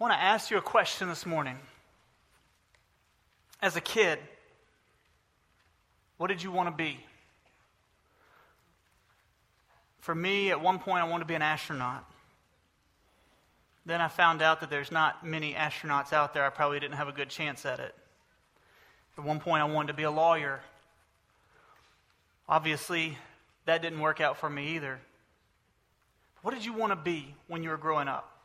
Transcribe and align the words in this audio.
I 0.00 0.02
want 0.02 0.14
to 0.14 0.22
ask 0.22 0.50
you 0.50 0.56
a 0.56 0.62
question 0.62 1.10
this 1.10 1.26
morning. 1.26 1.58
As 3.60 3.76
a 3.76 3.82
kid, 3.82 4.18
what 6.16 6.28
did 6.28 6.42
you 6.42 6.50
want 6.50 6.70
to 6.70 6.74
be? 6.74 6.98
For 9.98 10.14
me, 10.14 10.50
at 10.50 10.62
one 10.62 10.78
point, 10.78 11.04
I 11.04 11.04
wanted 11.04 11.24
to 11.24 11.28
be 11.28 11.34
an 11.34 11.42
astronaut. 11.42 12.06
Then 13.84 14.00
I 14.00 14.08
found 14.08 14.40
out 14.40 14.60
that 14.60 14.70
there's 14.70 14.90
not 14.90 15.26
many 15.26 15.52
astronauts 15.52 16.14
out 16.14 16.32
there. 16.32 16.46
I 16.46 16.48
probably 16.48 16.80
didn't 16.80 16.96
have 16.96 17.08
a 17.08 17.12
good 17.12 17.28
chance 17.28 17.66
at 17.66 17.78
it. 17.78 17.94
At 19.18 19.24
one 19.24 19.38
point, 19.38 19.62
I 19.62 19.66
wanted 19.66 19.88
to 19.88 19.94
be 19.94 20.04
a 20.04 20.10
lawyer. 20.10 20.60
Obviously, 22.48 23.18
that 23.66 23.82
didn't 23.82 24.00
work 24.00 24.22
out 24.22 24.38
for 24.38 24.48
me 24.48 24.76
either. 24.76 24.98
What 26.40 26.54
did 26.54 26.64
you 26.64 26.72
want 26.72 26.92
to 26.92 26.96
be 26.96 27.34
when 27.48 27.62
you 27.62 27.68
were 27.68 27.76
growing 27.76 28.08
up? 28.08 28.39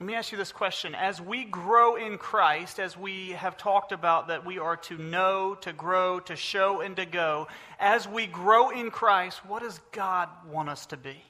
Let 0.00 0.06
me 0.06 0.14
ask 0.14 0.32
you 0.32 0.38
this 0.38 0.50
question. 0.50 0.94
As 0.94 1.20
we 1.20 1.44
grow 1.44 1.96
in 1.96 2.16
Christ, 2.16 2.80
as 2.80 2.96
we 2.96 3.32
have 3.32 3.58
talked 3.58 3.92
about 3.92 4.28
that 4.28 4.46
we 4.46 4.58
are 4.58 4.78
to 4.78 4.96
know, 4.96 5.54
to 5.56 5.74
grow, 5.74 6.20
to 6.20 6.36
show, 6.36 6.80
and 6.80 6.96
to 6.96 7.04
go, 7.04 7.48
as 7.78 8.08
we 8.08 8.26
grow 8.26 8.70
in 8.70 8.90
Christ, 8.90 9.44
what 9.44 9.62
does 9.62 9.78
God 9.92 10.30
want 10.50 10.70
us 10.70 10.86
to 10.86 10.96
be? 10.96 11.22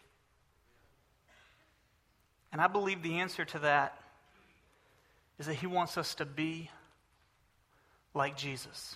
And 2.52 2.61
I 2.61 2.69
believe 2.69 3.02
the 3.02 3.19
answer 3.19 3.45
to 3.45 3.59
that 3.59 3.98
is 5.41 5.47
that 5.47 5.55
He 5.55 5.66
wants 5.66 5.98
us 5.98 6.14
to 6.16 6.25
be 6.25 6.70
like 8.14 8.37
Jesus. 8.37 8.95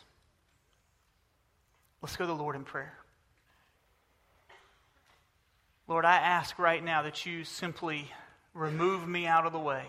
Let's 2.01 2.15
go 2.15 2.27
to 2.27 2.32
the 2.32 2.41
Lord 2.41 2.54
in 2.54 2.62
prayer. 2.62 2.96
Lord, 5.88 6.04
I 6.04 6.15
ask 6.15 6.60
right 6.60 6.82
now 6.82 7.02
that 7.02 7.27
you 7.27 7.43
simply 7.43 8.09
remove 8.55 9.07
me 9.07 9.27
out 9.27 9.47
of 9.47 9.53
the 9.53 9.59
way. 9.59 9.85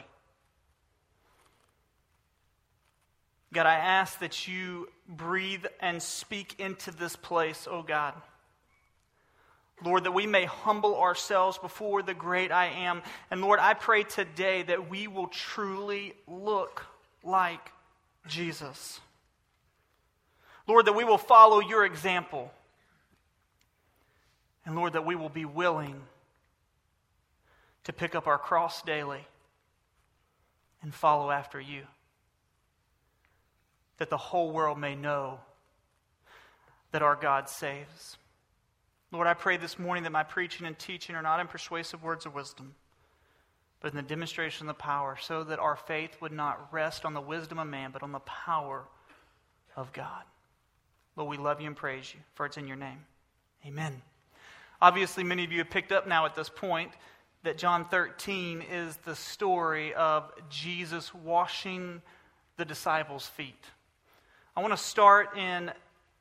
God, 3.54 3.68
I 3.68 3.76
ask 3.76 4.20
that 4.20 4.48
you 4.48 4.90
breathe 5.08 5.66
and 5.80 6.02
speak 6.02 6.60
into 6.60 6.92
this 6.92 7.16
place, 7.16 7.68
oh 7.72 7.84
God. 7.84 8.14
Lord, 9.84 10.06
that 10.06 10.12
we 10.12 10.26
may 10.26 10.46
humble 10.46 11.00
ourselves 11.00 11.58
before 11.58 12.02
the 12.02 12.14
great 12.14 12.52
I 12.52 12.66
am. 12.68 13.02
And 13.30 13.42
Lord, 13.42 13.60
I 13.60 13.74
pray 13.74 14.04
today 14.04 14.64
that 14.64 14.90
we 14.90 15.08
will 15.08 15.28
truly 15.28 16.14
look 16.28 16.86
like 17.24 17.72
Jesus. 18.28 19.00
Lord, 20.68 20.88
that 20.88 20.94
we 20.94 21.04
will 21.04 21.18
follow 21.18 21.60
your 21.60 21.86
example. 21.86 22.52
And 24.66 24.76
Lord, 24.76 24.94
that 24.94 25.06
we 25.06 25.16
will 25.16 25.30
be 25.30 25.46
willing 25.46 26.02
to 27.86 27.94
pick 27.94 28.14
up 28.16 28.28
our 28.28 28.38
cross 28.38 28.82
daily 28.82 29.26
and 30.82 30.94
follow 30.94 31.32
after 31.32 31.60
you. 31.60 31.84
That 33.98 34.10
the 34.10 34.18
whole 34.18 34.52
world 34.52 34.78
may 34.78 34.96
know 34.96 35.40
that 36.92 37.02
our 37.02 37.16
God 37.16 37.50
saves. 37.50 38.18
Lord, 39.12 39.28
I 39.28 39.34
pray 39.34 39.58
this 39.58 39.80
morning 39.80 40.04
that 40.04 40.12
my 40.12 40.24
preaching 40.24 40.68
and 40.68 40.78
teaching 40.78 41.16
are 41.16 41.22
not 41.22 41.40
in 41.40 41.48
persuasive 41.48 42.04
words 42.04 42.26
of 42.26 42.36
wisdom, 42.36 42.76
but 43.80 43.92
in 43.92 43.98
the 43.98 44.04
demonstration 44.04 44.68
of 44.68 44.76
the 44.76 44.82
power, 44.82 45.18
so 45.22 45.44
that 45.44 45.60
our 45.60 45.76
faith 45.76 46.18
would 46.22 46.32
not 46.32 46.74
rest 46.74 47.06
on 47.06 47.14
the 47.14 47.22
wisdom 47.22 47.60
of 47.60 47.68
man, 47.68 47.92
but 47.92 48.04
on 48.04 48.12
the 48.12 48.20
power 48.20 48.84
of 49.76 49.94
God. 49.94 50.24
Lord, 51.16 51.30
we 51.30 51.38
love 51.38 51.62
you 51.62 51.68
and 51.68 51.76
praise 51.76 52.14
you, 52.14 52.20
for 52.34 52.46
it's 52.46 52.58
in 52.58 52.68
your 52.68 52.78
name. 52.78 53.06
Amen. 53.66 54.02
Obviously, 54.82 55.24
many 55.24 55.44
of 55.44 55.52
you 55.52 55.60
have 55.60 55.70
picked 55.70 55.92
up 55.92 56.08
now 56.08 56.26
at 56.26 56.36
this 56.36 56.50
point 56.50 56.92
that 57.46 57.60
John 57.60 57.86
13 57.86 58.64
is 58.72 58.98
the 59.06 59.16
story 59.16 59.94
of 59.94 60.32
Jesus 60.50 61.14
washing 61.14 62.02
the 62.58 62.66
disciples' 62.66 63.28
feet. 63.28 63.64
I 64.58 64.62
want 64.62 64.74
to 64.74 64.78
start 64.78 65.38
in 65.38 65.72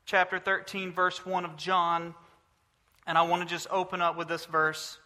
chapter 0.05 0.37
13, 0.37 0.91
verse 0.91 1.25
1 1.25 1.43
of 1.43 1.57
John, 1.57 2.13
and 3.07 3.17
I 3.17 3.23
want 3.23 3.41
to 3.41 3.47
just 3.47 3.65
open 3.71 4.03
up 4.03 4.15
with 4.15 4.27
this 4.27 4.45
verse. 4.45 4.99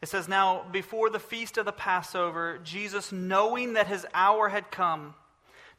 It 0.00 0.08
says, 0.08 0.26
Now, 0.26 0.64
before 0.72 1.10
the 1.10 1.20
feast 1.20 1.58
of 1.58 1.66
the 1.66 1.72
Passover, 1.72 2.58
Jesus, 2.64 3.12
knowing 3.12 3.74
that 3.74 3.88
his 3.88 4.06
hour 4.14 4.48
had 4.48 4.70
come, 4.70 5.12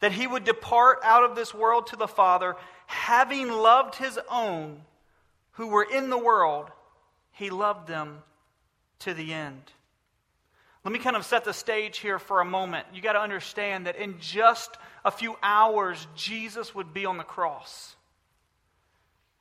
that 0.02 0.12
he 0.12 0.28
would 0.28 0.44
depart 0.44 1.00
out 1.04 1.24
of 1.24 1.36
this 1.36 1.52
world 1.52 1.88
to 1.88 1.96
the 1.96 2.08
Father, 2.08 2.56
having 2.86 3.52
loved 3.52 3.96
his 3.96 4.20
own 4.30 4.82
who 5.54 5.66
were 5.66 5.84
in 5.84 6.12
the 6.12 6.18
world, 6.18 6.70
he 7.32 7.50
loved 7.50 7.88
them 7.88 8.22
to 9.04 9.14
the 9.14 9.34
end. 9.34 9.72
Let 10.84 10.92
me 10.92 11.00
kind 11.00 11.16
of 11.16 11.26
set 11.26 11.46
the 11.46 11.54
stage 11.54 12.00
here 12.00 12.20
for 12.20 12.42
a 12.42 12.46
moment. 12.46 12.88
You 12.94 13.02
got 13.02 13.14
to 13.14 13.22
understand 13.22 13.88
that 13.88 13.96
in 13.96 14.20
just 14.20 14.78
a 15.06 15.12
few 15.12 15.38
hours, 15.42 16.06
Jesus 16.16 16.76
would 16.76 16.94
be 16.94 17.06
on 17.06 17.18
the 17.18 17.24
cross. 17.24 17.96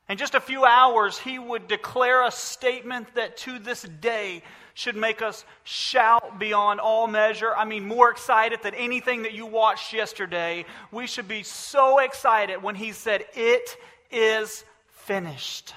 In 0.07 0.17
just 0.17 0.35
a 0.35 0.41
few 0.41 0.63
hours, 0.65 1.17
he 1.17 1.39
would 1.39 1.67
declare 1.67 2.25
a 2.25 2.31
statement 2.31 3.15
that 3.15 3.37
to 3.37 3.59
this 3.59 3.83
day 3.83 4.43
should 4.73 4.95
make 4.95 5.21
us 5.21 5.45
shout 5.63 6.39
beyond 6.39 6.79
all 6.79 7.07
measure. 7.07 7.55
I 7.55 7.65
mean, 7.65 7.87
more 7.87 8.09
excited 8.09 8.59
than 8.63 8.73
anything 8.73 9.23
that 9.23 9.33
you 9.33 9.45
watched 9.45 9.93
yesterday. 9.93 10.65
We 10.91 11.07
should 11.07 11.27
be 11.27 11.43
so 11.43 11.99
excited 11.99 12.63
when 12.63 12.75
he 12.75 12.91
said, 12.91 13.25
It 13.33 13.77
is 14.11 14.65
finished. 14.89 15.73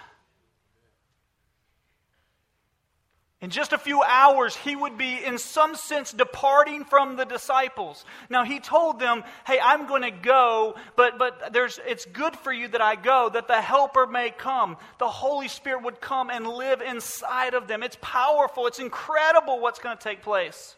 In 3.46 3.50
just 3.50 3.72
a 3.72 3.78
few 3.78 4.02
hours, 4.02 4.56
he 4.56 4.74
would 4.74 4.98
be, 4.98 5.24
in 5.24 5.38
some 5.38 5.76
sense, 5.76 6.10
departing 6.10 6.84
from 6.84 7.14
the 7.14 7.24
disciples. 7.24 8.04
Now, 8.28 8.42
he 8.42 8.58
told 8.58 8.98
them, 8.98 9.22
Hey, 9.46 9.60
I'm 9.62 9.86
going 9.86 10.02
to 10.02 10.10
go, 10.10 10.74
but, 10.96 11.16
but 11.16 11.52
there's, 11.52 11.78
it's 11.86 12.06
good 12.06 12.34
for 12.34 12.52
you 12.52 12.66
that 12.66 12.80
I 12.80 12.96
go, 12.96 13.30
that 13.32 13.46
the 13.46 13.60
Helper 13.60 14.08
may 14.08 14.30
come. 14.30 14.76
The 14.98 15.06
Holy 15.06 15.46
Spirit 15.46 15.84
would 15.84 16.00
come 16.00 16.28
and 16.28 16.44
live 16.44 16.80
inside 16.80 17.54
of 17.54 17.68
them. 17.68 17.84
It's 17.84 17.96
powerful, 18.00 18.66
it's 18.66 18.80
incredible 18.80 19.60
what's 19.60 19.78
going 19.78 19.96
to 19.96 20.02
take 20.02 20.22
place. 20.22 20.74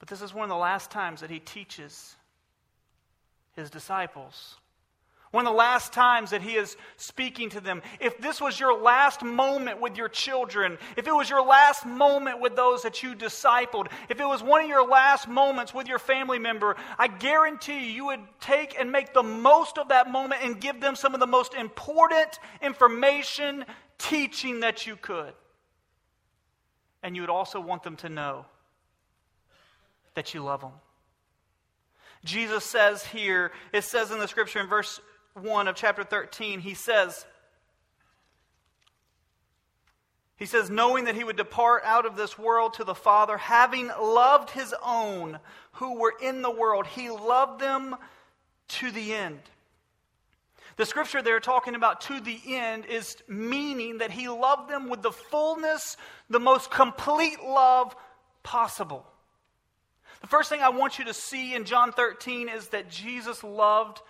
But 0.00 0.08
this 0.08 0.22
is 0.22 0.34
one 0.34 0.42
of 0.42 0.50
the 0.50 0.56
last 0.56 0.90
times 0.90 1.20
that 1.20 1.30
he 1.30 1.38
teaches 1.38 2.16
his 3.52 3.70
disciples. 3.70 4.56
One 5.32 5.46
of 5.46 5.52
the 5.52 5.58
last 5.58 5.92
times 5.92 6.30
that 6.30 6.40
he 6.40 6.52
is 6.52 6.76
speaking 6.96 7.50
to 7.50 7.60
them. 7.60 7.82
If 8.00 8.18
this 8.18 8.40
was 8.40 8.58
your 8.58 8.80
last 8.80 9.22
moment 9.22 9.80
with 9.80 9.96
your 9.96 10.08
children, 10.08 10.78
if 10.96 11.06
it 11.06 11.12
was 11.12 11.28
your 11.28 11.44
last 11.44 11.84
moment 11.84 12.40
with 12.40 12.54
those 12.54 12.82
that 12.82 13.02
you 13.02 13.14
discipled, 13.14 13.88
if 14.08 14.20
it 14.20 14.24
was 14.24 14.42
one 14.42 14.62
of 14.62 14.68
your 14.68 14.86
last 14.86 15.28
moments 15.28 15.74
with 15.74 15.88
your 15.88 15.98
family 15.98 16.38
member, 16.38 16.76
I 16.96 17.08
guarantee 17.08 17.86
you, 17.86 17.92
you 17.92 18.06
would 18.06 18.20
take 18.40 18.78
and 18.78 18.92
make 18.92 19.12
the 19.12 19.22
most 19.22 19.78
of 19.78 19.88
that 19.88 20.10
moment 20.10 20.42
and 20.44 20.60
give 20.60 20.80
them 20.80 20.94
some 20.94 21.12
of 21.12 21.20
the 21.20 21.26
most 21.26 21.54
important 21.54 22.38
information, 22.62 23.64
teaching 23.98 24.60
that 24.60 24.86
you 24.86 24.96
could. 24.96 25.34
And 27.02 27.16
you 27.16 27.22
would 27.22 27.30
also 27.30 27.60
want 27.60 27.82
them 27.82 27.96
to 27.96 28.08
know 28.08 28.46
that 30.14 30.34
you 30.34 30.42
love 30.42 30.60
them. 30.60 30.72
Jesus 32.24 32.64
says 32.64 33.04
here, 33.04 33.52
it 33.72 33.84
says 33.84 34.10
in 34.10 34.18
the 34.18 34.28
scripture 34.28 34.60
in 34.60 34.66
verse 34.66 35.00
1 35.40 35.68
of 35.68 35.76
chapter 35.76 36.02
13, 36.02 36.60
he 36.60 36.74
says, 36.74 37.26
he 40.36 40.46
says, 40.46 40.70
knowing 40.70 41.04
that 41.04 41.14
he 41.14 41.24
would 41.24 41.36
depart 41.36 41.82
out 41.84 42.06
of 42.06 42.16
this 42.16 42.38
world 42.38 42.74
to 42.74 42.84
the 42.84 42.94
Father, 42.94 43.36
having 43.36 43.88
loved 43.88 44.50
his 44.50 44.74
own 44.84 45.38
who 45.72 45.98
were 45.98 46.14
in 46.22 46.42
the 46.42 46.50
world, 46.50 46.86
he 46.86 47.10
loved 47.10 47.60
them 47.60 47.96
to 48.68 48.90
the 48.90 49.14
end. 49.14 49.40
The 50.76 50.84
scripture 50.84 51.22
they're 51.22 51.40
talking 51.40 51.74
about 51.74 52.02
to 52.02 52.20
the 52.20 52.38
end 52.48 52.84
is 52.84 53.16
meaning 53.28 53.98
that 53.98 54.10
he 54.10 54.28
loved 54.28 54.70
them 54.70 54.90
with 54.90 55.00
the 55.00 55.12
fullness, 55.12 55.96
the 56.28 56.40
most 56.40 56.70
complete 56.70 57.42
love 57.42 57.96
possible. 58.42 59.06
The 60.20 60.26
first 60.26 60.50
thing 60.50 60.60
I 60.60 60.68
want 60.70 60.98
you 60.98 61.06
to 61.06 61.14
see 61.14 61.54
in 61.54 61.64
John 61.64 61.92
13 61.92 62.48
is 62.50 62.68
that 62.68 62.90
Jesus 62.90 63.42
loved 63.42 64.02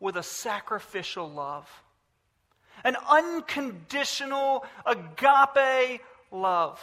with 0.00 0.16
a 0.16 0.22
sacrificial 0.22 1.30
love, 1.30 1.68
an 2.82 2.96
unconditional 3.08 4.64
agape 4.86 6.00
love. 6.30 6.80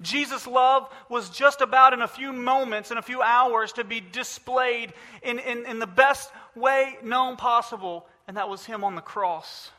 Jesus' 0.00 0.46
love 0.46 0.92
was 1.08 1.30
just 1.30 1.60
about 1.60 1.92
in 1.92 2.02
a 2.02 2.08
few 2.08 2.32
moments, 2.32 2.90
in 2.90 2.98
a 2.98 3.02
few 3.02 3.22
hours, 3.22 3.72
to 3.74 3.84
be 3.84 4.00
displayed 4.00 4.92
in, 5.22 5.38
in, 5.38 5.66
in 5.66 5.78
the 5.78 5.86
best 5.86 6.30
way 6.54 6.96
known 7.02 7.36
possible, 7.36 8.06
and 8.26 8.36
that 8.36 8.48
was 8.48 8.64
Him 8.64 8.84
on 8.84 8.94
the 8.94 9.00
cross. 9.00 9.70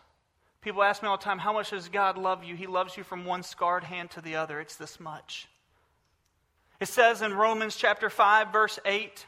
People 0.61 0.83
ask 0.83 1.03
me 1.03 1.09
all 1.09 1.17
the 1.17 1.23
time, 1.23 1.37
How 1.37 1.53
much 1.53 1.71
does 1.71 1.89
God 1.89 2.17
love 2.17 2.43
you? 2.43 2.55
He 2.55 2.67
loves 2.67 2.97
you 2.97 3.03
from 3.03 3.25
one 3.25 3.43
scarred 3.43 3.83
hand 3.83 4.11
to 4.11 4.21
the 4.21 4.35
other. 4.35 4.59
It's 4.59 4.75
this 4.75 4.99
much. 4.99 5.47
It 6.79 6.87
says 6.87 7.21
in 7.21 7.33
Romans 7.33 7.75
chapter 7.75 8.09
5, 8.09 8.51
verse 8.51 8.79
8, 8.83 9.25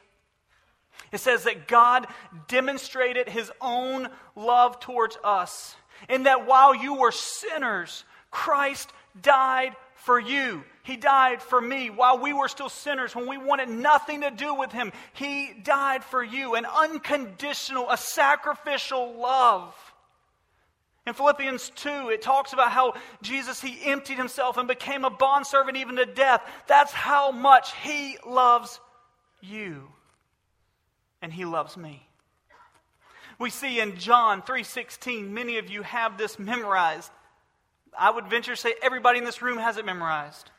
it 1.11 1.19
says 1.19 1.44
that 1.44 1.67
God 1.67 2.07
demonstrated 2.47 3.29
his 3.29 3.51
own 3.61 4.09
love 4.35 4.79
towards 4.79 5.17
us, 5.23 5.75
in 6.09 6.23
that 6.23 6.47
while 6.47 6.75
you 6.75 6.95
were 6.95 7.11
sinners, 7.11 8.03
Christ 8.31 8.91
died 9.21 9.75
for 9.95 10.19
you. 10.19 10.63
He 10.83 10.95
died 10.95 11.41
for 11.41 11.59
me 11.59 11.89
while 11.89 12.19
we 12.19 12.31
were 12.31 12.47
still 12.47 12.69
sinners, 12.69 13.13
when 13.13 13.27
we 13.27 13.38
wanted 13.38 13.67
nothing 13.67 14.21
to 14.21 14.31
do 14.31 14.53
with 14.53 14.71
Him. 14.71 14.94
He 15.11 15.51
died 15.63 16.01
for 16.03 16.23
you. 16.23 16.55
An 16.55 16.65
unconditional, 16.65 17.89
a 17.89 17.97
sacrificial 17.97 19.19
love. 19.19 19.75
In 21.05 21.13
Philippians 21.13 21.71
2, 21.75 22.09
it 22.09 22.21
talks 22.21 22.53
about 22.53 22.71
how 22.71 22.93
Jesus, 23.21 23.59
He 23.59 23.83
emptied 23.83 24.17
Himself 24.17 24.55
and 24.55 24.67
became 24.67 25.03
a 25.03 25.09
bondservant 25.09 25.75
even 25.75 25.97
to 25.97 26.05
death. 26.05 26.41
That's 26.67 26.93
how 26.93 27.31
much 27.31 27.73
He 27.83 28.17
loves 28.25 28.79
you. 29.41 29.89
And 31.21 31.33
He 31.33 31.45
loves 31.45 31.77
me. 31.77 32.07
We 33.39 33.49
see 33.49 33.79
in 33.79 33.97
John 33.97 34.41
3:16, 34.41 35.33
many 35.33 35.57
of 35.57 35.69
you 35.69 35.83
have 35.83 36.17
this 36.17 36.39
memorized. 36.39 37.11
I 37.97 38.09
would 38.09 38.27
venture 38.27 38.55
to 38.55 38.61
say 38.61 38.75
everybody 38.81 39.19
in 39.19 39.25
this 39.25 39.41
room 39.41 39.57
has 39.57 39.77
it 39.77 39.85
memorized. 39.85 40.51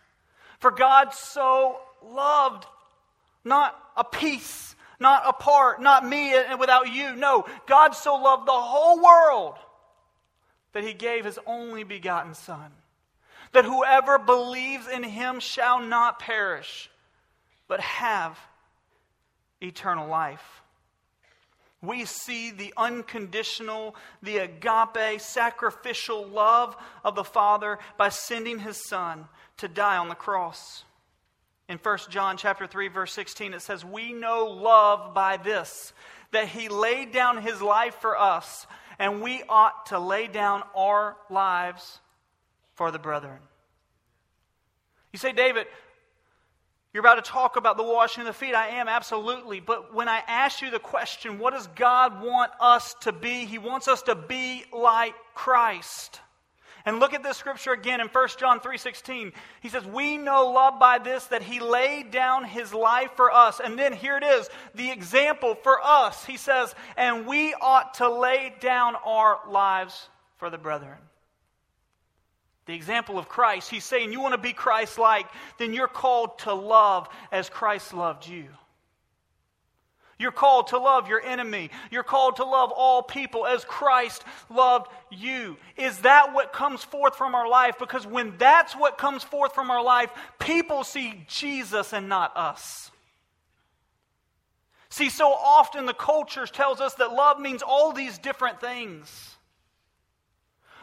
For 0.61 0.71
God 0.71 1.15
so 1.15 1.81
loved 2.03 2.67
not 3.45 3.81
a 3.97 4.05
piece, 4.05 4.75
not 5.01 5.23
a 5.27 5.33
part, 5.33 5.81
not 5.81 6.07
me 6.07 6.35
and 6.35 6.59
without 6.59 6.93
you. 6.93 7.15
No, 7.15 7.47
God 7.67 7.95
so 7.95 8.17
loved 8.17 8.47
the 8.47 8.53
whole 8.53 9.03
world 9.03 9.57
that 10.73 10.85
he 10.85 10.95
gave 10.95 11.25
his 11.25 11.39
only 11.47 11.85
begotten 11.85 12.35
son. 12.35 12.73
That 13.53 13.65
whoever 13.65 14.19
believes 14.19 14.87
in 14.87 15.03
him 15.03 15.41
shall 15.41 15.81
not 15.81 16.19
perish, 16.19 16.91
but 17.67 17.81
have 17.81 18.39
eternal 19.61 20.09
life 20.09 20.63
we 21.81 22.05
see 22.05 22.51
the 22.51 22.75
unconditional, 22.77 23.95
the 24.23 24.39
agape, 24.39 25.21
sacrificial 25.21 26.27
love 26.27 26.77
of 27.05 27.15
the 27.15 27.25
Father 27.25 27.79
by 27.97 28.09
sending 28.09 28.59
his 28.59 28.89
Son 28.89 29.27
to 29.59 29.69
die 29.69 29.97
on 29.97 30.09
the 30.09 30.17
cross. 30.17 30.85
In 31.69 31.79
1 31.79 31.99
John 32.09 32.37
chapter 32.37 32.67
3 32.67 32.89
verse 32.89 33.13
16 33.13 33.55
it 33.55 33.63
says 33.63 33.85
we 33.85 34.13
know 34.13 34.47
love 34.47 35.15
by 35.15 35.37
this 35.37 35.93
that 36.33 36.49
he 36.49 36.69
laid 36.69 37.13
down 37.13 37.43
his 37.43 37.61
life 37.61 37.95
for 38.01 38.19
us 38.19 38.67
and 38.99 39.23
we 39.23 39.43
ought 39.49 39.87
to 39.87 39.99
lay 39.99 40.27
down 40.27 40.63
our 40.75 41.17
lives 41.31 42.01
for 42.75 42.91
the 42.91 42.99
brethren. 42.99 43.39
You 45.13 45.19
say 45.19 45.33
David, 45.33 45.67
you're 46.99 47.07
about 47.07 47.25
to 47.25 47.31
talk 47.31 47.55
about 47.55 47.77
the 47.77 47.85
washing 47.85 48.23
of 48.23 48.27
the 48.27 48.33
feet. 48.33 48.57
I 48.57 48.71
am, 48.71 48.89
absolutely. 48.89 49.61
But 49.61 49.95
when 49.95 50.09
I 50.09 50.21
ask 50.27 50.63
you 50.63 50.73
the 50.73 50.81
question, 50.81 51.39
what 51.39 51.53
does 51.53 51.69
God 51.69 52.21
want 52.21 52.51
us 52.59 52.95
to 53.03 53.13
be? 53.13 53.45
He 53.45 53.57
wants 53.57 53.87
us 53.87 54.03
to 54.03 54.17
be 54.17 54.65
like 54.73 55.15
Christ. 55.33 56.21
And 56.85 56.99
look 56.99 57.15
at 57.15 57.23
this 57.23 57.37
scripture 57.37 57.71
again 57.71 58.01
in 58.01 58.09
1 58.09 58.29
John 58.41 58.59
3:16. 58.59 59.33
He 59.61 59.69
says, 59.69 59.85
"We 59.85 60.17
know 60.17 60.49
love 60.49 60.81
by 60.81 60.99
this 60.99 61.27
that 61.27 61.43
he 61.43 61.61
laid 61.61 62.11
down 62.11 62.43
his 62.43 62.75
life 62.75 63.13
for 63.15 63.31
us." 63.31 63.61
And 63.61 63.79
then 63.79 63.93
here 63.93 64.17
it 64.17 64.25
is, 64.25 64.51
the 64.75 64.91
example 64.91 65.55
for 65.55 65.81
us. 65.81 66.25
He 66.25 66.37
says, 66.37 66.75
"And 66.97 67.29
we 67.29 67.55
ought 67.55 67.95
to 67.95 68.09
lay 68.09 68.57
down 68.59 68.97
our 68.97 69.39
lives 69.47 70.09
for 70.39 70.51
the 70.51 70.59
brethren." 70.59 71.08
The 72.69 72.75
example 72.75 73.19
of 73.19 73.31
Christ. 73.31 73.71
He's 73.71 73.83
saying, 73.85 74.13
You 74.13 74.21
want 74.21 74.35
to 74.35 74.39
be 74.39 74.53
Christ 74.53 74.99
like, 74.99 75.27
then 75.57 75.73
you're 75.73 75.89
called 75.89 76.39
to 76.41 76.53
love 76.53 77.09
as 77.33 77.49
Christ 77.49 77.95
loved 77.95 78.29
you. 78.29 78.45
You're 80.19 80.33
called 80.33 80.67
to 80.69 80.79
love 80.79 81.09
your 81.09 81.23
enemy. 81.23 81.71
You're 81.91 82.03
called 82.03 82.37
to 82.37 82.45
love 82.45 82.71
all 82.71 83.03
people 83.03 83.47
as 83.47 83.65
Christ 83.65 84.23
loved 84.51 84.89
you. 85.11 85.57
Is 85.79 86.01
that 86.01 86.35
what 86.35 86.53
comes 86.53 86.85
forth 86.85 87.17
from 87.17 87.35
our 87.35 87.49
life? 87.49 87.77
Because 87.79 88.07
when 88.07 88.35
that's 88.37 88.75
what 88.75 88.99
comes 88.99 89.25
forth 89.25 89.55
from 89.55 89.71
our 89.71 89.83
life, 89.83 90.11
people 90.39 90.85
see 90.85 91.25
Jesus 91.27 91.95
and 91.95 92.07
not 92.07 92.37
us. 92.37 92.91
See, 94.91 95.09
so 95.09 95.29
often 95.33 95.87
the 95.87 95.95
culture 95.95 96.47
tells 96.47 96.83
us 96.83 96.95
that 96.95 97.13
love 97.13 97.41
means 97.41 97.63
all 97.63 97.93
these 97.93 98.19
different 98.19 98.61
things. 98.61 99.38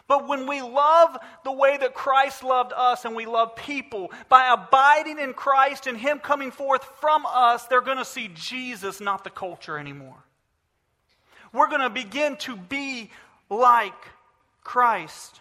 But 0.07 0.28
when 0.28 0.48
we 0.48 0.62
love 0.62 1.18
the 1.44 1.52
way 1.52 1.78
that 1.78 1.96
Christ 1.96 2.44
loved 2.44 2.74
us 2.75 3.06
and 3.06 3.16
we 3.16 3.25
love 3.25 3.56
people, 3.56 4.12
by 4.30 4.54
abiding 4.54 5.18
in 5.18 5.34
Christ 5.34 5.88
and 5.88 5.98
Him 5.98 6.19
coming 6.19 6.52
forth 6.52 6.84
from 7.00 7.25
us, 7.25 7.66
they're 7.66 7.81
going 7.81 7.98
to 7.98 8.06
see 8.06 8.30
Jesus, 8.34 9.02
not 9.02 9.24
the 9.24 9.31
culture 9.31 9.80
anymore. 9.80 10.24
We're 11.52 11.69
going 11.69 11.81
to 11.81 11.90
begin 11.90 12.36
to 12.38 12.56
be 12.56 13.10
like 13.50 13.94
Christ. 14.63 15.40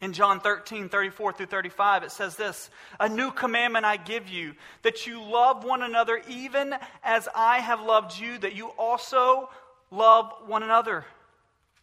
In 0.00 0.12
John 0.12 0.40
13, 0.40 0.88
34 0.88 1.32
through 1.32 1.46
35, 1.46 2.04
it 2.04 2.10
says 2.10 2.36
this 2.36 2.70
A 3.00 3.08
new 3.08 3.30
commandment 3.30 3.84
I 3.84 3.96
give 3.96 4.28
you, 4.28 4.54
that 4.82 5.06
you 5.06 5.22
love 5.22 5.64
one 5.64 5.82
another 5.82 6.22
even 6.28 6.74
as 7.02 7.28
I 7.34 7.60
have 7.60 7.80
loved 7.80 8.18
you, 8.18 8.38
that 8.38 8.54
you 8.54 8.68
also 8.78 9.50
love 9.90 10.32
one 10.46 10.62
another. 10.62 11.04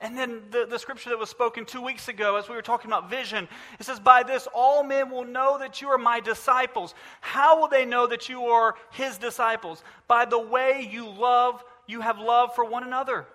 And 0.01 0.17
then 0.17 0.41
the, 0.51 0.65
the 0.69 0.79
scripture 0.79 1.11
that 1.11 1.19
was 1.19 1.29
spoken 1.29 1.65
two 1.65 1.81
weeks 1.81 2.09
ago, 2.09 2.35
as 2.35 2.49
we 2.49 2.55
were 2.55 2.61
talking 2.61 2.91
about 2.91 3.09
vision, 3.09 3.47
it 3.79 3.85
says, 3.85 3.99
By 3.99 4.23
this 4.23 4.47
all 4.53 4.83
men 4.83 5.09
will 5.09 5.23
know 5.23 5.57
that 5.59 5.81
you 5.81 5.87
are 5.89 5.97
my 5.97 6.19
disciples. 6.19 6.93
How 7.21 7.59
will 7.59 7.69
they 7.69 7.85
know 7.85 8.07
that 8.07 8.27
you 8.27 8.43
are 8.45 8.75
his 8.91 9.17
disciples? 9.17 9.83
By 10.07 10.25
the 10.25 10.39
way 10.39 10.89
you 10.91 11.09
love, 11.09 11.63
you 11.87 12.01
have 12.01 12.19
love 12.19 12.53
for 12.53 12.65
one 12.65 12.83
another. 12.83 13.25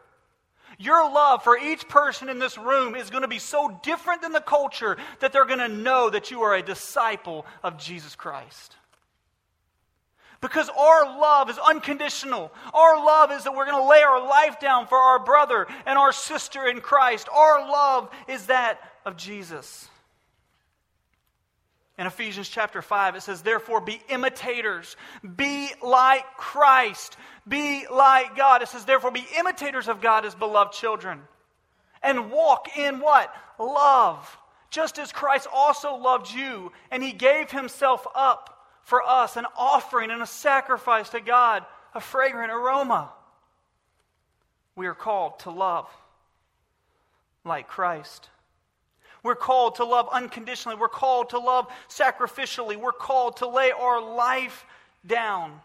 Your 0.78 1.10
love 1.10 1.42
for 1.42 1.56
each 1.58 1.88
person 1.88 2.28
in 2.28 2.38
this 2.38 2.58
room 2.58 2.94
is 2.94 3.10
going 3.10 3.22
to 3.22 3.28
be 3.28 3.38
so 3.38 3.80
different 3.82 4.22
than 4.22 4.32
the 4.32 4.40
culture 4.40 4.96
that 5.20 5.32
they're 5.32 5.46
going 5.46 5.58
to 5.58 5.68
know 5.68 6.10
that 6.10 6.30
you 6.30 6.42
are 6.42 6.54
a 6.54 6.62
disciple 6.62 7.46
of 7.62 7.78
Jesus 7.78 8.14
Christ. 8.14 8.76
Because 10.40 10.68
our 10.68 11.18
love 11.18 11.50
is 11.50 11.58
unconditional. 11.58 12.52
Our 12.72 13.04
love 13.04 13.32
is 13.32 13.44
that 13.44 13.54
we're 13.54 13.66
going 13.66 13.82
to 13.82 13.88
lay 13.88 14.02
our 14.02 14.22
life 14.22 14.60
down 14.60 14.86
for 14.86 14.96
our 14.96 15.18
brother 15.18 15.66
and 15.84 15.98
our 15.98 16.12
sister 16.12 16.66
in 16.66 16.80
Christ. 16.80 17.28
Our 17.32 17.68
love 17.68 18.08
is 18.28 18.46
that 18.46 18.78
of 19.04 19.16
Jesus. 19.16 19.88
In 21.98 22.06
Ephesians 22.06 22.48
chapter 22.48 22.80
5, 22.80 23.16
it 23.16 23.22
says, 23.22 23.42
Therefore, 23.42 23.80
be 23.80 24.00
imitators. 24.08 24.96
Be 25.36 25.72
like 25.82 26.24
Christ. 26.36 27.16
Be 27.46 27.86
like 27.90 28.36
God. 28.36 28.62
It 28.62 28.68
says, 28.68 28.84
Therefore, 28.84 29.10
be 29.10 29.26
imitators 29.36 29.88
of 29.88 30.00
God 30.00 30.24
as 30.24 30.36
beloved 30.36 30.72
children. 30.72 31.20
And 32.00 32.30
walk 32.30 32.76
in 32.78 33.00
what? 33.00 33.34
Love. 33.58 34.38
Just 34.70 35.00
as 35.00 35.10
Christ 35.10 35.48
also 35.52 35.96
loved 35.96 36.30
you, 36.30 36.70
and 36.92 37.02
he 37.02 37.12
gave 37.12 37.50
himself 37.50 38.06
up 38.14 38.57
for 38.88 39.02
us 39.06 39.36
an 39.36 39.44
offering 39.54 40.10
and 40.10 40.22
a 40.22 40.26
sacrifice 40.26 41.10
to 41.10 41.20
God, 41.20 41.62
a 41.94 42.00
fragrant 42.00 42.50
aroma. 42.50 43.10
We 44.76 44.86
are 44.86 44.94
called 44.94 45.40
to 45.40 45.50
love 45.50 45.86
like 47.44 47.68
Christ. 47.68 48.30
We're 49.22 49.34
called 49.34 49.74
to 49.74 49.84
love 49.84 50.08
unconditionally. 50.10 50.78
We're 50.78 50.88
called 50.88 51.30
to 51.30 51.38
love 51.38 51.66
sacrificially. 51.90 52.76
We're 52.76 52.92
called 52.92 53.36
to 53.38 53.46
lay 53.46 53.72
our 53.72 54.00
life 54.00 54.64
down. 55.06 55.60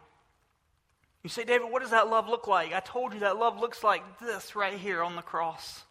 You 1.23 1.29
say, 1.29 1.45
David, 1.45 1.71
what 1.71 1.81
does 1.81 1.91
that 1.91 2.09
love 2.09 2.27
look 2.27 2.47
like? 2.47 2.73
I 2.73 2.81
told 2.81 3.13
you 3.13 3.21
that 3.21 3.37
love 3.37 3.57
looks 3.57 3.85
like 3.85 4.03
this 4.19 4.53
right 4.53 4.77
here 4.77 5.01
on 5.01 5.15
the 5.15 5.21
cross. 5.21 5.85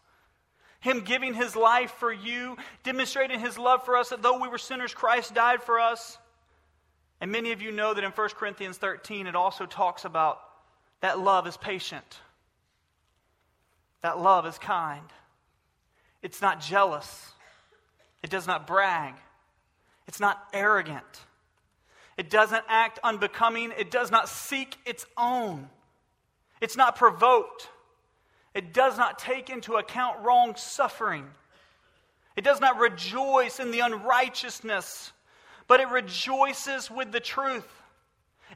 Him 0.81 0.99
giving 0.99 1.33
his 1.33 1.55
life 1.55 1.95
for 1.97 2.13
you, 2.13 2.57
demonstrating 2.83 3.39
his 3.39 3.57
love 3.57 3.85
for 3.85 3.97
us, 3.97 4.09
that 4.09 4.21
though 4.21 4.39
we 4.39 4.49
were 4.49 4.59
sinners, 4.59 4.93
Christ 4.93 5.33
died 5.33 5.63
for 5.63 5.79
us. 5.79 6.19
And 7.23 7.31
many 7.31 7.53
of 7.53 7.61
you 7.61 7.71
know 7.71 7.93
that 7.93 8.03
in 8.03 8.11
1 8.11 8.29
Corinthians 8.31 8.75
13, 8.75 9.27
it 9.27 9.35
also 9.35 9.65
talks 9.65 10.03
about 10.03 10.41
that 10.99 11.19
love 11.19 11.47
is 11.47 11.55
patient, 11.55 12.19
that 14.01 14.19
love 14.19 14.45
is 14.45 14.57
kind, 14.57 15.05
it's 16.21 16.41
not 16.41 16.59
jealous, 16.59 17.31
it 18.23 18.29
does 18.29 18.45
not 18.45 18.67
brag, 18.67 19.13
it's 20.05 20.19
not 20.19 20.37
arrogant, 20.51 21.05
it 22.17 22.29
doesn't 22.29 22.65
act 22.67 22.99
unbecoming, 23.05 23.71
it 23.77 23.89
does 23.89 24.11
not 24.11 24.27
seek 24.27 24.75
its 24.85 25.05
own, 25.17 25.69
it's 26.59 26.75
not 26.75 26.97
provoked. 26.97 27.69
It 28.53 28.73
does 28.73 28.97
not 28.97 29.17
take 29.17 29.49
into 29.49 29.75
account 29.75 30.19
wrong 30.25 30.55
suffering. 30.57 31.25
It 32.35 32.43
does 32.43 32.59
not 32.59 32.79
rejoice 32.79 33.61
in 33.61 33.71
the 33.71 33.79
unrighteousness 33.79 35.13
but 35.67 35.79
it 35.79 35.89
rejoices 35.89 36.89
with 36.89 37.11
the 37.11 37.19
truth. 37.19 37.67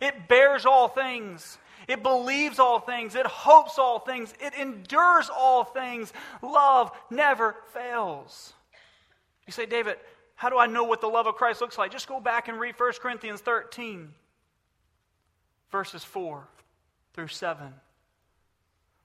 It 0.01 0.27
bears 0.27 0.65
all 0.65 0.87
things. 0.87 1.57
It 1.87 2.03
believes 2.03 2.59
all 2.59 2.79
things. 2.79 3.15
It 3.15 3.25
hopes 3.25 3.79
all 3.79 3.99
things. 3.99 4.33
It 4.39 4.53
endures 4.55 5.29
all 5.29 5.63
things. 5.63 6.11
Love 6.41 6.91
never 7.09 7.55
fails. 7.73 8.53
You 9.45 9.53
say, 9.53 9.65
David, 9.65 9.97
how 10.35 10.49
do 10.49 10.57
I 10.57 10.67
know 10.67 10.83
what 10.83 11.01
the 11.01 11.07
love 11.07 11.27
of 11.27 11.35
Christ 11.35 11.61
looks 11.61 11.77
like? 11.77 11.91
Just 11.91 12.07
go 12.07 12.19
back 12.19 12.47
and 12.47 12.59
read 12.59 12.75
1 12.77 12.93
Corinthians 13.01 13.41
13, 13.41 14.13
verses 15.71 16.03
4 16.03 16.47
through 17.13 17.29
7. 17.29 17.73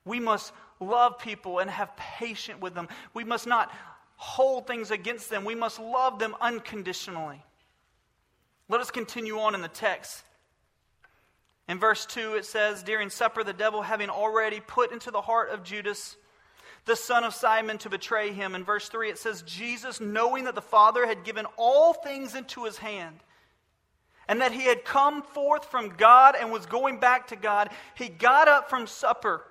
We 0.05 0.19
must 0.19 0.53
love 0.81 1.19
people 1.19 1.61
and 1.61 1.71
have 1.71 1.97
patience 1.97 2.61
with 2.61 2.75
them. 2.75 2.89
We 3.15 3.23
must 3.23 3.47
not 3.47 3.71
hold 4.17 4.67
things 4.67 4.91
against 4.91 5.31
them. 5.31 5.45
We 5.45 5.55
must 5.55 5.79
love 5.79 6.19
them 6.19 6.35
unconditionally. 6.41 7.43
Let 8.73 8.81
us 8.81 8.91
continue 8.91 9.39
on 9.39 9.55
in 9.55 9.61
the 9.61 9.69
text. 9.69 10.25
In 11.69 11.79
verse 11.79 12.07
2, 12.07 12.37
it 12.37 12.47
says, 12.47 12.83
During 12.83 13.11
supper, 13.11 13.45
the 13.45 13.53
devil, 13.53 13.83
having 13.83 14.09
already 14.09 14.61
put 14.61 14.93
into 14.93 15.11
the 15.11 15.21
heart 15.21 15.51
of 15.51 15.63
Judas, 15.63 16.17
the 16.87 16.97
son 16.97 17.23
of 17.23 17.35
Simon, 17.35 17.77
to 17.77 17.91
betray 17.91 18.33
him. 18.33 18.55
In 18.55 18.65
verse 18.65 18.89
3, 18.89 19.11
it 19.11 19.19
says, 19.19 19.43
Jesus, 19.43 20.01
knowing 20.01 20.45
that 20.45 20.55
the 20.55 20.63
Father 20.63 21.07
had 21.07 21.23
given 21.23 21.45
all 21.59 21.93
things 21.93 22.35
into 22.35 22.65
his 22.65 22.79
hand, 22.79 23.17
and 24.27 24.41
that 24.41 24.53
he 24.53 24.63
had 24.63 24.87
come 24.87 25.21
forth 25.23 25.67
from 25.67 25.91
God 25.91 26.35
and 26.35 26.51
was 26.51 26.65
going 26.65 26.99
back 26.99 27.27
to 27.27 27.37
God, 27.37 27.69
he 27.95 28.09
got 28.09 28.49
up 28.49 28.71
from 28.71 28.87
supper. 28.87 29.45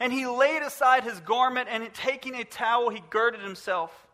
And 0.00 0.12
he 0.12 0.26
laid 0.26 0.60
aside 0.60 1.04
his 1.04 1.18
garment, 1.20 1.70
and 1.72 1.90
taking 1.94 2.34
a 2.34 2.44
towel, 2.44 2.90
he 2.90 3.02
girded 3.08 3.40
himself. 3.40 4.06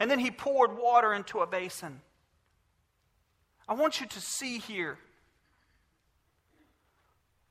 And 0.00 0.10
then 0.10 0.18
he 0.18 0.32
poured 0.32 0.76
water 0.76 1.14
into 1.14 1.38
a 1.38 1.46
basin. 1.46 2.00
I 3.68 3.74
want 3.74 4.00
you 4.00 4.06
to 4.06 4.20
see 4.20 4.58
here 4.58 4.98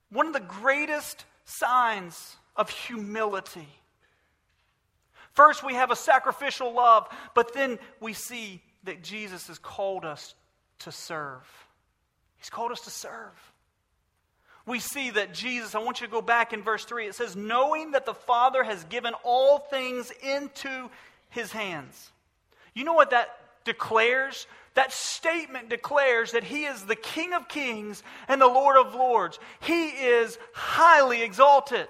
one 0.09 0.27
of 0.27 0.33
the 0.33 0.39
greatest 0.39 1.25
signs 1.45 2.35
of 2.55 2.69
humility. 2.69 3.67
First, 5.31 5.63
we 5.63 5.73
have 5.73 5.89
a 5.89 5.95
sacrificial 5.95 6.71
love, 6.71 7.07
but 7.33 7.53
then 7.53 7.79
we 7.99 8.13
see 8.13 8.61
that 8.83 9.01
Jesus 9.01 9.47
has 9.47 9.57
called 9.57 10.05
us 10.05 10.35
to 10.79 10.91
serve. 10.91 11.41
He's 12.37 12.51
called 12.51 12.71
us 12.71 12.81
to 12.81 12.91
serve. 12.91 13.53
We 14.65 14.79
see 14.79 15.09
that 15.09 15.33
Jesus, 15.33 15.75
I 15.75 15.79
want 15.79 15.99
you 15.99 16.07
to 16.07 16.11
go 16.11 16.21
back 16.21 16.53
in 16.53 16.61
verse 16.61 16.85
3. 16.85 17.07
It 17.07 17.15
says, 17.15 17.35
knowing 17.35 17.91
that 17.91 18.05
the 18.05 18.13
Father 18.13 18.63
has 18.63 18.83
given 18.85 19.13
all 19.23 19.59
things 19.59 20.11
into 20.21 20.89
his 21.29 21.51
hands. 21.51 22.11
You 22.73 22.83
know 22.83 22.93
what 22.93 23.09
that 23.09 23.29
declares? 23.65 24.45
That 24.75 24.91
statement 24.91 25.69
declares 25.69 26.31
that 26.31 26.43
he 26.43 26.65
is 26.65 26.83
the 26.83 26.95
King 26.95 27.33
of 27.33 27.47
kings 27.47 28.01
and 28.27 28.41
the 28.41 28.47
Lord 28.47 28.77
of 28.77 28.95
lords. 28.95 29.39
He 29.61 29.89
is 29.89 30.37
highly 30.53 31.21
exalted. 31.21 31.87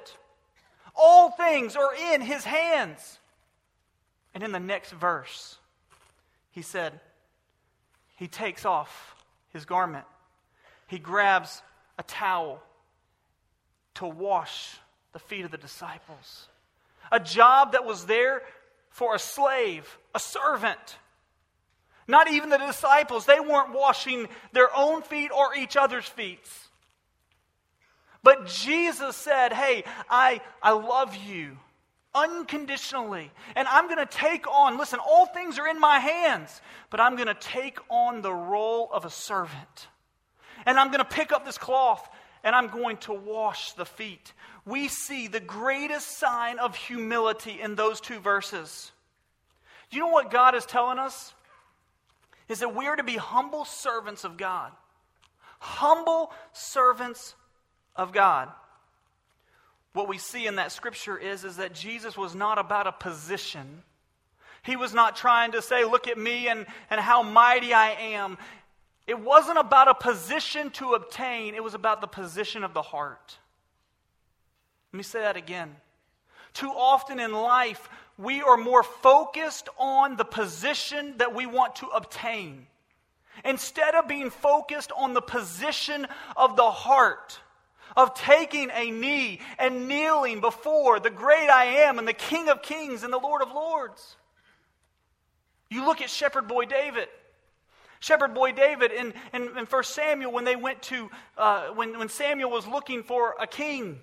All 0.96 1.32
things 1.32 1.76
are 1.76 1.94
in 2.14 2.22
his 2.22 2.44
hands. 2.44 3.20
And 4.34 4.44
in 4.44 4.52
the 4.52 4.60
next 4.60 4.92
verse, 4.92 5.58
he 6.52 6.62
said, 6.62 7.00
he 8.16 8.28
takes 8.28 8.66
off 8.66 9.16
his 9.52 9.66
garment. 9.66 10.06
He 10.88 11.00
grabs 11.00 11.62
a 11.98 12.04
towel 12.04 12.62
to 13.96 14.06
wash 14.06 14.78
the 15.14 15.20
feet 15.20 15.46
of 15.46 15.52
the 15.52 15.58
disciples. 15.58 16.48
A 17.12 17.20
job 17.20 17.74
that 17.74 17.86
was 17.86 18.06
there 18.06 18.42
for 18.90 19.16
a 19.16 19.20
slave, 19.20 19.98
a 20.14 20.20
servant. 20.20 20.98
Not 22.08 22.32
even 22.32 22.50
the 22.50 22.58
disciples, 22.58 23.26
they 23.26 23.40
weren't 23.40 23.74
washing 23.74 24.28
their 24.52 24.70
own 24.76 25.02
feet 25.02 25.32
or 25.32 25.56
each 25.56 25.78
other's 25.78 26.06
feet. 26.06 26.48
But 28.24 28.48
Jesus 28.48 29.16
said, 29.16 29.54
Hey, 29.54 29.84
I, 30.10 30.42
I 30.62 30.72
love 30.72 31.16
you 31.16 31.58
unconditionally. 32.16 33.32
And 33.56 33.68
I'm 33.68 33.88
going 33.88 34.06
to 34.06 34.06
take 34.06 34.48
on, 34.48 34.78
listen, 34.78 35.00
all 35.00 35.26
things 35.26 35.58
are 35.60 35.68
in 35.68 35.80
my 35.80 36.00
hands, 36.00 36.62
but 36.90 37.00
I'm 37.00 37.16
going 37.16 37.28
to 37.28 37.34
take 37.34 37.80
on 37.90 38.22
the 38.22 38.34
role 38.34 38.90
of 38.92 39.06
a 39.06 39.10
servant. 39.10 39.88
And 40.66 40.80
I'm 40.80 40.88
going 40.88 41.00
to 41.00 41.06
pick 41.06 41.32
up 41.32 41.46
this 41.46 41.58
cloth 41.58 42.08
and 42.44 42.56
I'm 42.56 42.68
going 42.68 42.98
to 42.98 43.14
wash 43.14 43.74
the 43.74 43.86
feet. 43.86 44.34
We 44.66 44.88
see 44.88 45.28
the 45.28 45.40
greatest 45.40 46.18
sign 46.18 46.60
of 46.60 46.76
humility 46.76 47.60
in 47.62 47.76
those 47.76 48.00
two 48.00 48.20
verses. 48.20 48.92
You 49.92 50.00
know 50.00 50.08
what 50.08 50.32
God 50.32 50.56
is 50.56 50.66
telling 50.66 51.00
us? 51.00 51.34
Is 52.50 52.60
that 52.60 52.76
we 52.76 52.88
are 52.88 52.96
to 52.96 53.04
be 53.04 53.18
humble 53.18 53.66
servants 53.66 54.24
of 54.24 54.38
God. 54.38 54.72
Humble 55.60 56.32
servants 56.52 57.36
of 57.96 58.12
God. 58.12 58.50
What 59.94 60.08
we 60.08 60.18
see 60.18 60.48
in 60.48 60.56
that 60.56 60.72
scripture 60.72 61.18
is, 61.18 61.44
is 61.44 61.58
that 61.58 61.74
Jesus 61.74 62.18
was 62.18 62.36
not 62.36 62.58
about 62.58 62.88
a 62.88 62.92
position. 62.92 63.84
He 64.64 64.76
was 64.76 64.94
not 64.94 65.16
trying 65.16 65.52
to 65.52 65.62
say, 65.62 65.86
Look 65.86 66.08
at 66.08 66.18
me 66.18 66.48
and, 66.48 66.66
and 66.90 67.00
how 67.00 67.22
mighty 67.22 67.74
I 67.74 67.92
am. 67.92 68.38
It 69.06 69.20
wasn't 69.20 69.58
about 69.58 69.90
a 69.90 69.94
position 69.94 70.70
to 70.72 70.94
obtain, 70.94 71.56
it 71.56 71.64
was 71.64 71.74
about 71.74 72.02
the 72.02 72.08
position 72.08 72.64
of 72.64 72.74
the 72.74 72.82
heart. 72.82 73.38
Let 74.92 74.98
me 74.98 75.04
say 75.04 75.22
that 75.22 75.36
again. 75.36 75.76
Too 76.54 76.70
often 76.70 77.20
in 77.20 77.32
life, 77.32 77.90
we 78.18 78.42
are 78.42 78.58
more 78.58 78.84
focused 78.84 79.70
on 79.78 80.18
the 80.18 80.26
position 80.26 81.16
that 81.18 81.36
we 81.36 81.46
want 81.46 81.78
to 81.78 81.88
obtain 81.88 82.68
instead 83.44 83.96
of 83.96 84.08
being 84.08 84.30
focused 84.30 84.92
on 84.96 85.14
the 85.14 85.22
position 85.22 86.08
of 86.38 86.56
the 86.56 86.70
heart, 86.70 87.40
of 87.98 88.14
taking 88.14 88.70
a 88.72 88.92
knee 88.92 89.40
and 89.58 89.88
kneeling 89.88 90.40
before 90.40 91.00
the 91.00 91.10
great 91.10 91.50
I 91.50 91.66
am 91.88 91.98
and 91.98 92.08
the 92.08 92.14
King 92.14 92.50
of 92.50 92.62
Kings 92.62 93.04
and 93.04 93.12
the 93.12 93.18
Lord 93.18 93.42
of 93.42 93.52
Lords. 93.52 94.16
You 95.70 95.86
look 95.86 96.02
at 96.02 96.10
Shepherd 96.10 96.48
Boy 96.48 96.66
David. 96.66 97.08
Shepherd 98.00 98.34
boy 98.34 98.52
David 98.52 98.92
in, 98.92 99.14
in, 99.34 99.58
in 99.58 99.66
1 99.66 99.84
Samuel, 99.86 100.34
when 100.34 100.44
they 100.44 100.58
went 100.58 100.82
to, 100.84 101.10
uh, 101.38 101.68
when, 101.68 101.98
when 101.98 102.10
Samuel 102.10 102.52
was 102.52 102.68
looking 102.68 103.02
for 103.02 103.34
a 103.40 103.48
king 103.48 104.02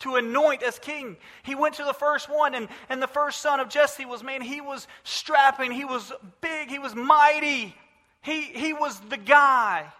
to 0.00 0.16
anoint 0.16 0.62
as 0.62 0.78
king, 0.78 1.16
he 1.42 1.54
went 1.54 1.74
to 1.76 1.84
the 1.84 1.92
first 1.92 2.28
one, 2.28 2.54
and, 2.54 2.68
and 2.88 3.02
the 3.02 3.08
first 3.08 3.40
son 3.40 3.58
of 3.60 3.68
Jesse 3.68 4.04
was, 4.04 4.22
man, 4.22 4.40
he 4.40 4.60
was 4.60 4.86
strapping, 5.02 5.72
he 5.72 5.84
was 5.84 6.12
big, 6.40 6.68
he 6.68 6.78
was 6.78 6.94
mighty, 6.94 7.74
he, 8.20 8.42
he 8.42 8.72
was 8.72 8.98
the 9.08 9.16
guy. 9.16 9.92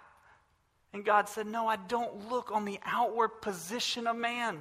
And 0.92 1.04
God 1.04 1.28
said, 1.28 1.46
No, 1.46 1.66
I 1.66 1.76
don't 1.76 2.30
look 2.30 2.50
on 2.50 2.64
the 2.64 2.78
outward 2.84 3.40
position 3.40 4.06
of 4.06 4.16
man. 4.16 4.60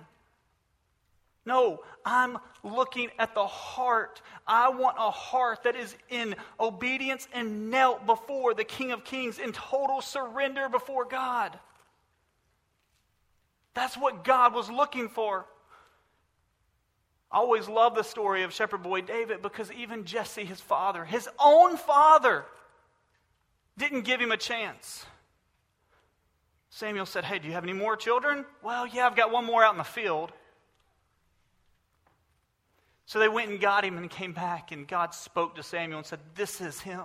No, 1.46 1.80
I'm 2.06 2.38
looking 2.62 3.10
at 3.18 3.34
the 3.34 3.48
heart. 3.48 4.22
I 4.46 4.68
want 4.68 4.98
a 5.00 5.10
heart 5.10 5.64
that 5.64 5.78
is 5.78 5.96
in 6.10 6.36
obedience 6.60 7.26
and 7.34 7.72
knelt 7.72 8.06
before 8.06 8.54
the 8.54 8.66
King 8.66 8.92
of 8.92 9.06
Kings 9.06 9.40
in 9.40 9.54
total 9.54 10.02
surrender 10.02 10.68
before 10.68 11.06
God. 11.06 11.58
That's 13.78 13.96
what 13.96 14.24
God 14.24 14.56
was 14.56 14.72
looking 14.72 15.08
for. 15.08 15.46
I 17.32 17.38
always 17.38 17.70
love 17.70 17.94
the 17.94 18.02
story 18.02 18.42
of 18.42 18.52
shepherd 18.52 18.82
boy 18.82 19.02
David 19.02 19.44
because 19.44 19.72
even 19.72 20.04
Jesse, 20.04 20.44
his 20.44 20.60
father, 20.60 21.06
his 21.06 21.30
own 21.40 21.78
father, 21.78 22.46
didn't 23.78 24.02
give 24.02 24.20
him 24.20 24.32
a 24.32 24.38
chance. 24.38 25.06
Samuel 26.72 27.06
said, 27.06 27.24
Hey, 27.24 27.38
do 27.38 27.48
you 27.48 27.54
have 27.54 27.64
any 27.64 27.74
more 27.74 27.96
children? 27.96 28.46
Well, 28.64 28.88
yeah, 28.88 29.06
I've 29.06 29.16
got 29.16 29.32
one 29.32 29.46
more 29.46 29.64
out 29.64 29.76
in 29.76 29.78
the 29.78 29.84
field. 29.84 30.32
So 33.06 33.20
they 33.20 33.30
went 33.30 33.52
and 33.52 33.62
got 33.62 33.86
him 33.86 34.00
and 34.00 34.10
came 34.10 34.34
back, 34.34 34.72
and 34.72 34.88
God 34.88 35.14
spoke 35.14 35.54
to 35.58 35.62
Samuel 35.62 36.00
and 36.00 36.08
said, 36.08 36.20
This 36.34 36.62
is 36.62 36.80
him. 36.80 37.04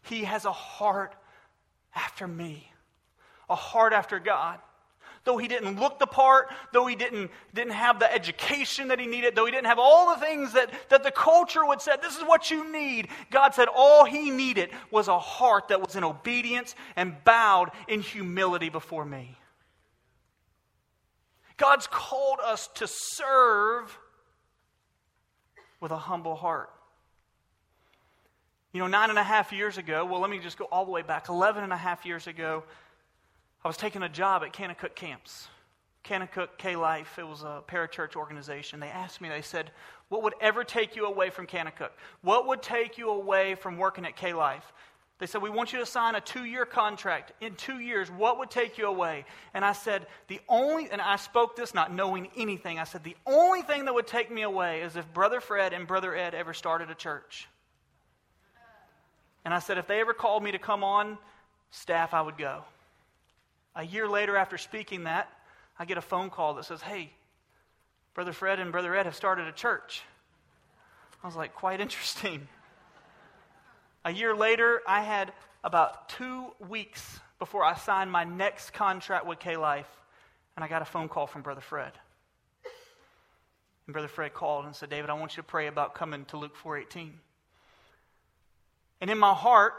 He 0.00 0.24
has 0.24 0.46
a 0.46 0.52
heart 0.52 1.14
after 1.94 2.26
me, 2.26 2.72
a 3.50 3.54
heart 3.54 3.92
after 3.92 4.18
God. 4.18 4.60
Though 5.28 5.36
he 5.36 5.46
didn't 5.46 5.78
look 5.78 5.98
the 5.98 6.06
part, 6.06 6.48
though 6.72 6.86
he 6.86 6.96
didn't, 6.96 7.30
didn't 7.52 7.74
have 7.74 8.00
the 8.00 8.10
education 8.10 8.88
that 8.88 8.98
he 8.98 9.04
needed, 9.04 9.36
though 9.36 9.44
he 9.44 9.52
didn't 9.52 9.66
have 9.66 9.78
all 9.78 10.14
the 10.14 10.20
things 10.22 10.54
that, 10.54 10.72
that 10.88 11.02
the 11.02 11.10
culture 11.10 11.66
would 11.66 11.82
say, 11.82 11.92
this 12.00 12.16
is 12.16 12.22
what 12.22 12.50
you 12.50 12.72
need, 12.72 13.08
God 13.30 13.54
said 13.54 13.68
all 13.68 14.06
he 14.06 14.30
needed 14.30 14.70
was 14.90 15.06
a 15.06 15.18
heart 15.18 15.68
that 15.68 15.82
was 15.82 15.96
in 15.96 16.02
obedience 16.02 16.74
and 16.96 17.14
bowed 17.24 17.72
in 17.88 18.00
humility 18.00 18.70
before 18.70 19.04
me. 19.04 19.36
God's 21.58 21.86
called 21.86 22.38
us 22.42 22.70
to 22.76 22.86
serve 22.88 23.98
with 25.78 25.92
a 25.92 25.98
humble 25.98 26.36
heart. 26.36 26.70
You 28.72 28.80
know, 28.80 28.86
nine 28.86 29.10
and 29.10 29.18
a 29.18 29.22
half 29.22 29.52
years 29.52 29.76
ago, 29.76 30.06
well, 30.06 30.20
let 30.20 30.30
me 30.30 30.38
just 30.38 30.56
go 30.56 30.64
all 30.72 30.86
the 30.86 30.90
way 30.90 31.02
back. 31.02 31.28
Eleven 31.28 31.64
and 31.64 31.72
a 31.74 31.76
half 31.76 32.06
years 32.06 32.26
ago, 32.26 32.64
I 33.64 33.68
was 33.68 33.76
taking 33.76 34.02
a 34.02 34.08
job 34.08 34.42
at 34.42 34.52
Kanakuk 34.52 34.94
Camps. 34.94 35.48
Kanakuk 36.04 36.48
K 36.56 36.76
Life, 36.76 37.18
it 37.18 37.26
was 37.26 37.42
a 37.42 37.62
parachurch 37.66 38.16
organization. 38.16 38.80
They 38.80 38.88
asked 38.88 39.20
me, 39.20 39.28
they 39.28 39.42
said, 39.42 39.70
What 40.08 40.22
would 40.22 40.34
ever 40.40 40.64
take 40.64 40.96
you 40.96 41.06
away 41.06 41.30
from 41.30 41.46
Kanakuk? 41.46 41.90
What 42.22 42.46
would 42.46 42.62
take 42.62 42.98
you 42.98 43.10
away 43.10 43.56
from 43.56 43.76
working 43.76 44.06
at 44.06 44.16
K 44.16 44.32
Life? 44.32 44.72
They 45.18 45.26
said, 45.26 45.42
We 45.42 45.50
want 45.50 45.72
you 45.72 45.80
to 45.80 45.86
sign 45.86 46.14
a 46.14 46.20
two 46.20 46.44
year 46.44 46.64
contract. 46.64 47.32
In 47.40 47.56
two 47.56 47.80
years, 47.80 48.10
what 48.10 48.38
would 48.38 48.50
take 48.50 48.78
you 48.78 48.86
away? 48.86 49.24
And 49.52 49.64
I 49.64 49.72
said, 49.72 50.06
The 50.28 50.40
only, 50.48 50.88
and 50.90 51.00
I 51.00 51.16
spoke 51.16 51.56
this 51.56 51.74
not 51.74 51.92
knowing 51.92 52.28
anything. 52.36 52.78
I 52.78 52.84
said, 52.84 53.02
The 53.02 53.16
only 53.26 53.62
thing 53.62 53.84
that 53.86 53.94
would 53.94 54.06
take 54.06 54.30
me 54.30 54.42
away 54.42 54.82
is 54.82 54.96
if 54.96 55.12
Brother 55.12 55.40
Fred 55.40 55.72
and 55.72 55.86
Brother 55.86 56.14
Ed 56.14 56.34
ever 56.34 56.54
started 56.54 56.90
a 56.90 56.94
church. 56.94 57.48
And 59.44 59.52
I 59.52 59.58
said, 59.58 59.76
If 59.78 59.88
they 59.88 60.00
ever 60.00 60.14
called 60.14 60.44
me 60.44 60.52
to 60.52 60.58
come 60.58 60.84
on 60.84 61.18
staff, 61.70 62.14
I 62.14 62.22
would 62.22 62.38
go. 62.38 62.62
A 63.78 63.84
year 63.84 64.08
later, 64.08 64.36
after 64.36 64.58
speaking 64.58 65.04
that, 65.04 65.32
I 65.78 65.84
get 65.84 65.98
a 65.98 66.02
phone 66.02 66.30
call 66.30 66.54
that 66.54 66.64
says, 66.64 66.82
Hey, 66.82 67.12
Brother 68.12 68.32
Fred 68.32 68.58
and 68.58 68.72
Brother 68.72 68.94
Ed 68.96 69.06
have 69.06 69.14
started 69.14 69.46
a 69.46 69.52
church. 69.52 70.02
I 71.22 71.26
was 71.28 71.36
like, 71.36 71.54
Quite 71.54 71.80
interesting. 71.80 72.48
A 74.04 74.10
year 74.10 74.34
later, 74.34 74.82
I 74.86 75.02
had 75.02 75.32
about 75.62 76.08
two 76.08 76.46
weeks 76.68 77.20
before 77.38 77.64
I 77.64 77.76
signed 77.76 78.10
my 78.10 78.24
next 78.24 78.72
contract 78.72 79.26
with 79.26 79.38
K 79.38 79.56
Life, 79.56 79.88
and 80.56 80.64
I 80.64 80.68
got 80.68 80.82
a 80.82 80.84
phone 80.84 81.08
call 81.08 81.28
from 81.28 81.42
Brother 81.42 81.60
Fred. 81.60 81.92
And 83.86 83.92
Brother 83.92 84.08
Fred 84.08 84.34
called 84.34 84.64
and 84.64 84.74
said, 84.74 84.90
David, 84.90 85.08
I 85.08 85.14
want 85.14 85.36
you 85.36 85.42
to 85.42 85.48
pray 85.48 85.68
about 85.68 85.94
coming 85.94 86.24
to 86.26 86.36
Luke 86.36 86.56
4.18. 86.62 87.10
And 89.00 89.08
in 89.08 89.18
my 89.18 89.34
heart, 89.34 89.74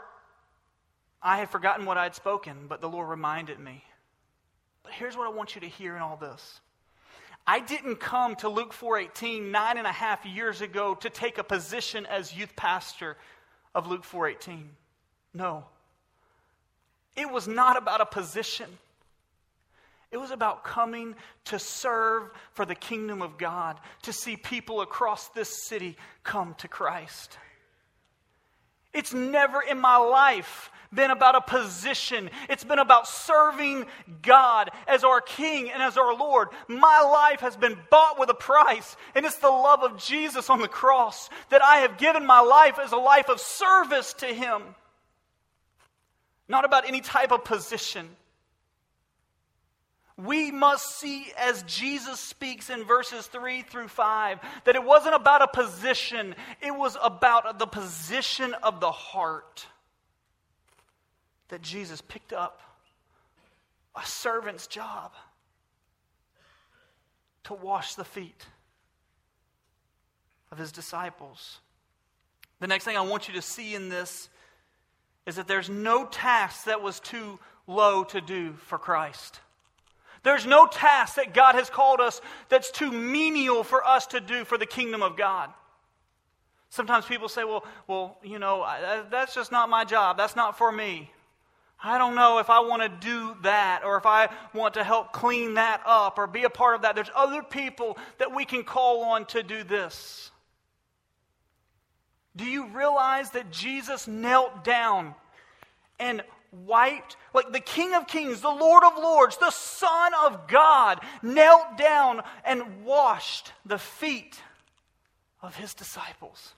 I 1.22 1.36
had 1.36 1.50
forgotten 1.50 1.84
what 1.84 1.98
I 1.98 2.04
had 2.04 2.14
spoken, 2.14 2.66
but 2.66 2.80
the 2.80 2.88
Lord 2.88 3.08
reminded 3.08 3.60
me. 3.60 3.84
But 4.82 4.92
here's 4.92 5.16
what 5.16 5.26
I 5.26 5.30
want 5.30 5.54
you 5.54 5.60
to 5.62 5.68
hear 5.68 5.96
in 5.96 6.02
all 6.02 6.16
this. 6.16 6.60
I 7.46 7.60
didn't 7.60 7.96
come 7.96 8.36
to 8.36 8.48
Luke 8.48 8.72
4.18 8.72 9.50
nine 9.50 9.78
and 9.78 9.86
a 9.86 9.92
half 9.92 10.24
years 10.24 10.60
ago 10.60 10.94
to 10.96 11.10
take 11.10 11.38
a 11.38 11.44
position 11.44 12.06
as 12.06 12.36
youth 12.36 12.54
pastor 12.54 13.16
of 13.74 13.86
Luke 13.86 14.04
4.18. 14.04 14.62
No. 15.34 15.64
It 17.16 17.30
was 17.30 17.48
not 17.48 17.76
about 17.76 18.00
a 18.00 18.06
position. 18.06 18.66
It 20.10 20.16
was 20.16 20.30
about 20.30 20.64
coming 20.64 21.14
to 21.46 21.58
serve 21.58 22.30
for 22.52 22.64
the 22.64 22.74
kingdom 22.74 23.22
of 23.22 23.38
God, 23.38 23.78
to 24.02 24.12
see 24.12 24.36
people 24.36 24.80
across 24.80 25.28
this 25.28 25.64
city 25.64 25.96
come 26.24 26.54
to 26.58 26.68
Christ. 26.68 27.38
It's 28.92 29.14
never 29.14 29.60
in 29.60 29.78
my 29.78 29.96
life 29.96 30.70
been 30.92 31.10
about 31.10 31.36
a 31.36 31.40
position. 31.40 32.30
It's 32.48 32.64
been 32.64 32.78
about 32.78 33.06
serving 33.06 33.86
God 34.22 34.70
as 34.88 35.04
our 35.04 35.20
King 35.20 35.70
and 35.70 35.82
as 35.82 35.96
our 35.96 36.14
Lord. 36.14 36.48
My 36.68 37.00
life 37.02 37.40
has 37.40 37.56
been 37.56 37.78
bought 37.90 38.18
with 38.18 38.30
a 38.30 38.34
price, 38.34 38.96
and 39.14 39.24
it's 39.24 39.38
the 39.38 39.48
love 39.48 39.82
of 39.82 39.98
Jesus 39.98 40.50
on 40.50 40.60
the 40.60 40.68
cross 40.68 41.30
that 41.50 41.62
I 41.62 41.78
have 41.78 41.98
given 41.98 42.26
my 42.26 42.40
life 42.40 42.78
as 42.82 42.92
a 42.92 42.96
life 42.96 43.28
of 43.28 43.40
service 43.40 44.14
to 44.14 44.26
Him. 44.26 44.62
Not 46.48 46.64
about 46.64 46.88
any 46.88 47.00
type 47.00 47.30
of 47.30 47.44
position 47.44 48.08
we 50.24 50.50
must 50.50 50.98
see, 50.98 51.26
as 51.38 51.62
Jesus 51.62 52.20
speaks 52.20 52.68
in 52.68 52.84
verses 52.84 53.26
3 53.26 53.62
through 53.62 53.88
5, 53.88 54.38
that 54.64 54.76
it 54.76 54.84
wasn't 54.84 55.14
about 55.14 55.42
a 55.42 55.48
position, 55.48 56.34
it 56.60 56.72
was 56.72 56.96
about 57.02 57.58
the 57.58 57.66
position 57.66 58.54
of 58.62 58.80
the 58.80 58.90
heart. 58.90 59.66
That 61.50 61.62
Jesus 61.62 62.00
picked 62.00 62.32
up 62.32 62.60
a 63.94 64.06
servant's 64.06 64.66
job 64.66 65.12
to 67.44 67.54
wash 67.54 67.94
the 67.94 68.04
feet 68.04 68.46
of 70.52 70.58
his 70.58 70.72
disciples. 70.72 71.58
The 72.60 72.66
next 72.66 72.84
thing 72.84 72.96
I 72.96 73.00
want 73.00 73.26
you 73.26 73.34
to 73.34 73.42
see 73.42 73.74
in 73.74 73.88
this 73.88 74.28
is 75.26 75.36
that 75.36 75.48
there's 75.48 75.68
no 75.68 76.06
task 76.06 76.64
that 76.64 76.82
was 76.82 77.00
too 77.00 77.38
low 77.66 78.04
to 78.04 78.20
do 78.20 78.52
for 78.66 78.78
Christ. 78.78 79.40
There's 80.22 80.46
no 80.46 80.66
task 80.66 81.16
that 81.16 81.34
God 81.34 81.54
has 81.54 81.70
called 81.70 82.00
us 82.00 82.20
that's 82.48 82.70
too 82.70 82.92
menial 82.92 83.64
for 83.64 83.84
us 83.84 84.06
to 84.08 84.20
do 84.20 84.44
for 84.44 84.58
the 84.58 84.66
kingdom 84.66 85.02
of 85.02 85.16
God. 85.16 85.50
Sometimes 86.68 87.06
people 87.06 87.28
say, 87.28 87.42
well, 87.42 87.64
well 87.88 88.18
you 88.22 88.38
know, 88.38 88.64
that's 89.10 89.34
just 89.34 89.50
not 89.50 89.68
my 89.68 89.84
job. 89.84 90.16
That's 90.16 90.36
not 90.36 90.56
for 90.56 90.70
me. 90.70 91.10
I 91.82 91.98
don't 91.98 92.14
know 92.14 92.38
if 92.38 92.50
I 92.50 92.60
want 92.60 92.82
to 92.82 92.88
do 92.88 93.36
that 93.42 93.82
or 93.84 93.96
if 93.96 94.04
I 94.04 94.28
want 94.52 94.74
to 94.74 94.84
help 94.84 95.12
clean 95.12 95.54
that 95.54 95.82
up 95.86 96.18
or 96.18 96.26
be 96.26 96.44
a 96.44 96.50
part 96.50 96.76
of 96.76 96.82
that. 96.82 96.94
There's 96.94 97.10
other 97.14 97.42
people 97.42 97.96
that 98.18 98.34
we 98.34 98.44
can 98.44 98.64
call 98.64 99.02
on 99.04 99.24
to 99.26 99.42
do 99.42 99.64
this. 99.64 100.30
Do 102.36 102.44
you 102.44 102.66
realize 102.68 103.30
that 103.30 103.50
Jesus 103.50 104.06
knelt 104.06 104.62
down 104.62 105.14
and 105.98 106.22
wiped, 106.52 107.16
like 107.34 107.52
the 107.52 107.60
King 107.60 107.94
of 107.94 108.06
Kings, 108.06 108.40
the 108.40 108.48
Lord 108.48 108.84
of 108.84 108.96
Lords, 108.96 109.36
the 109.36 109.50
Son 109.50 110.12
of 110.24 110.48
God, 110.48 111.00
knelt 111.22 111.76
down 111.78 112.22
and 112.44 112.84
washed 112.84 113.52
the 113.64 113.78
feet 113.78 114.40
of 115.42 115.56
his 115.56 115.74
disciples. 115.74 116.54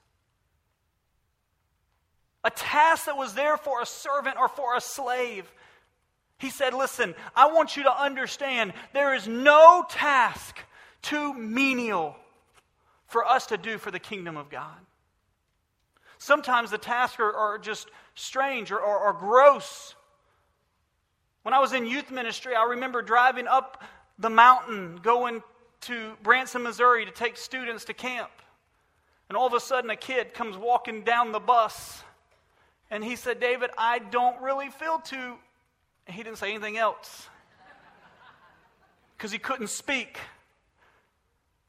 A 2.44 2.50
task 2.50 3.06
that 3.06 3.16
was 3.16 3.34
there 3.34 3.56
for 3.56 3.80
a 3.80 3.86
servant 3.86 4.36
or 4.38 4.48
for 4.48 4.76
a 4.76 4.80
slave. 4.80 5.50
He 6.38 6.50
said, 6.50 6.74
Listen, 6.74 7.14
I 7.36 7.52
want 7.52 7.76
you 7.76 7.84
to 7.84 8.02
understand 8.02 8.72
there 8.92 9.14
is 9.14 9.28
no 9.28 9.84
task 9.88 10.58
too 11.00 11.34
menial 11.34 12.16
for 13.06 13.24
us 13.24 13.46
to 13.46 13.58
do 13.58 13.78
for 13.78 13.90
the 13.90 13.98
kingdom 13.98 14.36
of 14.36 14.50
God. 14.50 14.78
Sometimes 16.18 16.70
the 16.70 16.78
tasks 16.78 17.20
are, 17.20 17.32
are 17.32 17.58
just 17.58 17.88
strange 18.14 18.70
or, 18.70 18.80
or, 18.80 18.98
or 18.98 19.12
gross. 19.12 19.94
When 21.42 21.52
I 21.52 21.58
was 21.58 21.72
in 21.72 21.86
youth 21.86 22.10
ministry, 22.10 22.54
I 22.54 22.64
remember 22.64 23.02
driving 23.02 23.48
up 23.48 23.82
the 24.18 24.30
mountain 24.30 25.00
going 25.02 25.42
to 25.82 26.12
Branson, 26.22 26.62
Missouri 26.62 27.04
to 27.04 27.10
take 27.10 27.36
students 27.36 27.84
to 27.86 27.94
camp. 27.94 28.30
And 29.28 29.36
all 29.36 29.46
of 29.46 29.54
a 29.54 29.60
sudden, 29.60 29.90
a 29.90 29.96
kid 29.96 30.34
comes 30.34 30.56
walking 30.56 31.02
down 31.02 31.32
the 31.32 31.40
bus. 31.40 32.04
And 32.92 33.02
he 33.02 33.16
said, 33.16 33.40
David, 33.40 33.70
I 33.78 34.00
don't 34.00 34.42
really 34.42 34.68
feel 34.68 34.98
too. 34.98 35.36
He 36.06 36.22
didn't 36.22 36.36
say 36.36 36.50
anything 36.50 36.76
else 36.76 37.26
because 39.16 39.32
he 39.32 39.38
couldn't 39.38 39.70
speak. 39.70 40.18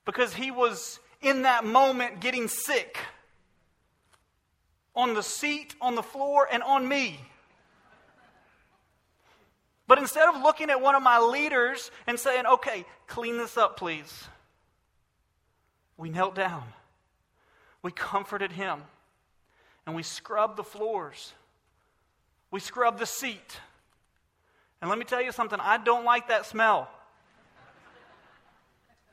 Because 0.03 0.33
he 0.33 0.51
was 0.51 0.99
in 1.21 1.43
that 1.43 1.63
moment 1.63 2.19
getting 2.19 2.49
sick 2.49 2.97
on 4.93 5.13
the 5.13 5.23
seat, 5.23 5.73
on 5.79 5.95
the 5.95 6.03
floor, 6.03 6.45
and 6.51 6.62
on 6.62 6.86
me. 6.86 7.21
But 9.88 9.99
instead 9.99 10.27
of 10.27 10.41
looking 10.41 10.69
at 10.69 10.81
one 10.81 10.93
of 10.93 11.03
my 11.03 11.19
leaders 11.19 11.89
and 12.05 12.19
saying, 12.19 12.45
okay, 12.45 12.83
clean 13.07 13.38
this 13.38 13.55
up, 13.55 13.77
please, 13.77 14.25
we 15.95 16.09
knelt 16.09 16.36
down. 16.36 16.63
We 17.81 17.93
comforted 17.93 18.51
him. 18.51 18.81
And 19.86 19.96
we 19.96 20.04
scrubbed 20.04 20.58
the 20.58 20.63
floors. 20.63 21.34
We 22.52 22.60
scrubbed 22.60 23.00
the 23.00 23.06
seat. 23.06 23.60
And 24.82 24.89
let 24.89 25.00
me 25.00 25.06
tell 25.06 25.22
you 25.22 25.32
something, 25.32 25.60
I 25.60 25.78
don't 25.78 26.06
like 26.06 26.28
that 26.28 26.46
smell. 26.46 26.89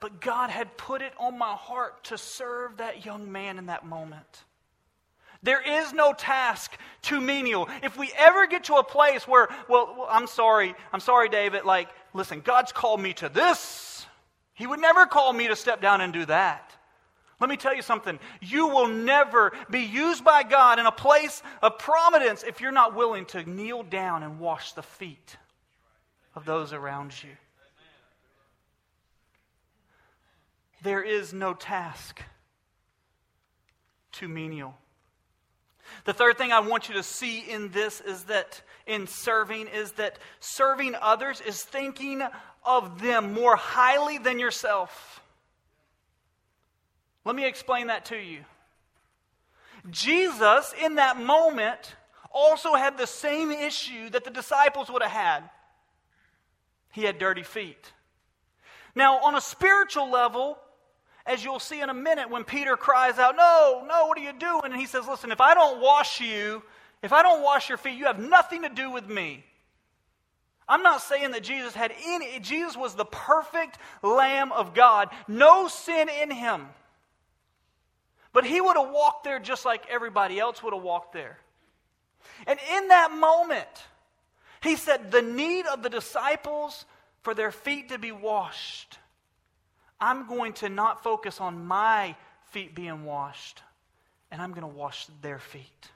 But 0.01 0.21
God 0.21 0.51
had 0.51 0.77
put 0.77 1.03
it 1.03 1.13
on 1.19 1.39
my 1.39 1.53
heart 1.53 2.05
to 2.05 2.19
serve 2.19 2.79
that 2.79 3.05
young 3.05 3.31
man 3.31 3.59
in 3.59 3.67
that 3.67 3.85
moment. 3.85 4.45
There 5.43 5.63
is 5.63 5.93
no 5.93 6.13
task 6.13 6.77
too 7.03 7.21
menial. 7.21 7.69
If 7.83 7.97
we 7.97 8.13
ever 8.17 8.47
get 8.47 8.65
to 8.65 8.75
a 8.75 8.85
place 8.85 9.27
where, 9.27 9.49
well, 9.69 9.95
well, 9.97 10.09
I'm 10.11 10.27
sorry, 10.27 10.75
I'm 10.93 11.01
sorry, 11.01 11.29
David, 11.29 11.65
like, 11.65 11.89
listen, 12.13 12.41
God's 12.41 12.73
called 12.73 13.01
me 13.01 13.15
to 13.15 13.29
this. 13.29 14.07
He 14.55 14.67
would 14.67 14.81
never 14.81 15.07
call 15.07 15.33
me 15.33 15.49
to 15.49 15.57
step 15.57 15.81
down 15.81 16.03
and 16.03 16.13
do 16.13 16.27
that. 16.27 16.70
Let 17.41 17.49
me 17.49 17.57
tell 17.57 17.75
you 17.75 17.83
something. 17.83 18.19
You 18.41 18.69
will 18.69 18.89
never 18.89 19.53
be 19.71 19.81
used 19.81 20.23
by 20.23 20.43
God 20.43 20.79
in 20.79 20.85
a 20.85 20.93
place 20.93 21.43
of 21.63 21.79
prominence 21.79 22.43
if 22.43 22.61
you're 22.61 22.71
not 22.71 22.95
willing 22.95 23.25
to 23.27 23.49
kneel 23.49 23.83
down 23.83 24.23
and 24.23 24.39
wash 24.39 24.73
the 24.73 24.83
feet 24.83 25.37
of 26.35 26.45
those 26.45 26.75
around 26.75 27.15
you. 27.23 27.31
There 30.83 31.03
is 31.03 31.33
no 31.33 31.55
task 31.55 32.23
too 34.13 34.29
menial. 34.29 34.75
The 36.05 36.13
third 36.13 36.39
thing 36.39 36.53
I 36.53 36.61
want 36.61 36.89
you 36.89 36.95
to 36.95 37.03
see 37.03 37.41
in 37.41 37.71
this 37.71 38.01
is 38.01 38.25
that 38.25 38.63
in 38.87 39.07
serving 39.07 39.69
is 39.69 39.93
that 39.93 40.19
serving 40.41 40.95
others 41.01 41.41
is 41.41 41.63
thinking 41.63 42.23
of 42.65 43.01
them 43.01 43.33
more 43.33 43.57
highly 43.57 44.19
than 44.19 44.39
yourself. 44.39 45.20
Let 47.25 47.37
me 47.37 47.47
explain 47.47 47.89
that 47.89 48.07
to 48.07 48.17
you. 48.17 48.45
Jesus, 49.91 50.75
in 50.83 50.97
that 50.97 51.19
moment, 51.19 51.95
also 52.33 52.75
had 52.75 52.99
the 52.99 53.07
same 53.07 53.51
issue 53.51 54.11
that 54.11 54.25
the 54.25 54.31
disciples 54.31 54.91
would 54.91 55.03
have 55.03 55.11
had. 55.11 55.51
He 56.93 57.05
had 57.05 57.19
dirty 57.19 57.43
feet. 57.43 57.93
Now, 58.95 59.19
on 59.21 59.35
a 59.35 59.41
spiritual 59.41 60.11
level, 60.11 60.59
as 61.27 61.45
you'll 61.45 61.61
see 61.61 61.81
in 61.81 61.91
a 61.91 61.95
minute 61.95 62.31
when 62.31 62.45
Peter 62.45 62.77
cries 62.77 63.19
out, 63.19 63.37
No, 63.37 63.85
no, 63.89 64.07
what 64.07 64.19
are 64.19 64.23
you 64.23 64.33
doing? 64.33 64.63
And 64.65 64.77
he 64.77 64.87
says, 64.87 65.07
Listen, 65.07 65.31
if 65.31 65.41
I 65.41 65.55
don't 65.55 65.81
wash 65.81 66.21
you, 66.21 66.63
if 67.03 67.13
I 67.13 67.23
don't 67.23 67.43
wash 67.43 67.69
your 67.69 67.79
feet, 67.79 67.97
you 67.97 68.07
have 68.07 68.19
nothing 68.19 68.63
to 68.63 68.69
do 68.69 68.91
with 68.91 69.09
me. 69.09 69.45
I'm 70.69 70.83
not 70.83 71.03
saying 71.03 71.33
that 71.33 71.43
Jesus 71.43 71.75
had 71.75 71.93
any, 72.05 72.39
Jesus 72.41 72.77
was 72.77 72.95
the 72.95 73.05
perfect 73.05 73.79
Lamb 74.03 74.53
of 74.53 74.73
God, 74.73 75.09
no 75.27 75.67
sin 75.67 76.09
in 76.09 76.31
him. 76.31 76.67
But 78.33 78.45
he 78.45 78.61
would 78.61 78.77
have 78.77 78.91
walked 78.91 79.25
there 79.25 79.39
just 79.39 79.65
like 79.65 79.89
everybody 79.89 80.39
else 80.39 80.63
would 80.63 80.73
have 80.73 80.83
walked 80.83 81.13
there. 81.13 81.39
And 82.47 82.59
in 82.77 82.89
that 82.89 83.11
moment, 83.13 83.67
he 84.63 84.77
said, 84.77 85.11
The 85.11 85.23
need 85.23 85.67
of 85.67 85.83
the 85.83 85.91
disciples 85.91 86.85
for 87.23 87.35
their 87.35 87.51
feet 87.51 87.89
to 87.89 87.99
be 87.99 88.13
washed 88.13 88.99
I'm 90.01 90.27
going 90.27 90.55
to 90.55 90.69
not 90.69 91.03
focus 91.03 91.41
on 91.41 91.67
my 91.67 92.17
feet 92.51 92.75
being 92.75 93.05
washed, 93.05 93.63
and 94.31 94.41
I'm 94.41 94.51
going 94.51 94.63
to 94.63 94.67
wash 94.67 95.07
their 95.21 95.39
feet. 95.39 95.91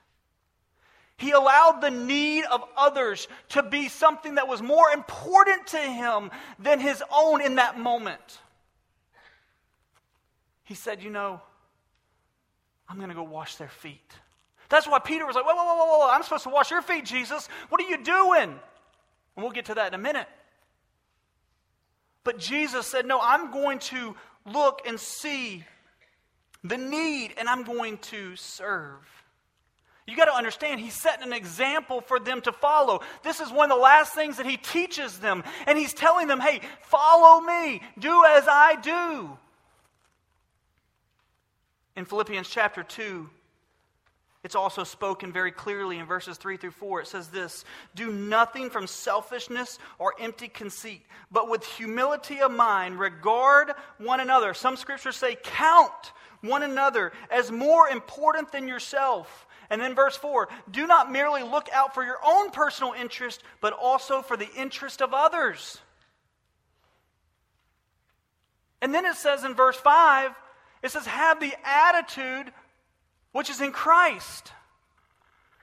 He 1.16 1.30
allowed 1.30 1.80
the 1.80 1.90
need 1.90 2.44
of 2.44 2.62
others 2.76 3.28
to 3.50 3.62
be 3.62 3.88
something 3.88 4.34
that 4.34 4.48
was 4.48 4.60
more 4.60 4.90
important 4.90 5.68
to 5.68 5.78
him 5.78 6.30
than 6.58 6.80
his 6.80 7.02
own 7.10 7.40
in 7.40 7.54
that 7.54 7.78
moment. 7.78 8.40
He 10.64 10.74
said, 10.74 11.02
You 11.02 11.10
know, 11.10 11.40
I'm 12.88 12.96
going 12.96 13.08
to 13.08 13.14
go 13.14 13.22
wash 13.22 13.56
their 13.56 13.68
feet. 13.68 14.12
That's 14.68 14.86
why 14.86 14.98
Peter 14.98 15.26
was 15.26 15.36
like, 15.36 15.44
Whoa, 15.44 15.54
whoa, 15.54 15.64
whoa, 15.64 15.86
whoa, 15.86 15.98
whoa, 15.98 16.10
I'm 16.10 16.22
supposed 16.22 16.44
to 16.44 16.50
wash 16.50 16.70
your 16.70 16.82
feet, 16.82 17.04
Jesus. 17.04 17.48
What 17.68 17.80
are 17.80 17.88
you 17.88 18.02
doing? 18.02 18.50
And 19.36 19.42
we'll 19.42 19.50
get 19.50 19.66
to 19.66 19.74
that 19.74 19.88
in 19.88 19.94
a 19.94 20.02
minute. 20.02 20.28
But 22.24 22.38
Jesus 22.38 22.86
said, 22.86 23.06
No, 23.06 23.20
I'm 23.20 23.50
going 23.50 23.78
to 23.80 24.16
look 24.46 24.82
and 24.86 24.98
see 24.98 25.64
the 26.62 26.78
need 26.78 27.34
and 27.38 27.48
I'm 27.48 27.62
going 27.62 27.98
to 27.98 28.36
serve. 28.36 29.00
You 30.06 30.16
got 30.16 30.26
to 30.26 30.34
understand, 30.34 30.80
he's 30.80 30.94
setting 30.94 31.26
an 31.26 31.32
example 31.32 32.02
for 32.02 32.20
them 32.20 32.42
to 32.42 32.52
follow. 32.52 33.00
This 33.22 33.40
is 33.40 33.50
one 33.50 33.70
of 33.70 33.78
the 33.78 33.82
last 33.82 34.14
things 34.14 34.36
that 34.36 34.44
he 34.44 34.58
teaches 34.58 35.18
them. 35.18 35.42
And 35.66 35.78
he's 35.78 35.94
telling 35.94 36.26
them, 36.26 36.40
hey, 36.40 36.60
follow 36.82 37.40
me, 37.40 37.80
do 37.98 38.24
as 38.26 38.44
I 38.46 38.76
do. 38.82 39.38
In 41.96 42.04
Philippians 42.04 42.48
chapter 42.48 42.82
2, 42.82 43.28
it's 44.44 44.54
also 44.54 44.84
spoken 44.84 45.32
very 45.32 45.50
clearly 45.50 45.98
in 45.98 46.06
verses 46.06 46.36
3 46.36 46.58
through 46.58 46.72
4. 46.72 47.00
It 47.00 47.06
says 47.06 47.28
this 47.28 47.64
Do 47.94 48.12
nothing 48.12 48.68
from 48.68 48.86
selfishness 48.86 49.78
or 49.98 50.14
empty 50.20 50.48
conceit, 50.48 51.02
but 51.32 51.48
with 51.48 51.64
humility 51.64 52.40
of 52.40 52.52
mind, 52.52 52.98
regard 52.98 53.72
one 53.98 54.20
another. 54.20 54.52
Some 54.52 54.76
scriptures 54.76 55.16
say, 55.16 55.36
count 55.42 56.12
one 56.42 56.62
another 56.62 57.12
as 57.30 57.50
more 57.50 57.88
important 57.88 58.52
than 58.52 58.68
yourself. 58.68 59.46
And 59.70 59.80
then 59.80 59.94
verse 59.94 60.16
4 60.16 60.50
do 60.70 60.86
not 60.86 61.10
merely 61.10 61.42
look 61.42 61.70
out 61.72 61.94
for 61.94 62.04
your 62.04 62.18
own 62.24 62.50
personal 62.50 62.92
interest, 62.92 63.42
but 63.62 63.72
also 63.72 64.20
for 64.20 64.36
the 64.36 64.52
interest 64.54 65.00
of 65.00 65.14
others. 65.14 65.78
And 68.82 68.94
then 68.94 69.06
it 69.06 69.14
says 69.14 69.44
in 69.44 69.54
verse 69.54 69.76
5, 69.76 70.32
it 70.84 70.90
says, 70.90 71.06
have 71.06 71.40
the 71.40 71.54
attitude 71.64 72.52
which 73.32 73.48
is 73.48 73.62
in 73.62 73.72
Christ. 73.72 74.52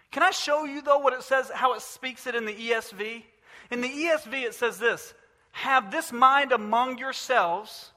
Can 0.09 0.23
I 0.23 0.31
show 0.31 0.65
you, 0.65 0.81
though, 0.81 0.97
what 0.97 1.13
it 1.13 1.21
says, 1.21 1.51
how 1.53 1.73
it 1.75 1.81
speaks 1.81 2.25
it 2.25 2.33
in 2.33 2.45
the 2.45 2.53
ESV? 2.53 3.23
In 3.69 3.81
the 3.81 3.87
ESV, 3.87 4.43
it 4.43 4.55
says 4.55 4.79
this 4.79 5.13
Have 5.51 5.91
this 5.91 6.11
mind 6.11 6.51
among 6.51 6.97
yourselves, 6.97 7.91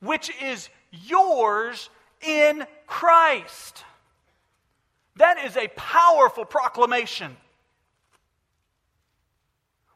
which 0.00 0.30
is 0.42 0.68
yours 0.90 1.88
in 2.20 2.66
Christ. 2.88 3.84
That 5.16 5.38
is 5.44 5.56
a 5.56 5.68
powerful 5.68 6.44
proclamation. 6.44 7.36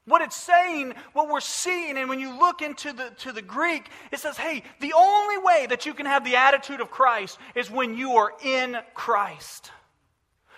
What 0.09 0.23
it's 0.23 0.37
saying, 0.37 0.95
what 1.13 1.29
we're 1.29 1.41
seeing, 1.41 1.99
and 1.99 2.09
when 2.09 2.19
you 2.19 2.39
look 2.39 2.63
into 2.63 2.95
the, 2.95 3.11
to 3.19 3.33
the 3.33 3.43
Greek, 3.43 3.89
it 4.11 4.19
says, 4.19 4.39
hey, 4.39 4.63
the 4.81 4.95
only 4.95 5.37
way 5.37 5.67
that 5.69 5.85
you 5.85 5.93
can 5.93 6.07
have 6.07 6.25
the 6.25 6.37
attitude 6.37 6.81
of 6.81 6.91
Christ 6.91 7.39
is 7.55 7.71
when 7.71 7.95
you 7.97 8.13
are 8.13 8.33
in 8.43 8.79
Christ. 8.95 9.71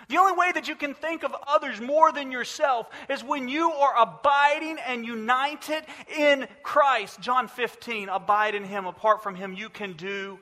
The 0.09 0.19
only 0.19 0.39
way 0.39 0.53
that 0.53 0.69
you 0.69 0.77
can 0.77 0.95
think 0.95 1.25
of 1.25 1.35
others 1.49 1.81
more 1.81 2.13
than 2.13 2.31
yourself 2.31 2.89
is 3.09 3.25
when 3.25 3.49
you 3.49 3.73
are 3.73 4.03
abiding 4.03 4.79
and 4.87 5.05
united 5.05 5.85
in 6.17 6.47
Christ. 6.63 7.21
John 7.21 7.49
15, 7.49 8.09
abide 8.09 8.55
in 8.55 8.65
Him. 8.65 8.87
Apart 8.87 9.23
from 9.23 9.35
Him, 9.35 9.53
you 9.53 9.69
can 9.69 9.95
do 9.95 10.39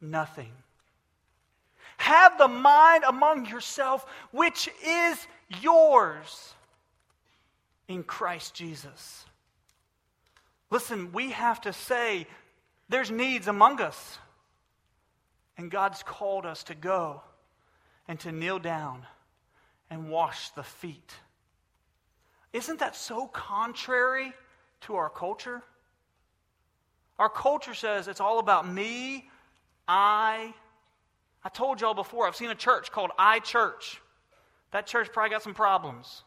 nothing. 0.00 0.52
Have 1.96 2.38
the 2.38 2.48
mind 2.48 3.04
among 3.06 3.46
yourself, 3.46 4.06
which 4.32 4.68
is 4.84 5.26
yours 5.60 6.53
in 7.88 8.02
Christ 8.02 8.54
Jesus. 8.54 9.24
Listen, 10.70 11.12
we 11.12 11.30
have 11.30 11.60
to 11.62 11.72
say 11.72 12.26
there's 12.88 13.10
needs 13.10 13.48
among 13.48 13.80
us. 13.80 14.18
And 15.56 15.70
God's 15.70 16.02
called 16.02 16.46
us 16.46 16.64
to 16.64 16.74
go 16.74 17.22
and 18.08 18.18
to 18.20 18.32
kneel 18.32 18.58
down 18.58 19.06
and 19.88 20.10
wash 20.10 20.50
the 20.50 20.64
feet. 20.64 21.12
Isn't 22.52 22.80
that 22.80 22.96
so 22.96 23.26
contrary 23.28 24.32
to 24.82 24.96
our 24.96 25.08
culture? 25.08 25.62
Our 27.18 27.28
culture 27.28 27.74
says 27.74 28.08
it's 28.08 28.20
all 28.20 28.38
about 28.40 28.68
me, 28.68 29.28
I, 29.86 30.52
I 31.44 31.48
told 31.50 31.80
y'all 31.80 31.94
before, 31.94 32.26
I've 32.26 32.36
seen 32.36 32.50
a 32.50 32.54
church 32.54 32.90
called 32.90 33.10
I 33.18 33.38
Church. 33.40 34.00
That 34.72 34.86
church 34.86 35.12
probably 35.12 35.30
got 35.30 35.42
some 35.42 35.54
problems. 35.54 36.24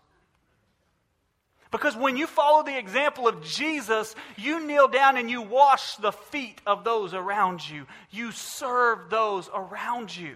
Because 1.71 1.95
when 1.95 2.15
you 2.17 2.27
follow 2.27 2.63
the 2.63 2.77
example 2.77 3.27
of 3.27 3.43
Jesus, 3.43 4.15
you 4.37 4.65
kneel 4.65 4.87
down 4.87 5.17
and 5.17 5.29
you 5.29 5.41
wash 5.41 5.97
the 5.97 6.11
feet 6.11 6.61
of 6.65 6.83
those 6.83 7.13
around 7.13 7.67
you. 7.67 7.85
You 8.09 8.31
serve 8.31 9.09
those 9.09 9.49
around 9.53 10.15
you. 10.15 10.35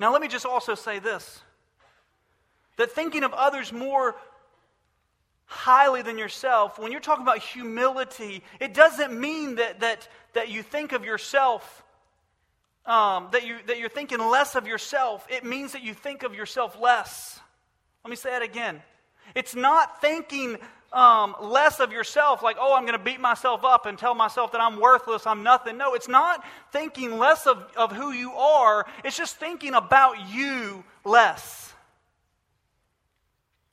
Now, 0.00 0.12
let 0.12 0.20
me 0.20 0.28
just 0.28 0.46
also 0.46 0.74
say 0.74 0.98
this 0.98 1.40
that 2.76 2.90
thinking 2.90 3.22
of 3.22 3.32
others 3.32 3.72
more 3.72 4.16
highly 5.44 6.02
than 6.02 6.18
yourself, 6.18 6.78
when 6.78 6.90
you're 6.90 7.00
talking 7.00 7.22
about 7.22 7.38
humility, 7.38 8.42
it 8.58 8.72
doesn't 8.74 9.18
mean 9.18 9.56
that, 9.56 9.80
that, 9.80 10.08
that 10.32 10.48
you 10.48 10.62
think 10.62 10.92
of 10.92 11.04
yourself 11.04 11.84
um, 12.86 13.28
that, 13.32 13.46
you, 13.46 13.58
that 13.66 13.78
you're 13.78 13.88
thinking 13.88 14.18
less 14.18 14.54
of 14.54 14.66
yourself, 14.66 15.26
it 15.30 15.44
means 15.44 15.72
that 15.72 15.82
you 15.82 15.94
think 15.94 16.22
of 16.22 16.34
yourself 16.34 16.80
less. 16.80 17.38
Let 18.04 18.10
me 18.10 18.16
say 18.16 18.30
that 18.30 18.42
again. 18.42 18.82
It's 19.34 19.54
not 19.54 20.00
thinking 20.00 20.58
um, 20.92 21.34
less 21.40 21.80
of 21.80 21.92
yourself, 21.92 22.42
like, 22.42 22.56
oh, 22.60 22.74
I'm 22.74 22.82
going 22.82 22.98
to 22.98 23.04
beat 23.04 23.20
myself 23.20 23.64
up 23.64 23.86
and 23.86 23.96
tell 23.96 24.14
myself 24.14 24.52
that 24.52 24.60
I'm 24.60 24.78
worthless, 24.78 25.26
I'm 25.26 25.42
nothing. 25.42 25.78
No, 25.78 25.94
it's 25.94 26.08
not 26.08 26.44
thinking 26.70 27.18
less 27.18 27.46
of, 27.46 27.64
of 27.76 27.92
who 27.92 28.12
you 28.12 28.32
are, 28.32 28.86
it's 29.04 29.16
just 29.16 29.36
thinking 29.36 29.74
about 29.74 30.30
you 30.30 30.84
less 31.04 31.72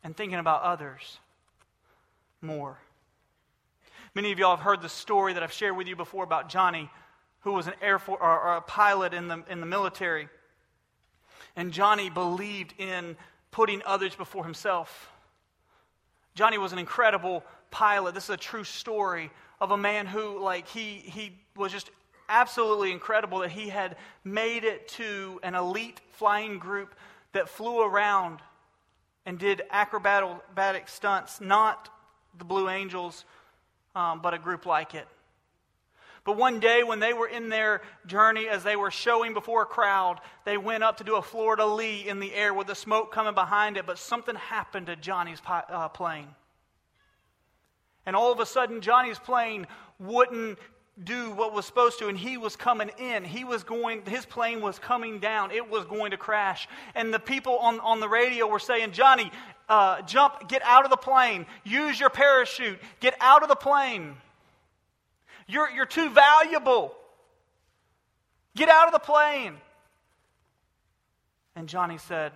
and 0.04 0.15
thinking 0.15 0.39
about 0.39 0.62
others 0.62 1.20
more. 2.42 2.80
Many 4.15 4.32
of 4.32 4.39
y'all 4.39 4.56
have 4.56 4.63
heard 4.63 4.82
the 4.82 4.89
story 4.89 5.34
that 5.34 5.44
I've 5.44 5.52
shared 5.52 5.76
with 5.76 5.88
you 5.88 5.96
before 5.96 6.24
about 6.24 6.50
Johnny 6.50 6.89
who 7.42 7.54
was 7.54 7.68
an 7.68 7.74
air 7.82 8.00
force 8.00 8.20
or, 8.22 8.39
or 8.39 8.56
a 8.58 8.62
pilot 8.62 9.13
in 9.13 9.28
the, 9.28 9.44
in 9.50 9.60
the 9.60 9.65
military. 9.65 10.28
And 11.56 11.72
Johnny 11.72 12.10
believed 12.10 12.74
in 12.78 13.15
putting 13.51 13.81
others 13.85 14.15
before 14.15 14.43
himself. 14.43 15.12
Johnny 16.35 16.57
was 16.57 16.71
an 16.73 16.79
incredible 16.79 17.43
pilot. 17.71 18.13
This 18.13 18.25
is 18.25 18.29
a 18.31 18.38
true 18.38 18.63
story 18.63 19.31
of 19.59 19.71
a 19.71 19.77
man 19.77 20.05
who, 20.05 20.39
like, 20.39 20.67
he, 20.67 20.95
he 20.95 21.33
was 21.55 21.71
just 21.71 21.89
absolutely 22.29 22.91
incredible 22.91 23.39
that 23.39 23.51
he 23.51 23.69
had 23.69 23.97
made 24.23 24.63
it 24.63 24.88
to 24.88 25.39
an 25.43 25.55
elite 25.55 25.99
flying 26.12 26.59
group 26.59 26.95
that 27.33 27.49
flew 27.49 27.81
around 27.81 28.39
and 29.25 29.38
did 29.38 29.62
acrobatic 29.69 30.88
stunts, 30.88 31.41
not 31.41 31.89
the 32.38 32.45
Blue 32.45 32.69
Angels, 32.69 33.25
um, 33.95 34.21
but 34.21 34.33
a 34.33 34.39
group 34.39 34.65
like 34.65 34.95
it. 34.95 35.07
But 36.25 36.38
one 36.38 36.60
day, 36.60 36.84
when 36.84 36.99
they 36.99 37.13
were 37.13 37.27
in 37.27 37.49
their 37.49 37.82
journey, 38.05 38.47
as 38.47 38.63
they 38.63 38.75
were 38.75 38.91
showing 38.91 39.34
before 39.34 39.63
a 39.63 39.65
crowd, 39.65 40.19
they 40.45 40.58
went 40.58 40.84
up 40.84 40.97
to 40.97 41.03
do 41.03 41.15
a 41.15 41.21
fleur-de-lis 41.21 42.05
in 42.05 42.19
the 42.19 42.34
air 42.34 42.53
with 42.53 42.67
the 42.67 42.75
smoke 42.75 43.12
coming 43.12 43.34
behind 43.34 43.77
it. 43.77 43.86
But 43.86 43.97
something 43.97 44.36
happened 44.36 44.88
to 44.88 44.95
Johnny's 44.95 45.41
uh, 45.47 45.89
plane. 45.89 46.27
And 48.05 48.15
all 48.15 48.32
of 48.32 48.39
a 48.39 48.45
sudden, 48.45 48.82
Johnny's 48.82 49.19
plane 49.19 49.67
wouldn't 49.99 50.60
do 51.03 51.32
what 51.32 51.53
was 51.53 51.65
supposed 51.65 51.99
to, 51.99 52.08
and 52.08 52.17
he 52.17 52.38
was 52.38 52.55
coming 52.55 52.91
in. 52.97 53.23
He 53.23 53.43
was 53.43 53.63
going, 53.63 54.05
his 54.05 54.25
plane 54.25 54.62
was 54.62 54.79
coming 54.79 55.19
down. 55.19 55.51
It 55.51 55.69
was 55.69 55.86
going 55.86 56.12
to 56.12 56.17
crash. 56.17 56.67
And 56.95 57.13
the 57.13 57.19
people 57.19 57.58
on, 57.60 57.79
on 57.79 57.99
the 57.99 58.10
radio 58.10 58.47
were 58.47 58.60
saying, 58.60 58.91
Johnny, 58.91 59.32
uh, 59.69 60.01
jump, 60.01 60.49
get 60.49 60.62
out 60.63 60.84
of 60.84 60.91
the 60.91 60.97
plane, 60.97 61.45
use 61.63 61.99
your 61.99 62.10
parachute, 62.10 62.79
get 62.99 63.15
out 63.21 63.43
of 63.43 63.49
the 63.49 63.55
plane. 63.55 64.15
You're, 65.49 65.71
you're 65.71 65.88
too 65.88 66.12
valuable. 66.12 66.95
Get 68.55 68.69
out 68.69 68.85
of 68.85 68.93
the 68.93 68.99
plane. 68.99 69.55
And 71.55 71.67
Johnny 71.67 71.97
said, 71.97 72.31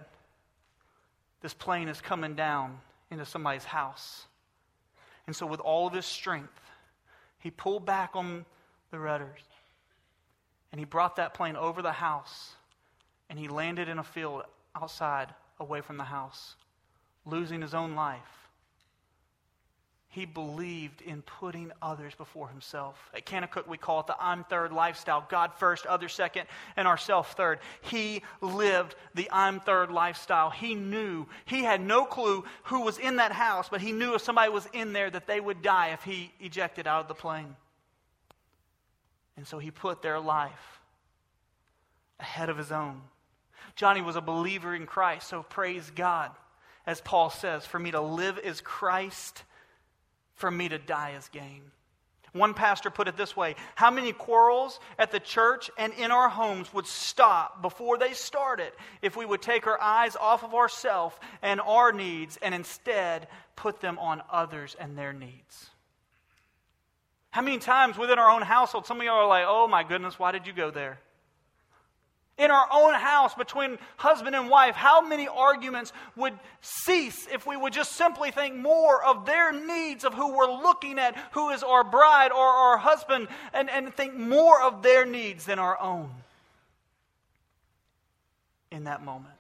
This 1.42 1.54
plane 1.54 1.90
is 1.90 2.02
coming 2.02 2.34
down 2.34 2.80
into 3.12 3.26
somebody's 3.26 3.66
house. 3.66 4.26
And 5.28 5.36
so, 5.36 5.46
with 5.46 5.60
all 5.60 5.86
of 5.86 5.94
his 5.94 6.08
strength, 6.08 6.60
he 7.38 7.52
pulled 7.52 7.86
back 7.86 8.16
on 8.16 8.46
the 8.90 8.98
rudders 8.98 9.42
and 10.72 10.80
he 10.80 10.86
brought 10.86 11.18
that 11.18 11.36
plane 11.36 11.56
over 11.56 11.84
the 11.84 11.92
house 11.92 12.54
and 13.30 13.38
he 13.38 13.48
landed 13.48 13.90
in 13.90 14.00
a 14.00 14.04
field 14.04 14.42
outside, 14.76 15.30
away 15.60 15.82
from 15.82 15.98
the 15.98 16.04
house, 16.04 16.56
losing 17.26 17.62
his 17.62 17.76
own 17.76 17.94
life. 17.94 18.43
He 20.14 20.26
believed 20.28 21.02
in 21.02 21.24
putting 21.24 21.72
others 21.82 22.14
before 22.14 22.48
himself. 22.48 23.10
At 23.16 23.26
Kanakuk, 23.26 23.68
we 23.68 23.80
call 23.80 24.02
it 24.02 24.08
the 24.08 24.16
I'm 24.20 24.44
third 24.44 24.72
lifestyle 24.72 25.26
God 25.28 25.56
first, 25.56 25.88
others 25.88 26.14
second, 26.14 26.46
and 26.78 26.88
ourself 26.88 27.36
third. 27.36 27.58
He 27.82 28.22
lived 28.40 28.94
the 29.16 29.28
I'm 29.32 29.60
third 29.60 29.90
lifestyle. 29.90 30.52
He 30.52 30.76
knew, 30.76 31.26
he 31.46 31.64
had 31.64 31.82
no 31.82 32.06
clue 32.06 32.46
who 32.66 32.82
was 32.82 33.00
in 33.00 33.16
that 33.16 33.32
house, 33.32 33.70
but 33.70 33.82
he 33.82 33.92
knew 33.92 34.14
if 34.14 34.22
somebody 34.22 34.52
was 34.52 34.68
in 34.72 34.94
there 34.94 35.10
that 35.10 35.26
they 35.26 35.40
would 35.40 35.64
die 35.64 35.90
if 35.94 36.04
he 36.04 36.32
ejected 36.40 36.86
out 36.86 37.02
of 37.02 37.08
the 37.08 37.16
plane. 37.16 37.56
And 39.36 39.48
so 39.48 39.58
he 39.58 39.72
put 39.72 40.04
their 40.04 40.20
life 40.20 40.80
ahead 42.20 42.50
of 42.50 42.58
his 42.60 42.72
own. 42.72 43.02
Johnny 43.76 44.02
was 44.02 44.16
a 44.16 44.22
believer 44.22 44.76
in 44.76 44.86
Christ, 44.86 45.28
so 45.28 45.42
praise 45.42 45.92
God. 45.96 46.30
As 46.86 47.02
Paul 47.02 47.32
says, 47.32 47.66
for 47.66 47.80
me 47.80 47.90
to 47.90 48.02
live 48.02 48.38
is 48.38 48.62
Christ 48.62 49.44
for 50.36 50.52
me 50.52 50.70
to 50.70 50.78
die 50.78 51.14
is 51.18 51.30
gain. 51.30 51.62
One 52.34 52.56
pastor 52.56 52.90
put 52.90 53.08
it 53.08 53.16
this 53.16 53.38
way 53.38 53.56
How 53.76 53.92
many 53.92 54.12
quarrels 54.12 54.80
at 54.98 55.12
the 55.12 55.20
church 55.20 55.70
and 55.78 55.94
in 55.94 56.12
our 56.12 56.30
homes 56.30 56.74
would 56.74 56.88
stop 56.88 57.62
before 57.62 57.98
they 57.98 58.14
started 58.14 58.72
if 59.02 59.16
we 59.16 59.26
would 59.26 59.42
take 59.42 59.68
our 59.68 59.80
eyes 59.80 60.16
off 60.16 60.44
of 60.44 60.54
ourselves 60.54 61.16
and 61.42 61.62
our 61.62 61.92
needs 61.92 62.38
and 62.42 62.54
instead 62.56 63.28
put 63.56 63.82
them 63.82 64.00
on 64.00 64.24
others 64.32 64.76
and 64.80 64.98
their 64.98 65.14
needs? 65.14 65.70
How 67.30 67.42
many 67.42 67.58
times 67.60 67.98
within 67.98 68.20
our 68.20 68.30
own 68.30 68.44
household, 68.44 68.86
some 68.86 68.98
of 68.98 69.04
you 69.04 69.10
are 69.10 69.28
like, 69.28 69.46
oh 69.48 69.68
my 69.68 69.84
goodness, 69.84 70.20
why 70.20 70.32
did 70.32 70.46
you 70.46 70.54
go 70.54 70.70
there? 70.70 71.00
In 72.38 72.50
our 72.50 72.68
own 72.72 72.94
house 72.96 73.36
between 73.36 73.78
husband 73.98 74.36
and 74.36 74.50
wife, 74.50 74.76
how 74.76 75.02
many 75.02 75.28
arguments 75.28 75.94
would 76.16 76.34
cease 76.62 77.28
if 77.32 77.46
we 77.46 77.56
would 77.56 77.74
just 77.74 77.94
simply 77.94 78.32
think 78.32 78.56
more 78.56 79.04
of 79.04 79.26
their 79.26 79.52
needs, 79.52 80.04
of 80.04 80.14
who 80.14 80.36
we're 80.36 80.52
looking 80.52 80.98
at, 80.98 81.16
who 81.34 81.52
is 81.52 81.62
our 81.62 81.84
bride 81.84 82.32
or 82.32 82.46
our 82.46 82.78
husband, 82.78 83.28
and, 83.54 83.70
and 83.70 83.94
think 83.94 84.16
more 84.16 84.62
of 84.64 84.82
their 84.82 85.06
needs 85.06 85.46
than 85.46 85.60
our 85.60 85.80
own 85.80 86.10
in 88.72 88.86
that 88.86 89.04
moment? 89.04 89.36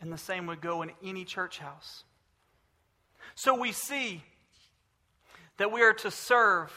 And 0.00 0.10
the 0.10 0.18
same 0.18 0.46
would 0.46 0.62
go 0.62 0.82
in 0.82 0.92
any 1.04 1.24
church 1.24 1.58
house. 1.58 2.04
So 3.34 3.58
we 3.60 3.72
see 3.72 4.22
that 5.58 5.70
we 5.70 5.82
are 5.82 5.92
to 5.94 6.10
serve 6.10 6.72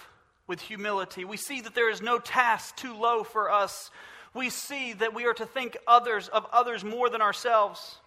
with 0.47 0.59
humility. 0.59 1.23
We 1.23 1.37
see 1.37 1.61
that 1.61 1.75
there 1.75 1.89
is 1.89 2.01
no 2.01 2.19
task 2.19 2.75
too 2.75 2.93
low 2.93 3.23
for 3.23 3.49
us 3.49 3.91
we 4.33 4.49
see 4.49 4.93
that 4.93 5.13
we 5.13 5.25
are 5.25 5.33
to 5.33 5.45
think 5.45 5.77
others 5.87 6.27
of 6.27 6.45
others 6.51 6.83
more 6.83 7.09
than 7.09 7.21
ourselves. 7.21 7.97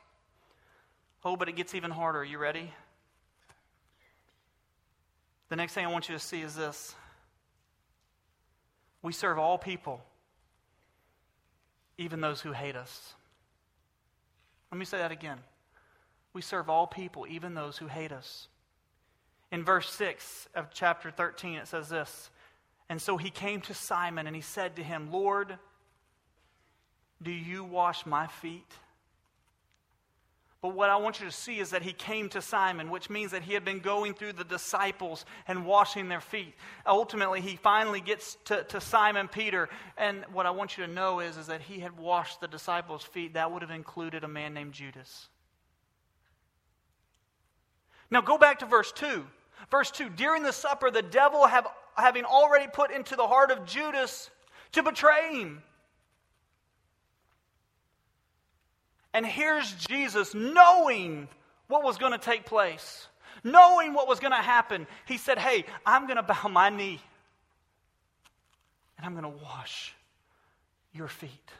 Oh, 1.24 1.36
but 1.36 1.48
it 1.48 1.56
gets 1.56 1.74
even 1.74 1.90
harder. 1.90 2.20
Are 2.20 2.24
you 2.24 2.38
ready? 2.38 2.72
The 5.48 5.56
next 5.56 5.74
thing 5.74 5.84
I 5.84 5.90
want 5.90 6.08
you 6.08 6.14
to 6.14 6.20
see 6.20 6.40
is 6.40 6.54
this 6.54 6.94
we 9.02 9.12
serve 9.12 9.38
all 9.38 9.58
people, 9.58 10.00
even 11.98 12.20
those 12.20 12.40
who 12.40 12.52
hate 12.52 12.76
us. 12.76 13.14
Let 14.70 14.78
me 14.78 14.84
say 14.84 14.98
that 14.98 15.12
again. 15.12 15.38
We 16.32 16.40
serve 16.40 16.70
all 16.70 16.86
people, 16.86 17.26
even 17.28 17.54
those 17.54 17.76
who 17.76 17.88
hate 17.88 18.12
us. 18.12 18.48
In 19.50 19.64
verse 19.64 19.90
6 19.92 20.48
of 20.54 20.70
chapter 20.72 21.10
13, 21.10 21.56
it 21.56 21.68
says 21.68 21.90
this 21.90 22.30
And 22.88 23.02
so 23.02 23.18
he 23.18 23.28
came 23.28 23.60
to 23.62 23.74
Simon 23.74 24.26
and 24.26 24.34
he 24.34 24.40
said 24.40 24.76
to 24.76 24.82
him, 24.82 25.12
Lord, 25.12 25.58
do 27.22 27.30
you 27.30 27.64
wash 27.64 28.06
my 28.06 28.26
feet? 28.26 28.70
But 30.62 30.76
what 30.76 30.90
I 30.90 30.96
want 30.96 31.18
you 31.18 31.26
to 31.26 31.32
see 31.32 31.58
is 31.58 31.70
that 31.70 31.82
he 31.82 31.92
came 31.92 32.28
to 32.28 32.40
Simon, 32.40 32.88
which 32.88 33.10
means 33.10 33.32
that 33.32 33.42
he 33.42 33.52
had 33.52 33.64
been 33.64 33.80
going 33.80 34.14
through 34.14 34.34
the 34.34 34.44
disciples 34.44 35.24
and 35.48 35.66
washing 35.66 36.08
their 36.08 36.20
feet. 36.20 36.54
Ultimately, 36.86 37.40
he 37.40 37.56
finally 37.56 38.00
gets 38.00 38.36
to, 38.44 38.62
to 38.64 38.80
Simon 38.80 39.26
Peter. 39.26 39.68
And 39.98 40.24
what 40.32 40.46
I 40.46 40.50
want 40.50 40.78
you 40.78 40.86
to 40.86 40.92
know 40.92 41.18
is, 41.18 41.36
is 41.36 41.48
that 41.48 41.62
he 41.62 41.80
had 41.80 41.98
washed 41.98 42.40
the 42.40 42.46
disciples' 42.46 43.02
feet. 43.02 43.34
That 43.34 43.50
would 43.50 43.62
have 43.62 43.72
included 43.72 44.22
a 44.22 44.28
man 44.28 44.54
named 44.54 44.72
Judas. 44.72 45.28
Now 48.08 48.20
go 48.20 48.38
back 48.38 48.60
to 48.60 48.66
verse 48.66 48.92
2. 48.92 49.26
Verse 49.68 49.90
2 49.90 50.10
During 50.10 50.44
the 50.44 50.52
supper, 50.52 50.92
the 50.92 51.02
devil, 51.02 51.44
have, 51.44 51.66
having 51.96 52.24
already 52.24 52.68
put 52.72 52.92
into 52.92 53.16
the 53.16 53.26
heart 53.26 53.50
of 53.50 53.66
Judas 53.66 54.30
to 54.72 54.84
betray 54.84 55.40
him. 55.40 55.62
And 59.14 59.26
here's 59.26 59.72
Jesus 59.74 60.34
knowing 60.34 61.28
what 61.68 61.84
was 61.84 61.98
going 61.98 62.12
to 62.12 62.18
take 62.18 62.46
place, 62.46 63.08
knowing 63.44 63.92
what 63.94 64.08
was 64.08 64.20
going 64.20 64.32
to 64.32 64.36
happen. 64.36 64.86
He 65.06 65.18
said, 65.18 65.38
Hey, 65.38 65.64
I'm 65.84 66.06
going 66.06 66.16
to 66.16 66.22
bow 66.22 66.48
my 66.48 66.70
knee 66.70 67.00
and 68.96 69.06
I'm 69.06 69.12
going 69.12 69.24
to 69.24 69.42
wash 69.42 69.94
your 70.92 71.08
feet. 71.08 71.50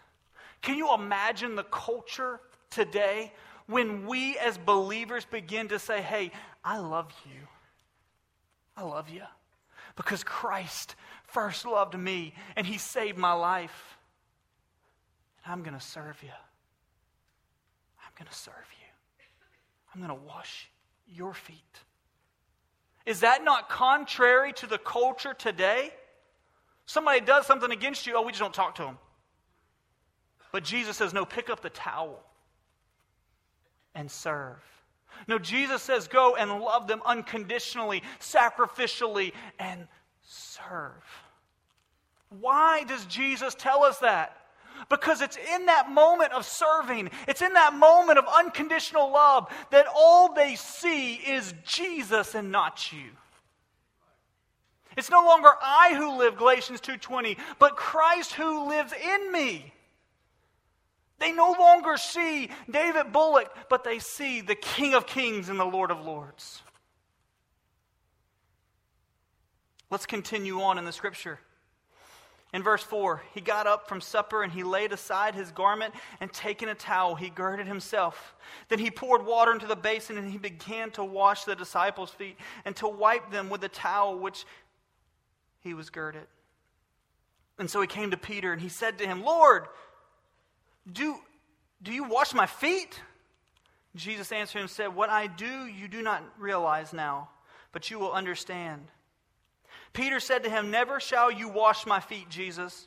Can 0.63 0.77
you 0.79 0.95
imagine 0.95 1.57
the 1.57 1.65
culture 1.65 2.41
today 2.71 3.33
when 3.67 4.07
we 4.07 4.39
as 4.39 4.59
believers 4.59 5.25
begin 5.25 5.69
to 5.69 5.79
say, 5.79 6.01
Hey, 6.01 6.31
I 6.65 6.79
love 6.79 7.13
you? 7.27 7.41
I 8.77 8.83
love 8.83 9.11
you 9.11 9.23
because 9.97 10.25
Christ 10.25 10.95
first 11.25 11.67
loved 11.67 11.99
me 11.99 12.35
and 12.57 12.67
he 12.67 12.79
saved 12.79 13.19
my 13.19 13.33
life. 13.33 13.99
And 15.45 15.53
I'm 15.53 15.63
going 15.63 15.79
to 15.79 15.85
serve 15.85 16.17
you. 16.23 16.31
Going 18.23 18.31
to 18.31 18.39
serve 18.39 18.55
you. 18.55 18.87
I'm 19.93 20.01
going 20.01 20.17
to 20.17 20.27
wash 20.27 20.71
your 21.09 21.35
feet. 21.35 21.57
Is 23.05 23.21
that 23.21 23.43
not 23.43 23.69
contrary 23.69 24.53
to 24.55 24.69
the 24.69 24.79
culture 24.79 25.35
today? 25.35 25.91
Somebody 26.87 27.21
does 27.21 27.47
something 27.47 27.73
against 27.73 28.07
you, 28.07 28.15
oh, 28.15 28.23
we 28.23 28.31
just 28.31 28.41
don't 28.41 28.55
talk 28.55 28.77
to 28.77 28.83
them. 28.83 28.99
But 30.53 30.63
Jesus 30.63 30.97
says, 30.97 31.13
no, 31.13 31.25
pick 31.25 31.51
up 31.51 31.63
the 31.63 31.71
towel 31.71 32.23
and 33.93 34.09
serve. 34.09 34.63
No, 35.27 35.41
Jesus 35.41 35.83
says, 35.83 36.07
go 36.07 36.37
and 36.37 36.61
love 36.61 36.87
them 36.87 37.03
unconditionally, 37.05 38.05
sacrificially, 38.21 39.33
and 39.59 39.89
serve. 40.23 41.03
Why 42.29 42.85
does 42.85 43.05
Jesus 43.07 43.57
tell 43.57 43.83
us 43.83 43.99
that? 43.99 44.42
Because 44.89 45.21
it's 45.21 45.37
in 45.37 45.67
that 45.67 45.91
moment 45.91 46.33
of 46.33 46.45
serving, 46.45 47.11
it's 47.29 47.43
in 47.43 47.53
that 47.55 47.75
moment 47.75 48.19
of 48.19 48.25
unconditional 48.27 49.13
love 49.13 49.53
that 49.71 49.87
all 49.95 50.35
they 50.35 50.57
see 50.57 51.15
is 51.15 51.55
Jesus 51.65 52.35
and 52.35 52.51
not 52.51 52.93
you. 52.93 53.11
It's 54.97 55.11
no 55.11 55.25
longer 55.25 55.51
I 55.63 55.95
who 55.95 56.19
live, 56.19 56.37
Galatians 56.37 56.81
2:20, 56.81 57.39
but 57.59 57.77
Christ 57.77 58.35
who 58.35 58.69
lives 58.69 58.93
in 58.93 59.33
me. 59.33 59.73
They 61.19 61.33
no 61.33 61.53
longer 61.53 61.97
see 61.97 62.51
David 62.69 63.13
Bullock, 63.13 63.55
but 63.69 63.85
they 63.85 64.01
see 64.01 64.41
the 64.41 64.57
King 64.57 64.95
of 64.95 65.07
Kings 65.07 65.49
and 65.49 65.59
the 65.59 65.65
Lord 65.65 65.91
of 65.91 66.01
Lords. 66.01 66.63
Let's 69.89 70.07
continue 70.07 70.61
on 70.63 70.79
in 70.79 70.85
the 70.85 70.93
scripture. 70.93 71.39
In 72.53 72.63
verse 72.63 72.83
4, 72.83 73.23
he 73.35 73.41
got 73.41 73.67
up 73.67 73.89
from 73.89 74.03
supper 74.03 74.43
and 74.43 74.53
he 74.53 74.63
laid 74.63 74.93
aside 74.93 75.35
his 75.35 75.51
garment 75.51 75.95
and 76.21 76.31
taking 76.31 76.69
a 76.69 76.75
towel, 76.75 77.15
he 77.15 77.31
girded 77.31 77.67
himself. 77.67 78.35
Then 78.69 78.79
he 78.79 78.91
poured 78.91 79.25
water 79.25 79.53
into 79.53 79.67
the 79.67 79.77
basin 79.77 80.19
and 80.19 80.31
he 80.31 80.37
began 80.37 80.91
to 80.93 81.05
wash 81.05 81.45
the 81.45 81.55
disciples' 81.55 82.11
feet 82.11 82.37
and 82.67 82.77
to 82.77 82.89
wipe 82.89 83.31
them 83.31 83.49
with 83.49 83.63
the 83.63 83.71
towel 83.71 84.19
which 84.19 84.45
he 85.61 85.73
was 85.73 85.89
girded. 85.89 86.27
And 87.59 87.71
so 87.71 87.81
he 87.81 87.87
came 87.87 88.11
to 88.11 88.19
Peter 88.19 88.53
and 88.53 88.61
he 88.61 88.69
said 88.69 88.99
to 88.99 89.07
him, 89.07 89.23
Lord, 89.25 89.67
do, 90.91 91.17
do 91.83 91.93
you 91.93 92.05
wash 92.05 92.35
my 92.35 92.47
feet? 92.47 93.01
Jesus 93.95 94.31
answered 94.31 94.59
him 94.59 94.63
and 94.63 94.71
said, 94.71 94.95
What 94.95 95.11
I 95.11 95.27
do 95.27 95.67
you 95.67 95.89
do 95.89 96.03
not 96.03 96.23
realize 96.39 96.93
now, 96.93 97.31
but 97.73 97.91
you 97.91 97.99
will 97.99 98.13
understand. 98.13 98.83
Peter 99.93 100.21
said 100.21 100.45
to 100.45 100.51
him, 100.51 100.71
Never 100.71 101.01
shall 101.01 101.31
you 101.31 101.49
wash 101.49 101.87
my 101.87 102.01
feet, 102.01 102.29
Jesus. 102.29 102.87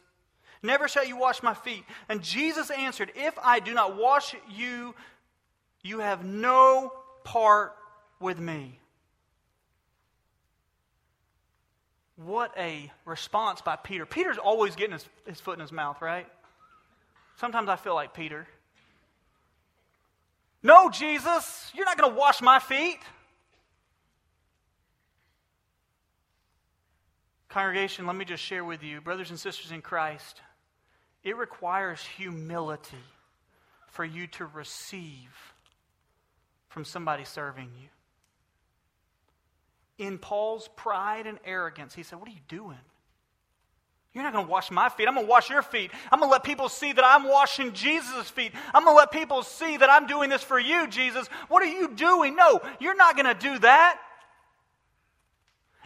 Never 0.63 0.87
shall 0.87 1.05
you 1.05 1.17
wash 1.17 1.43
my 1.43 1.53
feet. 1.53 1.83
And 2.09 2.23
Jesus 2.23 2.71
answered, 2.71 3.11
If 3.15 3.37
I 3.41 3.59
do 3.59 3.73
not 3.73 3.97
wash 3.97 4.35
you, 4.49 4.95
you 5.83 5.99
have 5.99 6.25
no 6.25 6.91
part 7.23 7.75
with 8.19 8.39
me. 8.39 8.79
What 12.17 12.53
a 12.57 12.91
response 13.03 13.61
by 13.61 13.75
Peter. 13.75 14.05
Peter's 14.05 14.37
always 14.37 14.75
getting 14.75 14.93
his, 14.93 15.05
his 15.27 15.39
foot 15.39 15.55
in 15.55 15.59
his 15.59 15.71
mouth, 15.71 16.01
right? 16.01 16.27
Sometimes 17.37 17.67
I 17.67 17.75
feel 17.75 17.93
like 17.93 18.13
Peter. 18.13 18.47
No, 20.63 20.89
Jesus, 20.89 21.71
you're 21.75 21.85
not 21.85 21.97
going 21.97 22.11
to 22.11 22.17
wash 22.17 22.41
my 22.41 22.59
feet. 22.59 22.97
Congregation, 27.55 28.05
let 28.05 28.17
me 28.17 28.25
just 28.25 28.43
share 28.43 28.65
with 28.65 28.83
you, 28.83 28.99
brothers 28.99 29.29
and 29.29 29.39
sisters 29.39 29.71
in 29.71 29.81
Christ, 29.81 30.41
it 31.23 31.37
requires 31.37 32.03
humility 32.03 32.97
for 33.87 34.03
you 34.03 34.27
to 34.27 34.45
receive 34.45 35.31
from 36.67 36.83
somebody 36.83 37.23
serving 37.23 37.71
you. 37.81 37.87
in 40.05 40.17
Paul's 40.17 40.67
pride 40.75 41.27
and 41.27 41.39
arrogance, 41.45 41.95
he 41.95 42.03
said, 42.03 42.19
What 42.19 42.27
are 42.27 42.33
you 42.33 42.41
doing? 42.49 42.75
You're 44.11 44.25
not 44.25 44.33
going 44.33 44.47
to 44.47 44.51
wash 44.51 44.69
my 44.69 44.89
feet. 44.89 45.07
I'm 45.07 45.13
going 45.13 45.25
to 45.25 45.29
wash 45.29 45.49
your 45.49 45.61
feet. 45.61 45.91
I'm 46.11 46.19
going 46.19 46.29
to 46.29 46.33
let 46.33 46.43
people 46.43 46.67
see 46.67 46.91
that 46.91 47.05
I'm 47.05 47.23
washing 47.23 47.71
Jesus' 47.71 48.29
feet. 48.29 48.51
I'm 48.73 48.83
going 48.83 48.95
to 48.95 48.99
let 48.99 49.11
people 49.11 49.43
see 49.43 49.77
that 49.77 49.89
I'm 49.89 50.07
doing 50.07 50.29
this 50.29 50.43
for 50.43 50.59
you, 50.59 50.87
Jesus. 50.87 51.25
What 51.47 51.63
are 51.63 51.67
you 51.71 51.87
doing? 51.95 52.35
No, 52.35 52.59
you're 52.81 52.97
not 52.97 53.15
going 53.15 53.33
to 53.33 53.33
do 53.33 53.59
that. 53.59 54.01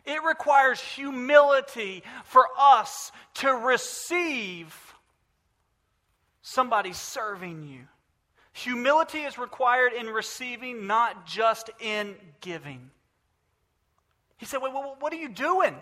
It 0.05 0.23
requires 0.23 0.79
humility 0.79 2.03
for 2.25 2.45
us 2.57 3.11
to 3.35 3.51
receive 3.51 4.75
somebody 6.41 6.93
serving 6.93 7.65
you. 7.65 7.81
Humility 8.53 9.19
is 9.19 9.37
required 9.37 9.93
in 9.93 10.07
receiving, 10.07 10.87
not 10.87 11.25
just 11.25 11.69
in 11.79 12.15
giving. 12.41 12.89
He 14.37 14.45
said, 14.45 14.61
Wait, 14.61 14.73
what 14.73 15.13
are 15.13 15.17
you 15.17 15.29
doing? 15.29 15.75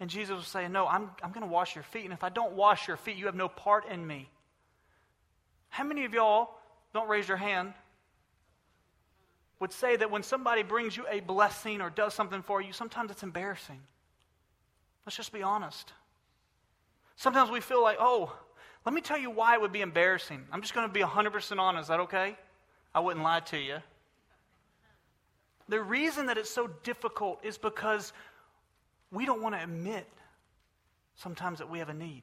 And 0.00 0.08
Jesus 0.08 0.36
was 0.36 0.46
saying, 0.46 0.72
No, 0.72 0.86
I'm, 0.86 1.10
I'm 1.22 1.32
going 1.32 1.46
to 1.46 1.52
wash 1.52 1.74
your 1.74 1.84
feet. 1.84 2.04
And 2.04 2.12
if 2.12 2.22
I 2.22 2.28
don't 2.28 2.52
wash 2.52 2.86
your 2.86 2.96
feet, 2.96 3.16
you 3.16 3.26
have 3.26 3.34
no 3.34 3.48
part 3.48 3.88
in 3.88 4.06
me. 4.06 4.28
How 5.68 5.84
many 5.84 6.04
of 6.04 6.14
y'all, 6.14 6.50
don't 6.94 7.08
raise 7.08 7.28
your 7.28 7.36
hand, 7.36 7.74
would 9.60 9.72
say 9.72 9.96
that 9.96 10.10
when 10.10 10.22
somebody 10.22 10.62
brings 10.62 10.96
you 10.96 11.04
a 11.10 11.20
blessing 11.20 11.80
or 11.80 11.90
does 11.90 12.14
something 12.14 12.42
for 12.42 12.60
you, 12.60 12.72
sometimes 12.72 13.10
it's 13.10 13.22
embarrassing? 13.22 13.80
Let's 15.04 15.16
just 15.16 15.32
be 15.32 15.42
honest. 15.42 15.92
Sometimes 17.16 17.50
we 17.50 17.60
feel 17.60 17.82
like, 17.82 17.96
oh, 17.98 18.32
let 18.86 18.94
me 18.94 19.00
tell 19.00 19.18
you 19.18 19.30
why 19.30 19.54
it 19.54 19.60
would 19.60 19.72
be 19.72 19.80
embarrassing. 19.80 20.46
I'm 20.52 20.62
just 20.62 20.74
going 20.74 20.86
to 20.86 20.92
be 20.92 21.00
100% 21.00 21.58
honest. 21.58 21.82
Is 21.82 21.88
that 21.88 22.00
okay? 22.00 22.36
I 22.94 23.00
wouldn't 23.00 23.24
lie 23.24 23.40
to 23.40 23.58
you. 23.58 23.78
The 25.68 25.82
reason 25.82 26.26
that 26.26 26.38
it's 26.38 26.50
so 26.50 26.68
difficult 26.84 27.40
is 27.44 27.58
because 27.58 28.12
we 29.10 29.26
don't 29.26 29.42
want 29.42 29.54
to 29.54 29.62
admit 29.62 30.06
sometimes 31.16 31.58
that 31.58 31.68
we 31.68 31.80
have 31.80 31.88
a 31.88 31.94
need. 31.94 32.22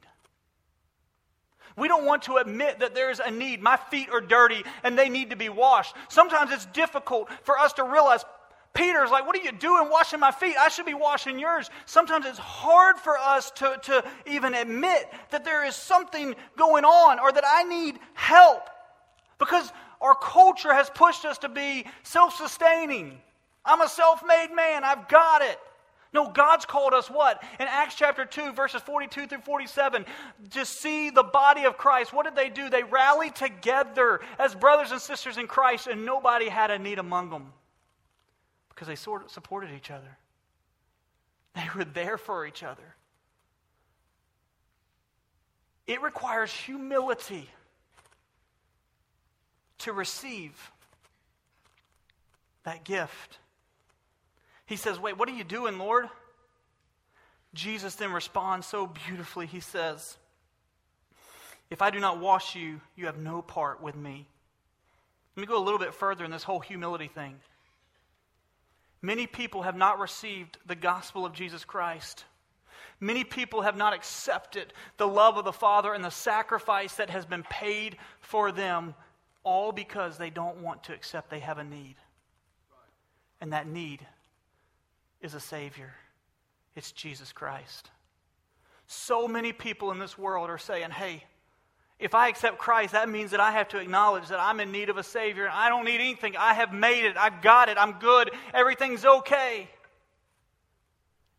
We 1.76 1.88
don't 1.88 2.06
want 2.06 2.22
to 2.22 2.36
admit 2.36 2.80
that 2.80 2.94
there's 2.94 3.20
a 3.20 3.30
need. 3.30 3.62
My 3.62 3.76
feet 3.76 4.08
are 4.10 4.20
dirty 4.20 4.64
and 4.82 4.98
they 4.98 5.08
need 5.08 5.30
to 5.30 5.36
be 5.36 5.50
washed. 5.50 5.94
Sometimes 6.08 6.50
it's 6.50 6.66
difficult 6.66 7.28
for 7.42 7.58
us 7.58 7.74
to 7.74 7.84
realize 7.84 8.24
Peter's 8.72 9.10
like, 9.10 9.26
What 9.26 9.36
are 9.36 9.42
you 9.42 9.52
doing 9.52 9.90
washing 9.90 10.20
my 10.20 10.30
feet? 10.30 10.56
I 10.58 10.68
should 10.68 10.86
be 10.86 10.94
washing 10.94 11.38
yours. 11.38 11.70
Sometimes 11.84 12.26
it's 12.26 12.38
hard 12.38 12.96
for 12.98 13.18
us 13.18 13.50
to, 13.52 13.78
to 13.84 14.04
even 14.26 14.54
admit 14.54 15.10
that 15.30 15.44
there 15.44 15.64
is 15.64 15.76
something 15.76 16.34
going 16.56 16.84
on 16.84 17.18
or 17.18 17.32
that 17.32 17.44
I 17.46 17.64
need 17.64 17.98
help 18.14 18.68
because 19.38 19.70
our 20.00 20.14
culture 20.14 20.72
has 20.72 20.90
pushed 20.90 21.24
us 21.24 21.38
to 21.38 21.48
be 21.48 21.86
self 22.02 22.36
sustaining. 22.36 23.18
I'm 23.64 23.80
a 23.80 23.88
self 23.88 24.22
made 24.26 24.54
man, 24.54 24.84
I've 24.84 25.08
got 25.08 25.42
it. 25.42 25.58
No, 26.16 26.30
God's 26.30 26.64
called 26.64 26.94
us 26.94 27.10
what? 27.10 27.42
In 27.60 27.66
Acts 27.68 27.94
chapter 27.94 28.24
2, 28.24 28.52
verses 28.52 28.80
42 28.80 29.26
through 29.26 29.40
47, 29.40 30.06
to 30.52 30.64
see 30.64 31.10
the 31.10 31.22
body 31.22 31.64
of 31.64 31.76
Christ. 31.76 32.10
What 32.10 32.24
did 32.24 32.34
they 32.34 32.48
do? 32.48 32.70
They 32.70 32.84
rallied 32.84 33.34
together 33.34 34.20
as 34.38 34.54
brothers 34.54 34.92
and 34.92 35.00
sisters 35.00 35.36
in 35.36 35.46
Christ, 35.46 35.88
and 35.88 36.06
nobody 36.06 36.48
had 36.48 36.70
a 36.70 36.78
need 36.78 36.98
among 36.98 37.28
them 37.28 37.52
because 38.70 38.88
they 38.88 38.96
sort 38.96 39.26
of 39.26 39.30
supported 39.30 39.72
each 39.76 39.90
other. 39.90 40.16
They 41.54 41.66
were 41.76 41.84
there 41.84 42.16
for 42.16 42.46
each 42.46 42.62
other. 42.62 42.94
It 45.86 46.00
requires 46.00 46.50
humility 46.50 47.46
to 49.80 49.92
receive 49.92 50.72
that 52.64 52.84
gift. 52.84 53.36
He 54.66 54.76
says, 54.76 54.98
Wait, 54.98 55.16
what 55.16 55.28
are 55.28 55.34
you 55.34 55.44
doing, 55.44 55.78
Lord? 55.78 56.08
Jesus 57.54 57.94
then 57.94 58.12
responds 58.12 58.66
so 58.66 58.86
beautifully. 58.86 59.46
He 59.46 59.60
says, 59.60 60.18
If 61.70 61.80
I 61.80 61.90
do 61.90 62.00
not 62.00 62.20
wash 62.20 62.54
you, 62.54 62.80
you 62.96 63.06
have 63.06 63.18
no 63.18 63.40
part 63.40 63.80
with 63.80 63.96
me. 63.96 64.28
Let 65.36 65.40
me 65.40 65.46
go 65.46 65.58
a 65.58 65.64
little 65.64 65.78
bit 65.78 65.94
further 65.94 66.24
in 66.24 66.30
this 66.30 66.42
whole 66.42 66.60
humility 66.60 67.08
thing. 67.08 67.36
Many 69.02 69.26
people 69.26 69.62
have 69.62 69.76
not 69.76 70.00
received 70.00 70.58
the 70.66 70.74
gospel 70.74 71.24
of 71.24 71.32
Jesus 71.32 71.64
Christ. 71.64 72.24
Many 72.98 73.24
people 73.24 73.62
have 73.62 73.76
not 73.76 73.92
accepted 73.92 74.72
the 74.96 75.06
love 75.06 75.36
of 75.36 75.44
the 75.44 75.52
Father 75.52 75.92
and 75.92 76.02
the 76.02 76.10
sacrifice 76.10 76.96
that 76.96 77.10
has 77.10 77.26
been 77.26 77.42
paid 77.44 77.98
for 78.20 78.50
them, 78.50 78.94
all 79.44 79.70
because 79.70 80.16
they 80.16 80.30
don't 80.30 80.62
want 80.62 80.84
to 80.84 80.94
accept 80.94 81.30
they 81.30 81.40
have 81.40 81.58
a 81.58 81.64
need. 81.64 81.96
And 83.40 83.52
that 83.52 83.68
need 83.68 84.06
is 85.20 85.34
a 85.34 85.40
Savior. 85.40 85.92
It's 86.74 86.92
Jesus 86.92 87.32
Christ. 87.32 87.90
So 88.86 89.26
many 89.26 89.52
people 89.52 89.90
in 89.90 89.98
this 89.98 90.16
world 90.16 90.48
are 90.50 90.58
saying, 90.58 90.90
hey, 90.90 91.24
if 91.98 92.14
I 92.14 92.28
accept 92.28 92.58
Christ, 92.58 92.92
that 92.92 93.08
means 93.08 93.30
that 93.30 93.40
I 93.40 93.52
have 93.52 93.68
to 93.68 93.78
acknowledge 93.78 94.28
that 94.28 94.38
I'm 94.38 94.60
in 94.60 94.70
need 94.70 94.90
of 94.90 94.98
a 94.98 95.02
Savior. 95.02 95.48
I 95.50 95.70
don't 95.70 95.84
need 95.84 96.00
anything. 96.00 96.36
I 96.36 96.52
have 96.52 96.72
made 96.72 97.06
it. 97.06 97.16
I've 97.16 97.40
got 97.40 97.68
it. 97.68 97.78
I'm 97.78 97.92
good. 97.92 98.30
Everything's 98.52 99.04
okay. 99.04 99.68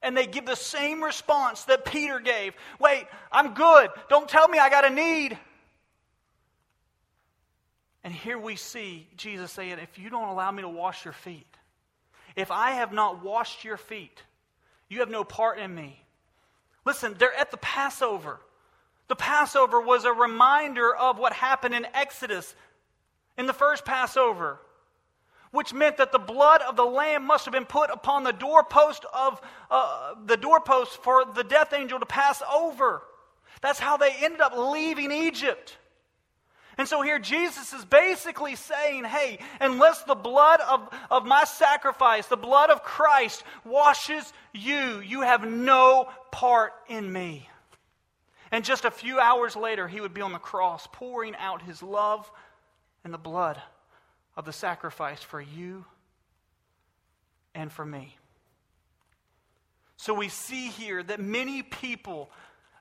And 0.02 0.18
they 0.18 0.26
give 0.26 0.46
the 0.46 0.56
same 0.56 1.04
response 1.04 1.66
that 1.66 1.86
Peter 1.86 2.20
gave 2.20 2.54
Wait, 2.80 3.06
I'm 3.32 3.54
good. 3.54 3.90
Don't 4.10 4.28
tell 4.28 4.48
me 4.48 4.58
I 4.58 4.70
got 4.70 4.86
a 4.86 4.90
need. 4.90 5.38
And 8.04 8.14
here 8.14 8.38
we 8.38 8.56
see 8.56 9.08
Jesus 9.18 9.52
saying, 9.52 9.80
If 9.80 10.00
you 10.00 10.10
don't 10.10 10.30
allow 10.30 10.50
me 10.52 10.62
to 10.62 10.70
wash 10.70 11.04
your 11.04 11.14
feet, 11.14 11.57
if 12.38 12.52
I 12.52 12.72
have 12.72 12.94
not 12.94 13.24
washed 13.24 13.66
your 13.66 13.78
feet, 13.78 14.24
you 14.88 15.00
have 15.00 15.10
no 15.10 15.26
part 15.26 15.58
in 15.60 15.74
me. 15.74 16.04
Listen, 16.86 17.16
they're 17.18 17.34
at 17.34 17.52
the 17.52 17.58
Passover. 17.58 18.40
The 19.10 19.16
Passover 19.16 19.82
was 19.82 20.06
a 20.06 20.14
reminder 20.14 20.96
of 20.96 21.18
what 21.18 21.34
happened 21.34 21.74
in 21.74 21.86
Exodus 21.94 22.56
in 23.38 23.48
the 23.48 23.54
first 23.54 23.86
Passover, 23.86 24.60
which 25.52 25.74
meant 25.74 25.98
that 25.98 26.12
the 26.12 26.20
blood 26.20 26.62
of 26.62 26.76
the 26.76 26.86
lamb 26.86 27.26
must 27.26 27.46
have 27.46 27.54
been 27.54 27.66
put 27.66 27.90
upon 27.90 28.24
the 28.24 28.32
doorpost 28.32 29.04
of 29.14 29.42
uh, 29.72 30.14
the 30.26 30.38
doorpost 30.38 31.02
for 31.02 31.26
the 31.26 31.44
death 31.44 31.74
angel 31.74 32.00
to 32.00 32.06
pass 32.06 32.44
over. 32.54 33.02
That's 33.62 33.80
how 33.80 33.98
they 33.98 34.12
ended 34.22 34.42
up 34.42 34.54
leaving 34.56 35.12
Egypt. 35.12 35.76
And 36.78 36.88
so 36.88 37.02
here 37.02 37.18
Jesus 37.18 37.74
is 37.74 37.84
basically 37.86 38.56
saying, 38.56 39.04
hey, 39.04 39.40
unless 39.60 40.04
the 40.04 40.16
blood 40.16 40.62
of, 40.62 40.88
of 41.10 41.26
my 41.26 41.44
sacrifice, 41.44 42.28
the 42.28 42.38
blood 42.38 42.70
of 42.70 42.84
Christ, 42.84 43.44
washes 43.66 44.32
you, 44.54 45.00
you 45.00 45.22
have 45.22 45.44
no 45.48 46.10
part 46.32 46.74
in 46.88 47.12
me. 47.12 47.50
And 48.52 48.64
just 48.64 48.86
a 48.86 48.92
few 48.92 49.20
hours 49.20 49.56
later, 49.56 49.88
he 49.88 50.00
would 50.00 50.14
be 50.14 50.22
on 50.22 50.32
the 50.32 50.40
cross 50.40 50.88
pouring 50.92 51.36
out 51.36 51.64
his 51.64 51.82
love 51.82 52.32
and 53.04 53.14
the 53.14 53.18
blood 53.18 53.60
of 54.36 54.46
the 54.46 54.54
sacrifice 54.54 55.22
for 55.22 55.42
you 55.42 55.84
and 57.56 57.72
for 57.72 57.86
me. 57.86 58.16
So 59.98 60.14
we 60.14 60.30
see 60.30 60.68
here 60.68 61.02
that 61.02 61.20
many 61.20 61.64
people 61.64 62.30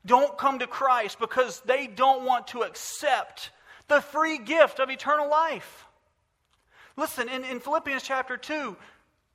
don't 0.04 0.36
come 0.36 0.58
to 0.58 0.66
Christ 0.66 1.18
because 1.18 1.60
they 1.60 1.86
don't 1.86 2.24
want 2.24 2.48
to 2.48 2.60
accept 2.60 3.50
the 3.88 4.00
free 4.00 4.38
gift 4.38 4.78
of 4.80 4.90
eternal 4.90 5.28
life. 5.28 5.86
Listen, 6.96 7.28
in, 7.28 7.44
in 7.44 7.60
Philippians 7.60 8.02
chapter 8.02 8.36
2, 8.36 8.76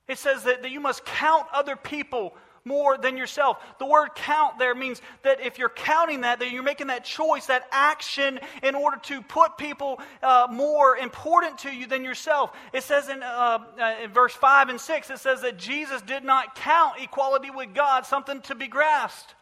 it 0.07 0.17
says 0.17 0.43
that, 0.43 0.63
that 0.63 0.71
you 0.71 0.79
must 0.79 1.05
count 1.05 1.45
other 1.53 1.75
people 1.75 2.35
more 2.65 2.97
than 2.97 3.17
yourself. 3.17 3.57
The 3.79 3.85
word 3.85 4.09
count 4.15 4.59
there 4.59 4.75
means 4.75 5.01
that 5.23 5.41
if 5.41 5.57
you're 5.57 5.69
counting 5.69 6.21
that, 6.21 6.39
that 6.39 6.51
you're 6.51 6.63
making 6.63 6.87
that 6.87 7.03
choice, 7.03 7.47
that 7.47 7.67
action 7.71 8.39
in 8.61 8.75
order 8.75 8.97
to 9.03 9.21
put 9.21 9.57
people 9.57 9.99
uh, 10.21 10.47
more 10.51 10.97
important 10.97 11.59
to 11.59 11.71
you 11.71 11.87
than 11.87 12.03
yourself. 12.03 12.51
It 12.73 12.83
says 12.83 13.09
in, 13.09 13.23
uh, 13.23 13.59
uh, 13.79 13.95
in 14.03 14.11
verse 14.11 14.33
5 14.33 14.69
and 14.69 14.79
6, 14.79 15.09
it 15.09 15.19
says 15.19 15.41
that 15.41 15.57
Jesus 15.57 16.01
did 16.01 16.23
not 16.23 16.55
count 16.55 17.01
equality 17.01 17.49
with 17.49 17.73
God 17.73 18.05
something 18.05 18.41
to 18.41 18.55
be 18.55 18.67
grasped. 18.67 19.33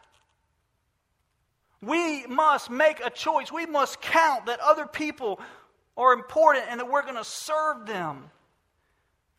We 1.82 2.26
must 2.26 2.70
make 2.70 3.00
a 3.04 3.10
choice. 3.10 3.50
We 3.50 3.66
must 3.66 4.00
count 4.00 4.46
that 4.46 4.60
other 4.60 4.86
people 4.86 5.40
are 5.96 6.12
important 6.12 6.66
and 6.68 6.80
that 6.80 6.90
we're 6.90 7.02
going 7.02 7.16
to 7.16 7.24
serve 7.24 7.86
them. 7.86 8.30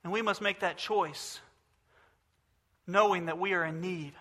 And 0.03 0.11
we 0.11 0.21
must 0.21 0.41
make 0.41 0.61
that 0.61 0.77
choice 0.77 1.39
knowing 2.87 3.27
that 3.27 3.37
we 3.37 3.53
are 3.53 3.63
in 3.63 3.81
need 3.81 4.13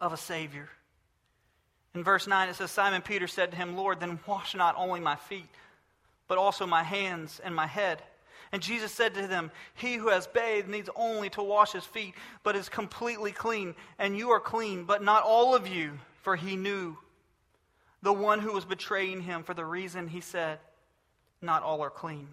of 0.00 0.12
a 0.12 0.16
Savior. 0.16 0.68
In 1.94 2.04
verse 2.04 2.28
9, 2.28 2.48
it 2.48 2.54
says, 2.54 2.70
Simon 2.70 3.02
Peter 3.02 3.26
said 3.26 3.50
to 3.50 3.56
him, 3.56 3.76
Lord, 3.76 3.98
then 3.98 4.20
wash 4.26 4.54
not 4.54 4.76
only 4.78 5.00
my 5.00 5.16
feet, 5.16 5.48
but 6.28 6.38
also 6.38 6.66
my 6.66 6.84
hands 6.84 7.40
and 7.42 7.54
my 7.54 7.66
head. 7.66 8.00
And 8.52 8.62
Jesus 8.62 8.92
said 8.92 9.14
to 9.14 9.26
them, 9.26 9.50
He 9.74 9.94
who 9.94 10.08
has 10.08 10.28
bathed 10.28 10.68
needs 10.68 10.88
only 10.94 11.30
to 11.30 11.42
wash 11.42 11.72
his 11.72 11.84
feet, 11.84 12.14
but 12.44 12.54
is 12.54 12.68
completely 12.68 13.32
clean. 13.32 13.74
And 13.98 14.16
you 14.16 14.30
are 14.30 14.40
clean, 14.40 14.84
but 14.84 15.02
not 15.02 15.24
all 15.24 15.56
of 15.56 15.66
you 15.66 15.98
for 16.20 16.36
he 16.36 16.56
knew 16.56 16.96
the 18.02 18.12
one 18.12 18.40
who 18.40 18.52
was 18.52 18.64
betraying 18.64 19.22
him 19.22 19.42
for 19.42 19.54
the 19.54 19.64
reason 19.64 20.08
he 20.08 20.20
said, 20.20 20.58
Not 21.42 21.62
all 21.62 21.82
are 21.82 21.90
clean. 21.90 22.28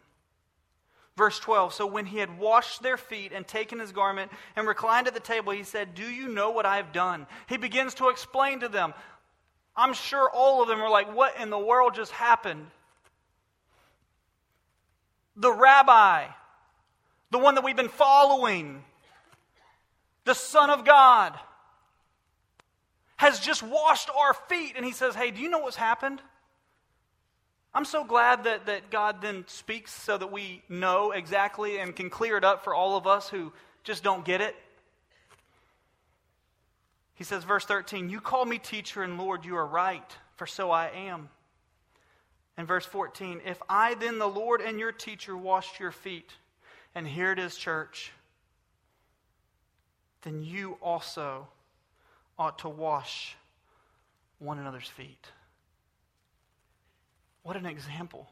Verse 1.17 1.39
12 1.39 1.73
So 1.73 1.87
when 1.87 2.05
he 2.05 2.19
had 2.19 2.37
washed 2.37 2.83
their 2.83 2.97
feet 2.97 3.31
and 3.33 3.45
taken 3.45 3.79
his 3.79 3.91
garment 3.91 4.31
and 4.55 4.67
reclined 4.67 5.07
at 5.07 5.13
the 5.13 5.19
table, 5.19 5.51
he 5.51 5.63
said, 5.63 5.95
Do 5.95 6.03
you 6.03 6.27
know 6.29 6.51
what 6.51 6.65
I 6.65 6.77
have 6.77 6.93
done? 6.93 7.27
He 7.49 7.57
begins 7.57 7.95
to 7.95 8.09
explain 8.09 8.61
to 8.61 8.69
them. 8.69 8.93
I'm 9.75 9.93
sure 9.93 10.29
all 10.29 10.61
of 10.61 10.67
them 10.67 10.81
are 10.81 10.89
like, 10.89 11.13
What 11.13 11.39
in 11.39 11.49
the 11.49 11.59
world 11.59 11.95
just 11.95 12.11
happened? 12.11 12.67
The 15.35 15.51
rabbi, 15.51 16.25
the 17.29 17.37
one 17.37 17.55
that 17.55 17.63
we've 17.63 17.75
been 17.75 17.89
following, 17.89 18.83
the 20.23 20.33
Son 20.33 20.69
of 20.69 20.83
God, 20.83 21.37
has 23.17 23.39
just 23.39 23.61
washed 23.61 24.09
our 24.15 24.33
feet. 24.33 24.73
And 24.75 24.85
he 24.85 24.91
says, 24.91 25.15
Hey, 25.15 25.31
do 25.31 25.41
you 25.41 25.49
know 25.49 25.59
what's 25.59 25.75
happened? 25.75 26.21
I'm 27.73 27.85
so 27.85 28.03
glad 28.03 28.45
that, 28.45 28.65
that 28.67 28.89
God 28.89 29.21
then 29.21 29.43
speaks 29.47 29.91
so 29.91 30.17
that 30.17 30.31
we 30.31 30.63
know 30.69 31.11
exactly 31.11 31.77
and 31.79 31.95
can 31.95 32.09
clear 32.09 32.37
it 32.37 32.43
up 32.43 32.63
for 32.63 32.73
all 32.73 32.97
of 32.97 33.05
us 33.05 33.29
who 33.29 33.51
just 33.83 34.03
don't 34.03 34.25
get 34.25 34.41
it. 34.41 34.55
He 37.13 37.23
says, 37.23 37.43
verse 37.43 37.65
13, 37.65 38.09
You 38.09 38.21
call 38.21 38.45
me 38.45 38.57
teacher 38.57 39.03
and 39.03 39.17
Lord, 39.17 39.43
you 39.45 39.55
are 39.57 39.65
right, 39.65 40.11
for 40.35 40.45
so 40.45 40.71
I 40.71 40.89
am. 40.89 41.29
And 42.57 42.67
verse 42.67 42.85
14, 42.85 43.41
If 43.45 43.61
I 43.69 43.95
then, 43.95 44.19
the 44.19 44.27
Lord 44.27 44.61
and 44.61 44.79
your 44.79 44.91
teacher, 44.91 45.35
washed 45.35 45.79
your 45.79 45.91
feet, 45.91 46.31
and 46.95 47.07
here 47.07 47.31
it 47.31 47.39
is, 47.39 47.55
church, 47.55 48.11
then 50.23 50.43
you 50.43 50.77
also 50.81 51.47
ought 52.37 52.59
to 52.59 52.69
wash 52.69 53.35
one 54.39 54.59
another's 54.59 54.87
feet. 54.87 55.27
What 57.43 57.55
an 57.55 57.65
example. 57.65 58.27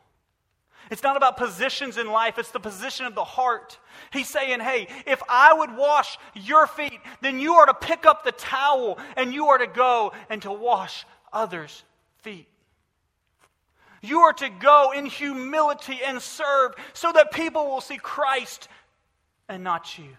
It's 0.92 1.02
not 1.02 1.18
about 1.18 1.38
positions 1.38 1.98
in 1.98 2.08
life, 2.08 2.38
it's 2.38 2.52
the 2.52 2.60
position 2.60 3.06
of 3.06 3.16
the 3.16 3.24
heart. 3.24 3.80
He's 4.12 4.30
saying, 4.30 4.60
hey, 4.60 4.88
if 5.08 5.22
I 5.28 5.54
would 5.54 5.76
wash 5.76 6.18
your 6.36 6.68
feet, 6.68 7.00
then 7.22 7.40
you 7.40 7.56
are 7.56 7.66
to 7.66 7.74
pick 7.74 8.06
up 8.06 8.24
the 8.24 8.34
towel 8.34 9.00
and 9.18 9.34
you 9.34 9.48
are 9.48 9.58
to 9.58 9.68
go 9.68 10.14
and 10.30 10.42
to 10.44 10.52
wash 10.52 11.06
others' 11.34 11.84
feet. 12.22 12.48
You 14.02 14.20
are 14.20 14.34
to 14.34 14.50
go 14.50 14.92
in 14.96 15.08
humility 15.08 16.00
and 16.06 16.22
serve 16.22 16.74
so 16.94 17.12
that 17.14 17.32
people 17.32 17.66
will 17.66 17.82
see 17.82 17.98
Christ 17.98 18.68
and 19.50 19.64
not 19.64 19.98
you. 19.98 20.18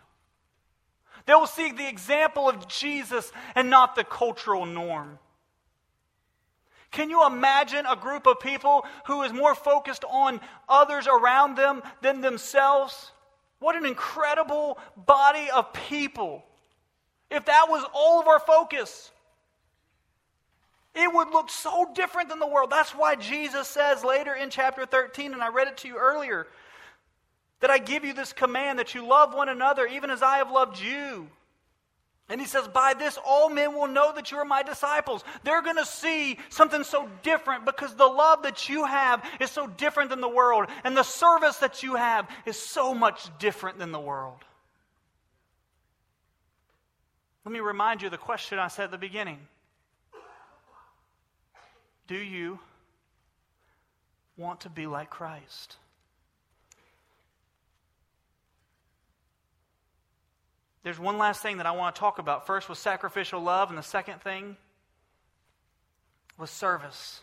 They 1.27 1.35
will 1.35 1.47
see 1.47 1.73
the 1.73 1.89
example 1.89 2.49
of 2.49 2.69
Jesus 2.69 3.33
and 3.55 3.69
not 3.69 3.97
the 3.97 4.05
cultural 4.05 4.65
norm. 4.65 5.19
Can 6.93 7.11
you 7.11 7.27
imagine 7.27 7.85
a 7.85 7.97
group 7.97 8.27
of 8.27 8.41
people 8.41 8.87
who 9.07 9.23
is 9.23 9.33
more 9.33 9.55
focused 9.55 10.05
on 10.05 10.41
others 10.69 11.07
around 11.07 11.57
them 11.57 11.83
than 12.01 12.21
themselves? 12.21 13.11
What 13.59 13.77
an 13.77 13.85
incredible 13.85 14.79
body 14.97 15.51
of 15.55 15.73
people. 15.73 16.45
If 17.31 17.47
that 17.47 17.67
was 17.69 17.85
all 17.93 18.21
of 18.21 18.29
our 18.29 18.39
focus, 18.39 19.11
it 20.95 21.13
would 21.13 21.29
look 21.29 21.51
so 21.51 21.87
different 21.95 22.29
than 22.29 22.39
the 22.39 22.47
world. 22.47 22.71
That's 22.71 22.93
why 22.93 23.17
Jesus 23.17 23.69
says 23.69 24.05
later 24.05 24.35
in 24.35 24.49
chapter 24.49 24.87
13, 24.87 25.33
and 25.33 25.43
I 25.43 25.49
read 25.49 25.69
it 25.69 25.77
to 25.79 25.89
you 25.89 25.99
earlier, 25.99 26.47
that 27.61 27.71
I 27.71 27.79
give 27.79 28.05
you 28.05 28.13
this 28.13 28.33
command 28.33 28.79
that 28.79 28.95
you 28.95 29.07
love 29.07 29.35
one 29.35 29.49
another 29.49 29.87
even 29.87 30.11
as 30.11 30.23
I 30.23 30.39
have 30.39 30.51
loved 30.51 30.81
you. 30.81 31.29
And 32.29 32.41
he 32.41 32.47
says, 32.47 32.67
By 32.67 32.95
this, 32.95 33.19
all 33.25 33.49
men 33.49 33.75
will 33.75 33.87
know 33.87 34.13
that 34.15 34.33
you 34.33 34.39
are 34.39 34.45
my 34.45 34.63
disciples. 34.63 35.23
They're 35.45 35.63
going 35.63 35.77
to 35.77 35.87
see 35.87 36.39
something 36.49 36.83
so 36.83 37.09
different 37.23 37.65
because 37.65 37.95
the 37.95 38.07
love 38.07 38.43
that 38.43 38.69
you 38.69 38.85
have 38.85 39.25
is 39.41 39.51
so 39.51 39.67
different 39.67 40.11
than 40.11 40.21
the 40.21 40.29
world. 40.29 40.67
And 40.83 40.97
the 40.97 41.05
service 41.05 41.57
that 41.59 41.83
you 41.83 41.95
have 41.95 42.29
is 42.45 42.61
so 42.61 42.95
much 42.95 43.29
different 43.39 43.79
than 43.79 43.93
the 43.93 44.01
world. 44.01 44.45
Let 47.45 47.53
me 47.53 47.61
remind 47.61 48.03
you 48.03 48.09
of 48.09 48.13
the 48.13 48.19
question 48.19 48.59
I 48.59 48.67
said 48.67 48.87
at 48.87 48.91
the 48.91 48.99
beginning 48.99 49.39
Do 52.09 52.17
you 52.17 52.59
want 54.37 54.63
to 54.63 54.69
be 54.69 54.89
like 54.89 55.11
Christ? 55.11 55.77
There's 60.87 61.01
one 61.01 61.19
last 61.19 61.43
thing 61.43 61.57
that 61.57 61.67
I 61.67 61.73
want 61.73 61.97
to 61.97 61.99
talk 61.99 62.21
about. 62.21 62.47
First 62.47 62.69
was 62.69 62.79
sacrificial 62.79 63.41
love, 63.41 63.71
and 63.71 63.77
the 63.77 63.83
second 63.83 64.23
thing 64.23 64.57
was 66.39 66.49
service. 66.49 67.23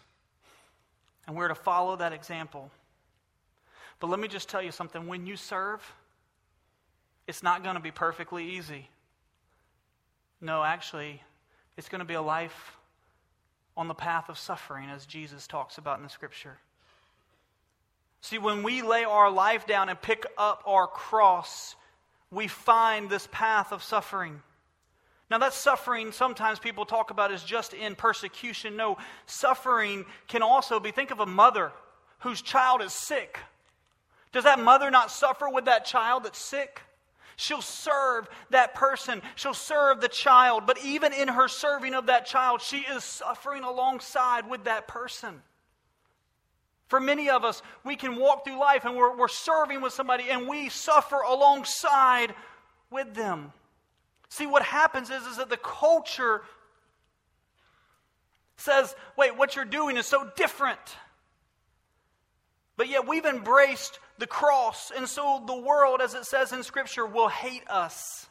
And 1.25 1.33
we're 1.37 1.47
to 1.47 1.55
follow 1.55 1.95
that 1.95 2.11
example. 2.11 2.69
But 4.01 4.09
let 4.09 4.19
me 4.19 4.27
just 4.27 4.49
tell 4.49 4.61
you 4.61 4.73
something 4.73 5.07
when 5.07 5.25
you 5.25 5.37
serve, 5.37 5.81
it's 7.25 7.41
not 7.41 7.63
going 7.63 7.75
to 7.75 7.81
be 7.81 7.89
perfectly 7.89 8.49
easy. 8.57 8.89
No, 10.41 10.61
actually, 10.61 11.23
it's 11.77 11.87
going 11.87 11.99
to 11.99 12.05
be 12.05 12.15
a 12.15 12.21
life 12.21 12.75
on 13.77 13.87
the 13.87 13.93
path 13.93 14.27
of 14.27 14.37
suffering, 14.37 14.89
as 14.89 15.05
Jesus 15.05 15.47
talks 15.47 15.77
about 15.77 15.99
in 15.99 16.03
the 16.03 16.09
scripture. 16.09 16.57
See, 18.19 18.39
when 18.39 18.61
we 18.61 18.81
lay 18.81 19.05
our 19.05 19.31
life 19.31 19.65
down 19.65 19.87
and 19.87 20.01
pick 20.01 20.25
up 20.37 20.63
our 20.67 20.85
cross, 20.85 21.77
we 22.33 22.47
find 22.47 23.09
this 23.09 23.27
path 23.31 23.71
of 23.71 23.83
suffering. 23.83 24.41
Now, 25.29 25.37
that 25.39 25.53
suffering, 25.53 26.11
sometimes 26.11 26.59
people 26.59 26.85
talk 26.85 27.09
about 27.09 27.31
is 27.31 27.43
just 27.43 27.73
in 27.73 27.95
persecution. 27.95 28.75
No, 28.75 28.97
suffering 29.25 30.05
can 30.27 30.41
also 30.41 30.79
be 30.79 30.91
think 30.91 31.11
of 31.11 31.19
a 31.19 31.25
mother 31.25 31.71
whose 32.19 32.41
child 32.41 32.81
is 32.81 32.93
sick. 32.93 33.39
Does 34.31 34.43
that 34.43 34.59
mother 34.59 34.91
not 34.91 35.11
suffer 35.11 35.49
with 35.49 35.65
that 35.65 35.85
child 35.85 36.23
that's 36.23 36.39
sick? 36.39 36.81
She'll 37.35 37.61
serve 37.61 38.27
that 38.51 38.75
person. 38.75 39.21
She'll 39.35 39.53
serve 39.53 40.01
the 40.01 40.07
child. 40.07 40.67
But 40.67 40.83
even 40.83 41.13
in 41.13 41.27
her 41.27 41.47
serving 41.47 41.93
of 41.93 42.07
that 42.07 42.25
child, 42.25 42.61
she 42.61 42.79
is 42.79 43.03
suffering 43.03 43.63
alongside 43.63 44.49
with 44.49 44.65
that 44.65 44.87
person. 44.87 45.41
For 46.93 46.99
many 46.99 47.27
of 47.31 47.43
us, 47.43 47.63
we 47.83 47.95
can 47.95 48.17
walk 48.17 48.45
through 48.45 48.59
life 48.59 48.85
and 48.85 48.95
we're, 48.95 49.17
we're 49.17 49.27
serving 49.27 49.81
with 49.81 49.93
somebody 49.93 50.25
and 50.29 50.47
we 50.47 50.69
suffer 50.69 51.15
alongside 51.21 52.35
with 52.91 53.15
them. 53.15 53.51
See, 54.29 54.45
what 54.45 54.61
happens 54.61 55.09
is, 55.09 55.25
is 55.25 55.37
that 55.37 55.49
the 55.49 55.57
culture 55.57 56.43
says, 58.57 58.95
wait, 59.17 59.35
what 59.35 59.55
you're 59.55 59.65
doing 59.65 59.97
is 59.97 60.05
so 60.05 60.29
different. 60.35 60.77
But 62.77 62.89
yet 62.89 63.07
we've 63.07 63.25
embraced 63.25 63.99
the 64.19 64.27
cross, 64.27 64.91
and 64.95 65.09
so 65.09 65.43
the 65.47 65.59
world, 65.59 65.99
as 65.99 66.13
it 66.13 66.25
says 66.25 66.53
in 66.53 66.61
Scripture, 66.61 67.07
will 67.07 67.27
hate 67.27 67.67
us. 67.71 68.27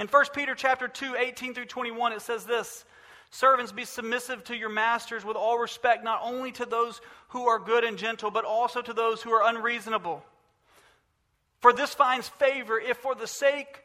In 0.00 0.08
1 0.08 0.24
Peter 0.34 0.56
chapter 0.56 0.88
2, 0.88 1.14
18 1.16 1.54
through 1.54 1.66
21, 1.66 2.14
it 2.14 2.22
says 2.22 2.46
this 2.46 2.84
Servants, 3.30 3.72
be 3.72 3.84
submissive 3.84 4.44
to 4.44 4.56
your 4.56 4.68
masters 4.68 5.24
with 5.24 5.36
all 5.36 5.58
respect, 5.58 6.04
not 6.04 6.20
only 6.22 6.52
to 6.52 6.64
those 6.64 7.00
who 7.28 7.46
are 7.46 7.58
good 7.58 7.84
and 7.84 7.98
gentle, 7.98 8.30
but 8.30 8.44
also 8.44 8.80
to 8.80 8.92
those 8.92 9.22
who 9.22 9.30
are 9.30 9.48
unreasonable. 9.48 10.24
For 11.60 11.72
this 11.72 11.94
finds 11.94 12.28
favor 12.28 12.78
if, 12.78 12.98
for 12.98 13.14
the 13.14 13.26
sake 13.26 13.82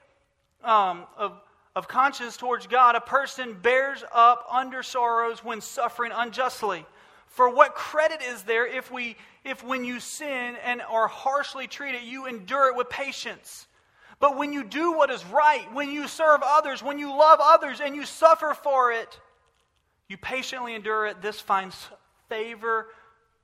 um, 0.64 1.06
of, 1.18 1.34
of 1.76 1.88
conscience 1.88 2.38
towards 2.38 2.68
God, 2.68 2.96
a 2.96 3.02
person 3.02 3.58
bears 3.62 4.04
up 4.14 4.46
under 4.52 4.84
sorrows 4.84 5.44
when 5.44 5.62
suffering 5.62 6.12
unjustly. 6.14 6.86
For 7.28 7.50
what 7.50 7.76
credit 7.76 8.22
is 8.22 8.44
there 8.44 8.68
if, 8.68 8.92
we, 8.92 9.16
if 9.46 9.64
when 9.64 9.86
you 9.86 10.00
sin 10.00 10.56
and 10.66 10.82
are 10.82 11.08
harshly 11.08 11.66
treated, 11.66 12.04
you 12.04 12.26
endure 12.28 12.68
it 12.68 12.76
with 12.76 12.90
patience? 12.90 13.68
But 14.20 14.38
when 14.38 14.54
you 14.54 14.64
do 14.64 14.92
what 14.92 15.10
is 15.10 15.26
right, 15.26 15.66
when 15.74 15.90
you 15.90 16.08
serve 16.08 16.42
others, 16.44 16.84
when 16.84 17.00
you 17.00 17.10
love 17.10 17.40
others, 17.42 17.80
and 17.82 17.96
you 17.96 18.06
suffer 18.06 18.54
for 18.54 18.92
it, 18.92 19.20
you 20.12 20.18
patiently 20.18 20.76
endure 20.76 21.08
it. 21.08 21.22
This 21.22 21.40
finds 21.40 21.88
favor 22.28 22.88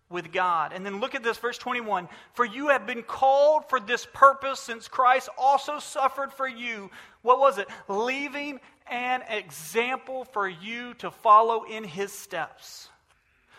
with 0.10 0.34
God. 0.34 0.74
And 0.74 0.86
then 0.86 1.00
look 1.00 1.16
at 1.16 1.24
this, 1.24 1.38
verse 1.38 1.58
21. 1.58 2.10
For 2.34 2.44
you 2.44 2.68
have 2.68 2.86
been 2.86 3.04
called 3.04 3.70
for 3.70 3.80
this 3.80 4.06
purpose, 4.14 4.60
since 4.60 4.90
Christ 4.90 5.30
also 5.38 5.80
suffered 5.80 6.34
for 6.34 6.46
you. 6.46 6.92
What 7.22 7.40
was 7.40 7.58
it? 7.58 7.70
Leaving 7.88 8.60
an 8.92 9.24
example 9.30 10.26
for 10.26 10.50
you 10.50 10.94
to 10.96 11.10
follow 11.10 11.64
in 11.64 11.86
his 11.86 12.12
steps. 12.12 12.90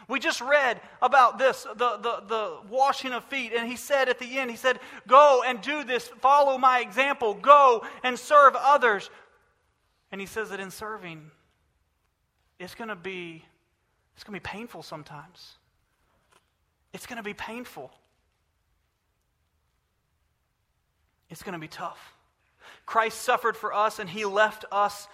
We 0.07 0.21
just 0.21 0.43
read 0.43 0.79
about 1.01 1.39
this, 1.39 1.63
the, 1.63 1.97
the, 1.97 2.23
the 2.27 2.59
washing 2.69 3.13
of 3.13 3.25
feet, 3.25 3.53
and 3.57 3.67
he 3.67 3.77
said 3.77 4.11
at 4.11 4.19
the 4.19 4.39
end, 4.39 4.51
he 4.51 4.57
said, 4.57 4.81
Go 5.07 5.43
and 5.47 5.63
do 5.63 5.83
this, 5.83 6.09
follow 6.21 6.59
my 6.59 6.81
example, 6.81 7.33
go 7.33 7.87
and 8.03 8.19
serve 8.19 8.55
others. 8.55 9.09
And 10.13 10.21
he 10.21 10.27
says 10.27 10.51
that 10.51 10.61
in 10.61 10.71
serving, 10.71 11.31
it's 12.59 12.75
going 12.75 12.89
to 12.89 12.97
be 12.97 13.45
it's 14.15 14.25
going 14.25 14.39
to 14.39 14.43
be 14.43 14.59
painful 14.59 14.83
sometimes. 14.83 15.55
It's 16.93 17.07
going 17.07 17.19
to 17.19 17.23
be 17.23 17.35
painful. 17.35 17.93
It's 21.31 21.43
going 21.43 21.53
to 21.53 21.61
be 21.61 21.69
tough. 21.69 22.15
Christ 22.85 23.23
suffered 23.23 23.57
for 23.57 23.73
us 23.73 24.01
and 24.01 24.11
he 24.11 24.25
left 24.25 24.65
us 24.73 25.07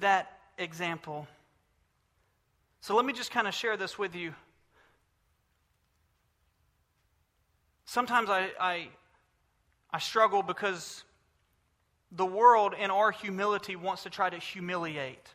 that 0.00 0.38
example. 0.56 1.28
So 2.80 2.96
let 2.96 3.04
me 3.04 3.12
just 3.12 3.30
kind 3.30 3.46
of 3.46 3.54
share 3.54 3.76
this 3.76 3.98
with 3.98 4.16
you. 4.16 4.34
Sometimes 7.84 8.28
I, 8.28 8.50
I, 8.60 8.88
I 9.92 9.98
struggle 9.98 10.42
because 10.42 11.04
the 12.12 12.26
world, 12.26 12.74
in 12.78 12.90
our 12.90 13.10
humility, 13.10 13.76
wants 13.76 14.02
to 14.02 14.10
try 14.10 14.30
to 14.30 14.38
humiliate. 14.38 15.34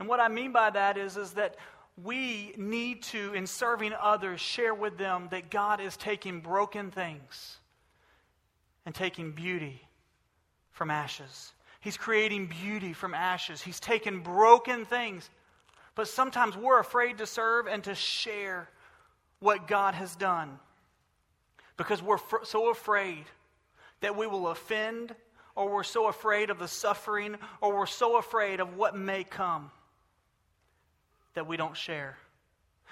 And 0.00 0.08
what 0.08 0.18
I 0.18 0.28
mean 0.28 0.50
by 0.50 0.70
that 0.70 0.96
is, 0.96 1.18
is 1.18 1.32
that 1.32 1.56
we 2.02 2.54
need 2.56 3.02
to, 3.04 3.34
in 3.34 3.46
serving 3.46 3.92
others, 4.00 4.40
share 4.40 4.74
with 4.74 4.96
them 4.96 5.28
that 5.30 5.50
God 5.50 5.78
is 5.78 5.96
taking 5.98 6.40
broken 6.40 6.90
things 6.90 7.58
and 8.86 8.94
taking 8.94 9.32
beauty 9.32 9.82
from 10.70 10.90
ashes. 10.90 11.52
He's 11.80 11.98
creating 11.98 12.46
beauty 12.46 12.94
from 12.94 13.12
ashes. 13.12 13.60
He's 13.60 13.78
taken 13.78 14.20
broken 14.20 14.86
things. 14.86 15.28
But 15.94 16.08
sometimes 16.08 16.56
we're 16.56 16.80
afraid 16.80 17.18
to 17.18 17.26
serve 17.26 17.66
and 17.66 17.84
to 17.84 17.94
share 17.94 18.70
what 19.40 19.68
God 19.68 19.94
has 19.94 20.16
done 20.16 20.58
because 21.76 22.02
we're 22.02 22.18
fr- 22.18 22.44
so 22.44 22.70
afraid 22.70 23.24
that 24.00 24.16
we 24.16 24.26
will 24.26 24.48
offend, 24.48 25.14
or 25.54 25.68
we're 25.68 25.82
so 25.82 26.06
afraid 26.06 26.48
of 26.48 26.58
the 26.58 26.68
suffering, 26.68 27.36
or 27.60 27.76
we're 27.76 27.84
so 27.86 28.16
afraid 28.16 28.60
of 28.60 28.76
what 28.76 28.96
may 28.96 29.24
come 29.24 29.70
that 31.34 31.46
we 31.46 31.56
don't 31.56 31.76
share. 31.76 32.16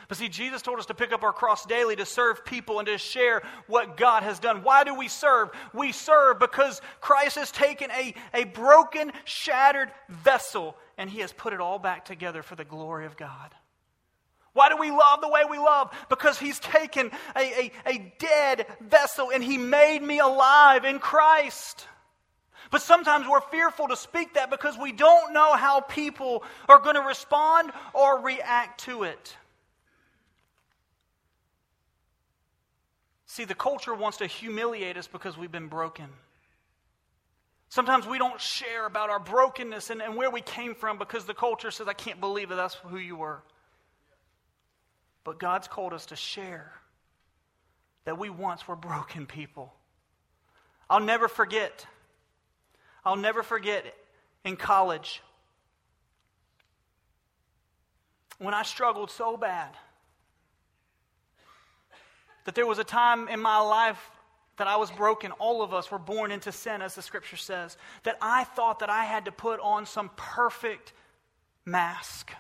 But 0.07 0.17
see, 0.17 0.29
Jesus 0.29 0.63
told 0.63 0.79
us 0.79 0.87
to 0.87 0.95
pick 0.95 1.13
up 1.13 1.25
our 1.25 1.33
cross 1.33 1.67
daily 1.67 1.97
to 1.97 2.07
serve 2.07 2.45
people 2.45 2.79
and 2.79 2.87
to 2.87 2.99
share 2.99 3.43
what 3.67 3.97
God 3.97 4.23
has 4.23 4.39
done. 4.39 4.63
Why 4.63 4.85
do 4.85 4.95
we 4.95 5.09
serve? 5.09 5.51
We 5.75 5.93
serve 5.93 6.39
because 6.39 6.81
Christ 7.01 7.37
has 7.37 7.51
taken 7.51 7.91
a, 7.91 8.15
a 8.33 8.45
broken, 8.45 9.13
shattered 9.25 9.91
vessel 10.09 10.77
and 10.97 11.11
he 11.11 11.21
has 11.21 11.33
put 11.33 11.53
it 11.53 11.61
all 11.61 11.79
back 11.79 12.05
together 12.05 12.43
for 12.43 12.55
the 12.55 12.65
glory 12.65 13.07
of 13.07 13.17
God. 13.17 13.55
Why 14.53 14.69
do 14.69 14.77
we 14.77 14.91
love 14.91 15.21
the 15.21 15.29
way 15.29 15.43
we 15.49 15.59
love? 15.59 15.93
Because 16.09 16.39
he's 16.39 16.59
taken 16.59 17.11
a, 17.37 17.41
a, 17.41 17.73
a 17.87 18.15
dead 18.19 18.67
vessel 18.81 19.31
and 19.33 19.43
he 19.43 19.59
made 19.59 20.03
me 20.03 20.21
alive 20.21 20.85
in 20.85 20.99
Christ. 21.01 21.87
But 22.71 22.83
sometimes 22.83 23.27
we're 23.27 23.41
fearful 23.41 23.89
to 23.89 23.97
speak 23.97 24.35
that 24.35 24.51
because 24.51 24.77
we 24.77 24.93
don't 24.93 25.33
know 25.33 25.55
how 25.55 25.81
people 25.81 26.43
are 26.69 26.79
going 26.79 26.97
to 26.97 27.03
respond 27.03 27.73
or 27.95 28.21
react 28.21 28.81
to 28.85 29.05
it. 29.05 29.37
See, 33.27 33.45
the 33.45 33.55
culture 33.55 33.95
wants 33.95 34.19
to 34.19 34.27
humiliate 34.27 34.97
us 34.97 35.07
because 35.07 35.37
we've 35.37 35.53
been 35.53 35.69
broken. 35.69 36.07
Sometimes 37.71 38.07
we 38.07 38.19
don't 38.19 38.41
share 38.41 38.87
about 38.87 39.11
our 39.11 39.21
brokenness 39.21 39.91
and, 39.91 40.01
and 40.01 40.17
where 40.17 40.31
we 40.31 40.41
came 40.41 40.75
from 40.75 40.99
because 40.99 41.27
the 41.27 41.35
culture 41.35 41.71
says, 41.71 41.87
I 41.87 41.93
can't 41.93 42.21
believe 42.21 42.49
that 42.49 42.57
that's 42.57 42.75
who 42.75 42.97
you 42.97 43.17
were. 43.17 43.43
But 45.25 45.39
God's 45.39 45.69
called 45.69 45.93
us 45.93 46.07
to 46.07 46.17
share 46.17 46.73
that 48.07 48.19
we 48.19 48.31
once 48.31 48.67
were 48.67 48.77
broken 48.77 49.27
people. 49.27 49.75
I'll 50.89 51.01
never 51.01 51.29
forget 51.29 51.87
I'll 53.09 53.17
never 53.17 53.43
forget 53.43 53.87
it 53.87 53.95
in 54.45 54.57
college 54.57 55.23
when 58.37 58.53
I 58.53 58.65
struggled 58.65 59.11
so 59.11 59.39
bad 59.39 59.71
that 62.45 62.55
there 62.55 62.67
was 62.67 62.79
a 62.79 62.85
time 62.85 63.29
in 63.29 63.41
my 63.41 63.61
life 63.61 64.11
that 64.59 64.67
I 64.67 64.77
was 64.77 64.91
broken. 64.91 65.33
All 65.33 65.63
of 65.63 65.73
us 65.73 65.91
were 65.91 65.99
born 65.99 66.31
into 66.31 66.53
sin, 66.53 66.83
as 66.83 66.95
the 66.95 67.01
scripture 67.01 67.39
says. 67.39 67.79
That 68.03 68.19
I 68.21 68.45
thought 68.45 68.81
that 68.81 68.91
I 68.91 69.05
had 69.05 69.25
to 69.25 69.33
put 69.33 69.59
on 69.61 69.87
some 69.87 70.11
perfect 70.15 70.93
mask. 71.65 72.31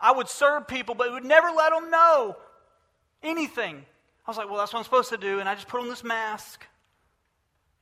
I 0.00 0.12
would 0.12 0.28
serve 0.28 0.68
people, 0.68 0.94
but 0.94 1.10
would 1.10 1.24
never 1.24 1.50
let 1.50 1.72
them 1.72 1.90
know 1.90 2.36
anything. 3.20 3.84
I 4.24 4.30
was 4.30 4.36
like, 4.36 4.48
well, 4.48 4.58
that's 4.58 4.72
what 4.72 4.78
I'm 4.78 4.84
supposed 4.84 5.10
to 5.10 5.16
do. 5.16 5.40
And 5.40 5.48
I 5.48 5.56
just 5.56 5.66
put 5.66 5.80
on 5.80 5.88
this 5.88 6.04
mask. 6.04 6.68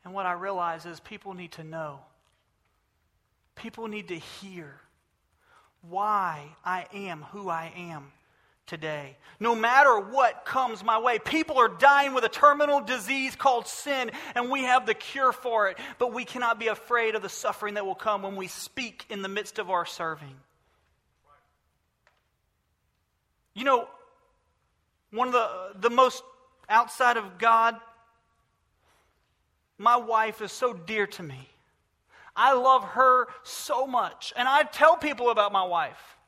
And 0.04 0.14
what 0.14 0.26
I 0.26 0.32
realize 0.32 0.86
is 0.86 1.00
people 1.00 1.34
need 1.34 1.52
to 1.52 1.64
know. 1.64 2.00
People 3.54 3.88
need 3.88 4.08
to 4.08 4.18
hear 4.18 4.80
why 5.82 6.56
I 6.64 6.86
am 6.92 7.22
who 7.32 7.48
I 7.48 7.72
am 7.76 8.12
today. 8.66 9.16
No 9.40 9.54
matter 9.54 9.98
what 9.98 10.44
comes 10.44 10.84
my 10.84 10.98
way, 10.98 11.18
people 11.18 11.58
are 11.58 11.68
dying 11.68 12.14
with 12.14 12.24
a 12.24 12.28
terminal 12.28 12.80
disease 12.80 13.34
called 13.34 13.66
sin, 13.66 14.10
and 14.34 14.50
we 14.50 14.62
have 14.64 14.86
the 14.86 14.94
cure 14.94 15.32
for 15.32 15.68
it. 15.68 15.78
But 15.98 16.14
we 16.14 16.24
cannot 16.24 16.58
be 16.58 16.68
afraid 16.68 17.14
of 17.14 17.22
the 17.22 17.28
suffering 17.28 17.74
that 17.74 17.84
will 17.84 17.94
come 17.94 18.22
when 18.22 18.36
we 18.36 18.46
speak 18.46 19.04
in 19.10 19.22
the 19.22 19.28
midst 19.28 19.58
of 19.58 19.70
our 19.70 19.84
serving. 19.84 20.36
You 23.54 23.64
know, 23.64 23.88
one 25.10 25.26
of 25.26 25.34
the, 25.34 25.72
the 25.80 25.90
most 25.90 26.22
outside 26.68 27.16
of 27.16 27.38
God 27.38 27.76
my 29.80 29.96
wife 29.96 30.42
is 30.42 30.52
so 30.52 30.74
dear 30.74 31.06
to 31.06 31.22
me. 31.22 31.48
I 32.36 32.52
love 32.52 32.84
her 32.84 33.28
so 33.42 33.86
much. 33.86 34.32
And 34.36 34.46
I 34.46 34.62
tell 34.62 34.96
people 34.96 35.30
about 35.30 35.52
my 35.52 35.64
wife. 35.64 36.18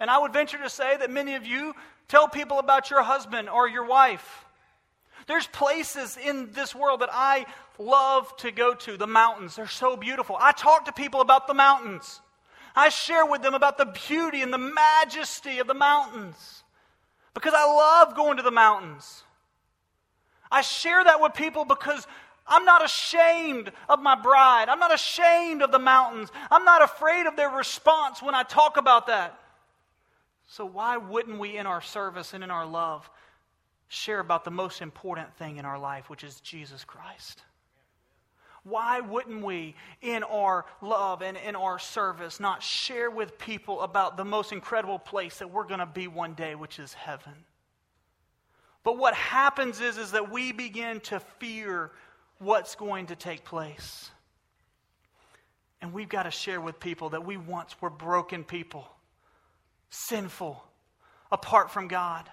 And 0.00 0.10
I 0.10 0.18
would 0.18 0.32
venture 0.32 0.58
to 0.58 0.70
say 0.70 0.96
that 0.96 1.10
many 1.10 1.34
of 1.34 1.46
you 1.46 1.74
tell 2.08 2.26
people 2.26 2.58
about 2.58 2.90
your 2.90 3.02
husband 3.02 3.50
or 3.50 3.68
your 3.68 3.84
wife. 3.84 4.46
There's 5.26 5.46
places 5.48 6.16
in 6.16 6.52
this 6.52 6.74
world 6.74 7.00
that 7.00 7.10
I 7.12 7.44
love 7.78 8.34
to 8.38 8.50
go 8.50 8.74
to. 8.74 8.96
The 8.96 9.06
mountains, 9.06 9.56
they're 9.56 9.66
so 9.66 9.94
beautiful. 9.96 10.36
I 10.40 10.52
talk 10.52 10.86
to 10.86 10.92
people 10.92 11.20
about 11.20 11.48
the 11.48 11.54
mountains. 11.54 12.22
I 12.74 12.88
share 12.88 13.26
with 13.26 13.42
them 13.42 13.52
about 13.52 13.76
the 13.76 13.92
beauty 14.08 14.40
and 14.40 14.52
the 14.52 14.58
majesty 14.58 15.58
of 15.58 15.66
the 15.66 15.74
mountains 15.74 16.64
because 17.34 17.52
I 17.54 17.66
love 17.66 18.16
going 18.16 18.38
to 18.38 18.42
the 18.42 18.50
mountains. 18.50 19.24
I 20.50 20.62
share 20.62 21.04
that 21.04 21.20
with 21.20 21.34
people 21.34 21.64
because 21.64 22.06
I'm 22.48 22.64
not 22.64 22.84
ashamed 22.84 23.70
of 23.88 24.00
my 24.00 24.14
bride. 24.14 24.68
I'm 24.68 24.78
not 24.78 24.94
ashamed 24.94 25.62
of 25.62 25.70
the 25.70 25.78
mountains. 25.78 26.30
I'm 26.50 26.64
not 26.64 26.82
afraid 26.82 27.26
of 27.26 27.36
their 27.36 27.50
response 27.50 28.22
when 28.22 28.34
I 28.34 28.42
talk 28.42 28.76
about 28.76 29.06
that. 29.08 29.38
So, 30.46 30.64
why 30.64 30.96
wouldn't 30.96 31.38
we, 31.38 31.56
in 31.56 31.66
our 31.66 31.82
service 31.82 32.32
and 32.32 32.42
in 32.42 32.50
our 32.50 32.66
love, 32.66 33.08
share 33.88 34.20
about 34.20 34.44
the 34.44 34.50
most 34.50 34.80
important 34.80 35.34
thing 35.36 35.58
in 35.58 35.64
our 35.64 35.78
life, 35.78 36.08
which 36.08 36.24
is 36.24 36.40
Jesus 36.40 36.84
Christ? 36.84 37.42
Why 38.64 39.00
wouldn't 39.00 39.44
we, 39.44 39.74
in 40.02 40.22
our 40.24 40.64
love 40.80 41.22
and 41.22 41.36
in 41.36 41.54
our 41.54 41.78
service, 41.78 42.40
not 42.40 42.62
share 42.62 43.10
with 43.10 43.38
people 43.38 43.82
about 43.82 44.16
the 44.16 44.24
most 44.24 44.52
incredible 44.52 44.98
place 44.98 45.38
that 45.38 45.50
we're 45.50 45.64
going 45.64 45.80
to 45.80 45.86
be 45.86 46.08
one 46.08 46.34
day, 46.34 46.54
which 46.54 46.78
is 46.78 46.92
heaven? 46.94 47.32
But 48.84 48.96
what 48.96 49.14
happens 49.14 49.80
is, 49.80 49.98
is 49.98 50.12
that 50.12 50.30
we 50.30 50.52
begin 50.52 51.00
to 51.00 51.20
fear 51.38 51.92
what's 52.38 52.74
going 52.74 53.06
to 53.06 53.16
take 53.16 53.44
place. 53.44 54.10
And 55.80 55.92
we've 55.92 56.08
got 56.08 56.24
to 56.24 56.30
share 56.30 56.60
with 56.60 56.80
people 56.80 57.10
that 57.10 57.24
we 57.24 57.36
once 57.36 57.80
were 57.80 57.90
broken 57.90 58.44
people, 58.44 58.88
sinful, 59.90 60.62
apart 61.30 61.70
from 61.70 61.88
God. 61.88 62.28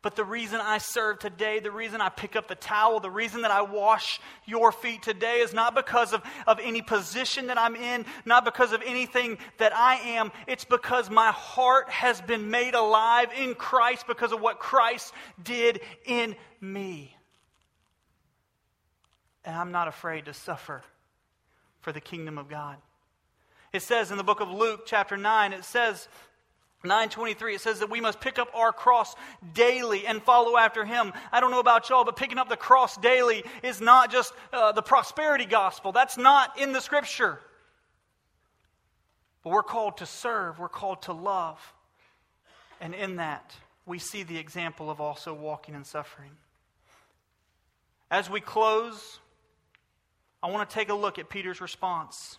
But 0.00 0.16
the 0.16 0.24
reason 0.24 0.60
I 0.60 0.78
serve 0.78 1.18
today, 1.18 1.60
the 1.60 1.70
reason 1.70 2.02
I 2.02 2.10
pick 2.10 2.36
up 2.36 2.46
the 2.46 2.54
towel, 2.54 3.00
the 3.00 3.10
reason 3.10 3.40
that 3.40 3.50
I 3.50 3.62
wash 3.62 4.20
your 4.44 4.70
feet 4.70 5.02
today 5.02 5.38
is 5.38 5.54
not 5.54 5.74
because 5.74 6.12
of, 6.12 6.22
of 6.46 6.60
any 6.62 6.82
position 6.82 7.46
that 7.46 7.58
I'm 7.58 7.74
in, 7.74 8.04
not 8.26 8.44
because 8.44 8.72
of 8.72 8.82
anything 8.84 9.38
that 9.56 9.74
I 9.74 9.94
am. 9.94 10.30
It's 10.46 10.66
because 10.66 11.08
my 11.08 11.32
heart 11.32 11.88
has 11.88 12.20
been 12.20 12.50
made 12.50 12.74
alive 12.74 13.30
in 13.36 13.54
Christ 13.54 14.06
because 14.06 14.30
of 14.30 14.42
what 14.42 14.58
Christ 14.58 15.14
did 15.42 15.80
in 16.04 16.36
me 16.60 17.13
and 19.44 19.56
I'm 19.56 19.72
not 19.72 19.88
afraid 19.88 20.26
to 20.26 20.34
suffer 20.34 20.82
for 21.80 21.92
the 21.92 22.00
kingdom 22.00 22.38
of 22.38 22.48
God. 22.48 22.76
It 23.72 23.82
says 23.82 24.10
in 24.10 24.16
the 24.16 24.24
book 24.24 24.40
of 24.40 24.50
Luke, 24.50 24.84
chapter 24.86 25.16
9, 25.16 25.52
it 25.52 25.64
says, 25.64 26.08
923 26.84 27.54
it 27.54 27.60
says 27.60 27.80
that 27.80 27.90
we 27.90 28.00
must 28.00 28.20
pick 28.20 28.38
up 28.38 28.48
our 28.54 28.72
cross 28.72 29.14
daily 29.54 30.06
and 30.06 30.22
follow 30.22 30.56
after 30.56 30.84
him. 30.84 31.12
I 31.32 31.40
don't 31.40 31.50
know 31.50 31.60
about 31.60 31.88
y'all 31.88 32.04
but 32.04 32.16
picking 32.16 32.38
up 32.38 32.48
the 32.48 32.56
cross 32.56 32.96
daily 32.98 33.44
is 33.62 33.80
not 33.80 34.12
just 34.12 34.32
uh, 34.52 34.72
the 34.72 34.82
prosperity 34.82 35.46
gospel. 35.46 35.92
That's 35.92 36.18
not 36.18 36.58
in 36.58 36.72
the 36.72 36.80
scripture. 36.80 37.40
But 39.42 39.50
we're 39.50 39.62
called 39.62 39.98
to 39.98 40.06
serve. 40.06 40.58
We're 40.58 40.68
called 40.68 41.02
to 41.02 41.12
love. 41.12 41.58
And 42.80 42.94
in 42.94 43.16
that 43.16 43.54
we 43.86 43.98
see 43.98 44.22
the 44.22 44.38
example 44.38 44.90
of 44.90 45.00
also 45.00 45.34
walking 45.34 45.74
in 45.74 45.84
suffering. 45.84 46.30
As 48.10 48.30
we 48.30 48.40
close 48.40 49.18
I 50.44 50.48
want 50.48 50.68
to 50.68 50.74
take 50.74 50.90
a 50.90 50.94
look 50.94 51.18
at 51.18 51.30
Peter's 51.30 51.62
response 51.62 52.36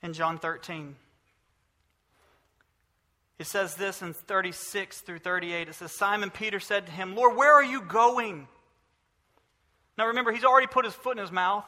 in 0.00 0.12
John 0.12 0.38
13. 0.38 0.94
It 3.40 3.46
says 3.48 3.74
this 3.74 4.00
in 4.00 4.12
36 4.12 5.00
through 5.00 5.18
38. 5.18 5.68
It 5.68 5.74
says, 5.74 5.90
Simon 5.90 6.30
Peter 6.30 6.60
said 6.60 6.86
to 6.86 6.92
him, 6.92 7.16
Lord, 7.16 7.36
where 7.36 7.52
are 7.52 7.64
you 7.64 7.82
going? 7.82 8.46
Now 9.98 10.06
remember, 10.06 10.30
he's 10.30 10.44
already 10.44 10.68
put 10.68 10.84
his 10.84 10.94
foot 10.94 11.16
in 11.16 11.20
his 11.20 11.32
mouth. 11.32 11.64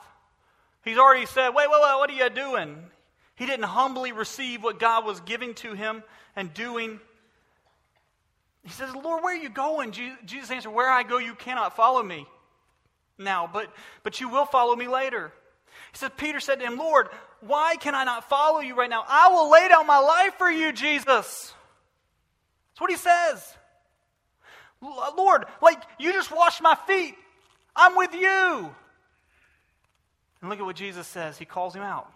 He's 0.85 0.97
already 0.97 1.27
said, 1.27 1.49
Wait, 1.49 1.69
wait, 1.69 1.81
wait, 1.83 1.99
what 1.99 2.09
are 2.09 2.13
you 2.13 2.31
doing? 2.31 2.77
He 3.35 3.45
didn't 3.45 3.65
humbly 3.65 4.13
receive 4.13 4.63
what 4.63 4.79
God 4.79 5.05
was 5.05 5.21
giving 5.23 5.55
to 5.55 5.75
him 5.75 6.05
and 6.37 6.55
doing. 6.55 7.01
He 8.63 8.71
says, 8.71 8.95
Lord, 8.95 9.25
where 9.25 9.37
are 9.37 9.43
you 9.43 9.49
going? 9.49 9.91
Jesus 10.25 10.53
answered, 10.53 10.71
Where 10.71 10.89
I 10.89 11.03
go, 11.03 11.19
you 11.19 11.35
cannot 11.35 11.75
follow 11.75 12.03
me 12.05 12.29
now, 13.25 13.49
but, 13.53 13.73
but 14.03 14.21
you 14.21 14.29
will 14.29 14.45
follow 14.45 14.75
me 14.77 14.89
later. 14.89 15.33
He 15.93 15.99
said, 15.99 16.17
Peter 16.17 16.41
said 16.41 16.61
to 16.61 16.67
him, 16.67 16.79
Lord, 16.79 17.09
why 17.41 17.77
can 17.77 17.95
I 17.95 18.05
not 18.05 18.29
follow 18.29 18.61
you 18.61 18.75
right 18.75 18.91
now? 18.91 19.05
I 19.07 19.29
will 19.29 19.51
lay 19.51 19.69
down 19.69 19.87
my 19.87 19.99
life 19.99 20.35
for 20.39 20.51
you, 20.51 20.73
Jesus. 20.73 21.55
That's 22.71 22.81
what 22.81 22.91
he 22.91 22.97
says. 22.97 23.57
Lord, 24.81 25.45
like 25.61 25.83
you 25.99 26.13
just 26.13 26.35
washed 26.35 26.63
my 26.63 26.77
feet. 26.87 27.15
I'm 27.77 27.97
with 27.97 28.15
you. 28.15 28.75
And 30.41 30.51
look 30.51 30.59
at 30.59 30.65
what 30.65 30.77
Jesus 30.77 31.07
says. 31.07 31.39
He 31.39 31.45
calls 31.45 31.75
him 31.75 31.83
out. 31.83 32.11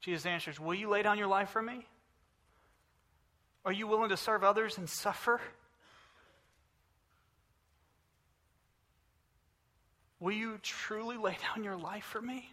Jesus 0.00 0.26
answers, 0.26 0.58
Will 0.58 0.74
you 0.74 0.88
lay 0.88 1.02
down 1.02 1.18
your 1.18 1.28
life 1.28 1.50
for 1.50 1.62
me? 1.62 1.86
Are 3.64 3.72
you 3.72 3.86
willing 3.86 4.10
to 4.10 4.16
serve 4.16 4.44
others 4.44 4.78
and 4.78 4.88
suffer? 4.88 5.40
Will 10.24 10.32
you 10.32 10.58
truly 10.62 11.18
lay 11.18 11.36
down 11.42 11.64
your 11.64 11.76
life 11.76 12.04
for 12.04 12.22
me? 12.22 12.50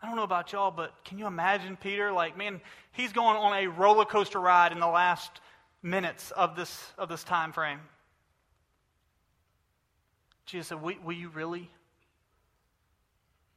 I 0.00 0.06
don't 0.06 0.14
know 0.14 0.22
about 0.22 0.52
y'all, 0.52 0.70
but 0.70 0.94
can 1.04 1.18
you 1.18 1.26
imagine 1.26 1.76
Peter? 1.76 2.12
Like, 2.12 2.38
man, 2.38 2.60
he's 2.92 3.12
going 3.12 3.36
on 3.36 3.52
a 3.52 3.66
roller 3.66 4.04
coaster 4.04 4.38
ride 4.38 4.70
in 4.70 4.78
the 4.78 4.86
last 4.86 5.40
minutes 5.82 6.30
of 6.30 6.54
this, 6.54 6.92
of 6.96 7.08
this 7.08 7.24
time 7.24 7.50
frame. 7.52 7.80
Jesus 10.46 10.68
said, 10.68 10.80
will, 10.80 10.94
will 11.02 11.12
you 11.12 11.28
really 11.30 11.68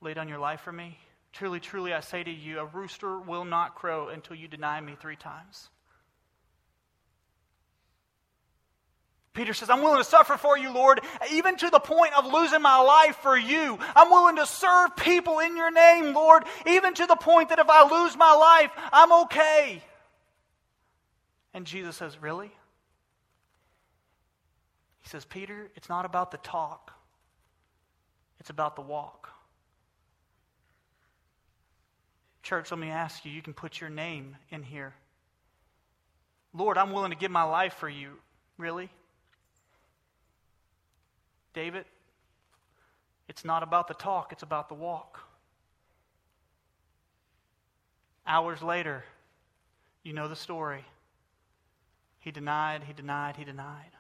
lay 0.02 0.16
down 0.16 0.28
your 0.28 0.40
life 0.40 0.62
for 0.62 0.72
me? 0.72 0.98
Truly, 1.34 1.60
truly, 1.60 1.94
I 1.94 2.00
say 2.00 2.24
to 2.24 2.32
you, 2.32 2.62
a 2.62 2.66
rooster 2.66 3.20
will 3.20 3.46
not 3.46 3.76
crow 3.76 4.08
until 4.08 4.36
you 4.38 4.48
deny 4.48 4.82
me 4.82 4.96
three 5.00 5.18
times. 5.18 5.70
Peter 9.36 9.54
says, 9.54 9.70
I'm 9.70 9.84
willing 9.84 10.00
to 10.00 10.10
suffer 10.10 10.38
for 10.38 10.58
you, 10.58 10.74
Lord, 10.74 11.02
even 11.32 11.58
to 11.58 11.70
the 11.70 11.80
point 11.80 12.18
of 12.18 12.26
losing 12.26 12.62
my 12.62 12.80
life 12.80 13.18
for 13.18 13.38
you. 13.38 13.78
I'm 13.96 14.10
willing 14.10 14.38
to 14.38 14.46
serve 14.46 14.96
people 14.96 15.40
in 15.40 15.58
your 15.58 15.72
name, 15.72 16.16
Lord, 16.16 16.46
even 16.66 16.94
to 16.96 17.06
the 17.06 17.18
point 17.18 17.50
that 17.50 17.60
if 17.60 17.70
I 17.70 17.84
lose 17.88 18.18
my 18.18 18.34
life, 18.34 18.72
I'm 18.94 19.12
okay. 19.26 19.84
And 21.54 21.66
Jesus 21.66 21.98
says, 21.98 22.20
Really? 22.22 22.52
He 25.02 25.10
says, 25.10 25.24
Peter, 25.24 25.70
it's 25.76 25.90
not 25.90 26.06
about 26.06 26.32
the 26.32 26.38
talk, 26.38 26.92
it's 28.40 28.50
about 28.50 28.76
the 28.76 28.82
walk. 28.82 29.30
Church, 32.42 32.72
let 32.72 32.80
me 32.80 32.90
ask 32.90 33.26
you, 33.26 33.32
you 33.32 33.42
can 33.42 33.54
put 33.54 33.82
your 33.82 33.90
name 33.90 34.38
in 34.50 34.64
here. 34.64 34.94
Lord, 36.54 36.78
I'm 36.78 36.92
willing 36.92 37.12
to 37.12 37.18
give 37.18 37.32
my 37.32 37.44
life 37.44 37.74
for 37.74 37.90
you. 37.90 38.12
Really? 38.58 38.90
David, 41.56 41.86
it's 43.28 43.44
not 43.44 43.64
about 43.64 43.88
the 43.88 43.94
talk, 43.96 44.32
it's 44.32 44.44
about 44.44 44.70
the 44.70 44.76
walk. 44.76 45.22
Hours 48.28 48.62
later, 48.62 49.04
you 50.04 50.14
know 50.14 50.28
the 50.28 50.36
story. 50.36 50.84
He 52.20 52.32
denied, 52.32 52.84
he 52.84 52.94
denied, 52.94 53.38
he 53.38 53.46
denied. 53.46 53.92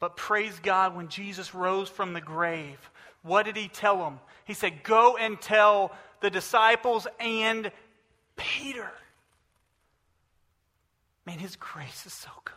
But 0.00 0.16
praise 0.16 0.58
God, 0.62 0.96
when 0.96 1.08
Jesus 1.08 1.54
rose 1.54 1.88
from 1.88 2.12
the 2.12 2.20
grave, 2.20 2.78
what 3.22 3.44
did 3.44 3.56
he 3.56 3.68
tell 3.68 3.98
them? 3.98 4.18
He 4.44 4.54
said, 4.54 4.82
Go 4.82 5.16
and 5.16 5.40
tell 5.40 5.92
the 6.20 6.30
disciples 6.30 7.06
and 7.20 7.70
Peter. 8.36 8.90
Man, 11.26 11.38
his 11.38 11.56
grace 11.56 12.06
is 12.06 12.12
so 12.12 12.30
good. 12.44 12.54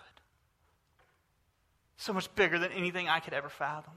So 1.99 2.13
much 2.13 2.33
bigger 2.33 2.57
than 2.57 2.71
anything 2.71 3.09
I 3.09 3.19
could 3.19 3.33
ever 3.33 3.49
fathom. 3.49 3.91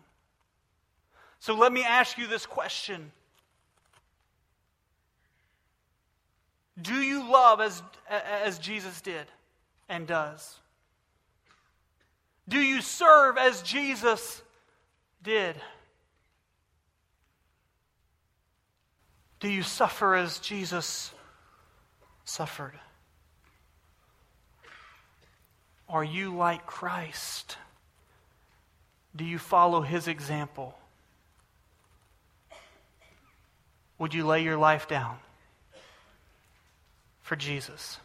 So 1.38 1.54
let 1.54 1.72
me 1.72 1.84
ask 1.84 2.18
you 2.18 2.26
this 2.26 2.46
question 2.46 3.12
Do 6.80 6.96
you 6.96 7.30
love 7.30 7.60
as, 7.60 7.80
as 8.08 8.58
Jesus 8.58 9.00
did 9.00 9.26
and 9.88 10.04
does? 10.04 10.58
Do 12.48 12.58
you 12.58 12.80
serve 12.80 13.38
as 13.38 13.62
Jesus 13.62 14.42
did? 15.22 15.54
Do 19.38 19.48
you 19.48 19.62
suffer 19.62 20.16
as 20.16 20.40
Jesus 20.40 21.12
suffered? 22.24 22.74
Are 25.88 26.02
you 26.02 26.34
like 26.34 26.66
Christ? 26.66 27.58
Do 29.14 29.24
you 29.24 29.38
follow 29.38 29.82
his 29.82 30.08
example? 30.08 30.78
Would 33.98 34.14
you 34.14 34.26
lay 34.26 34.42
your 34.42 34.56
life 34.56 34.88
down 34.88 35.16
for 37.22 37.36
Jesus? 37.36 37.98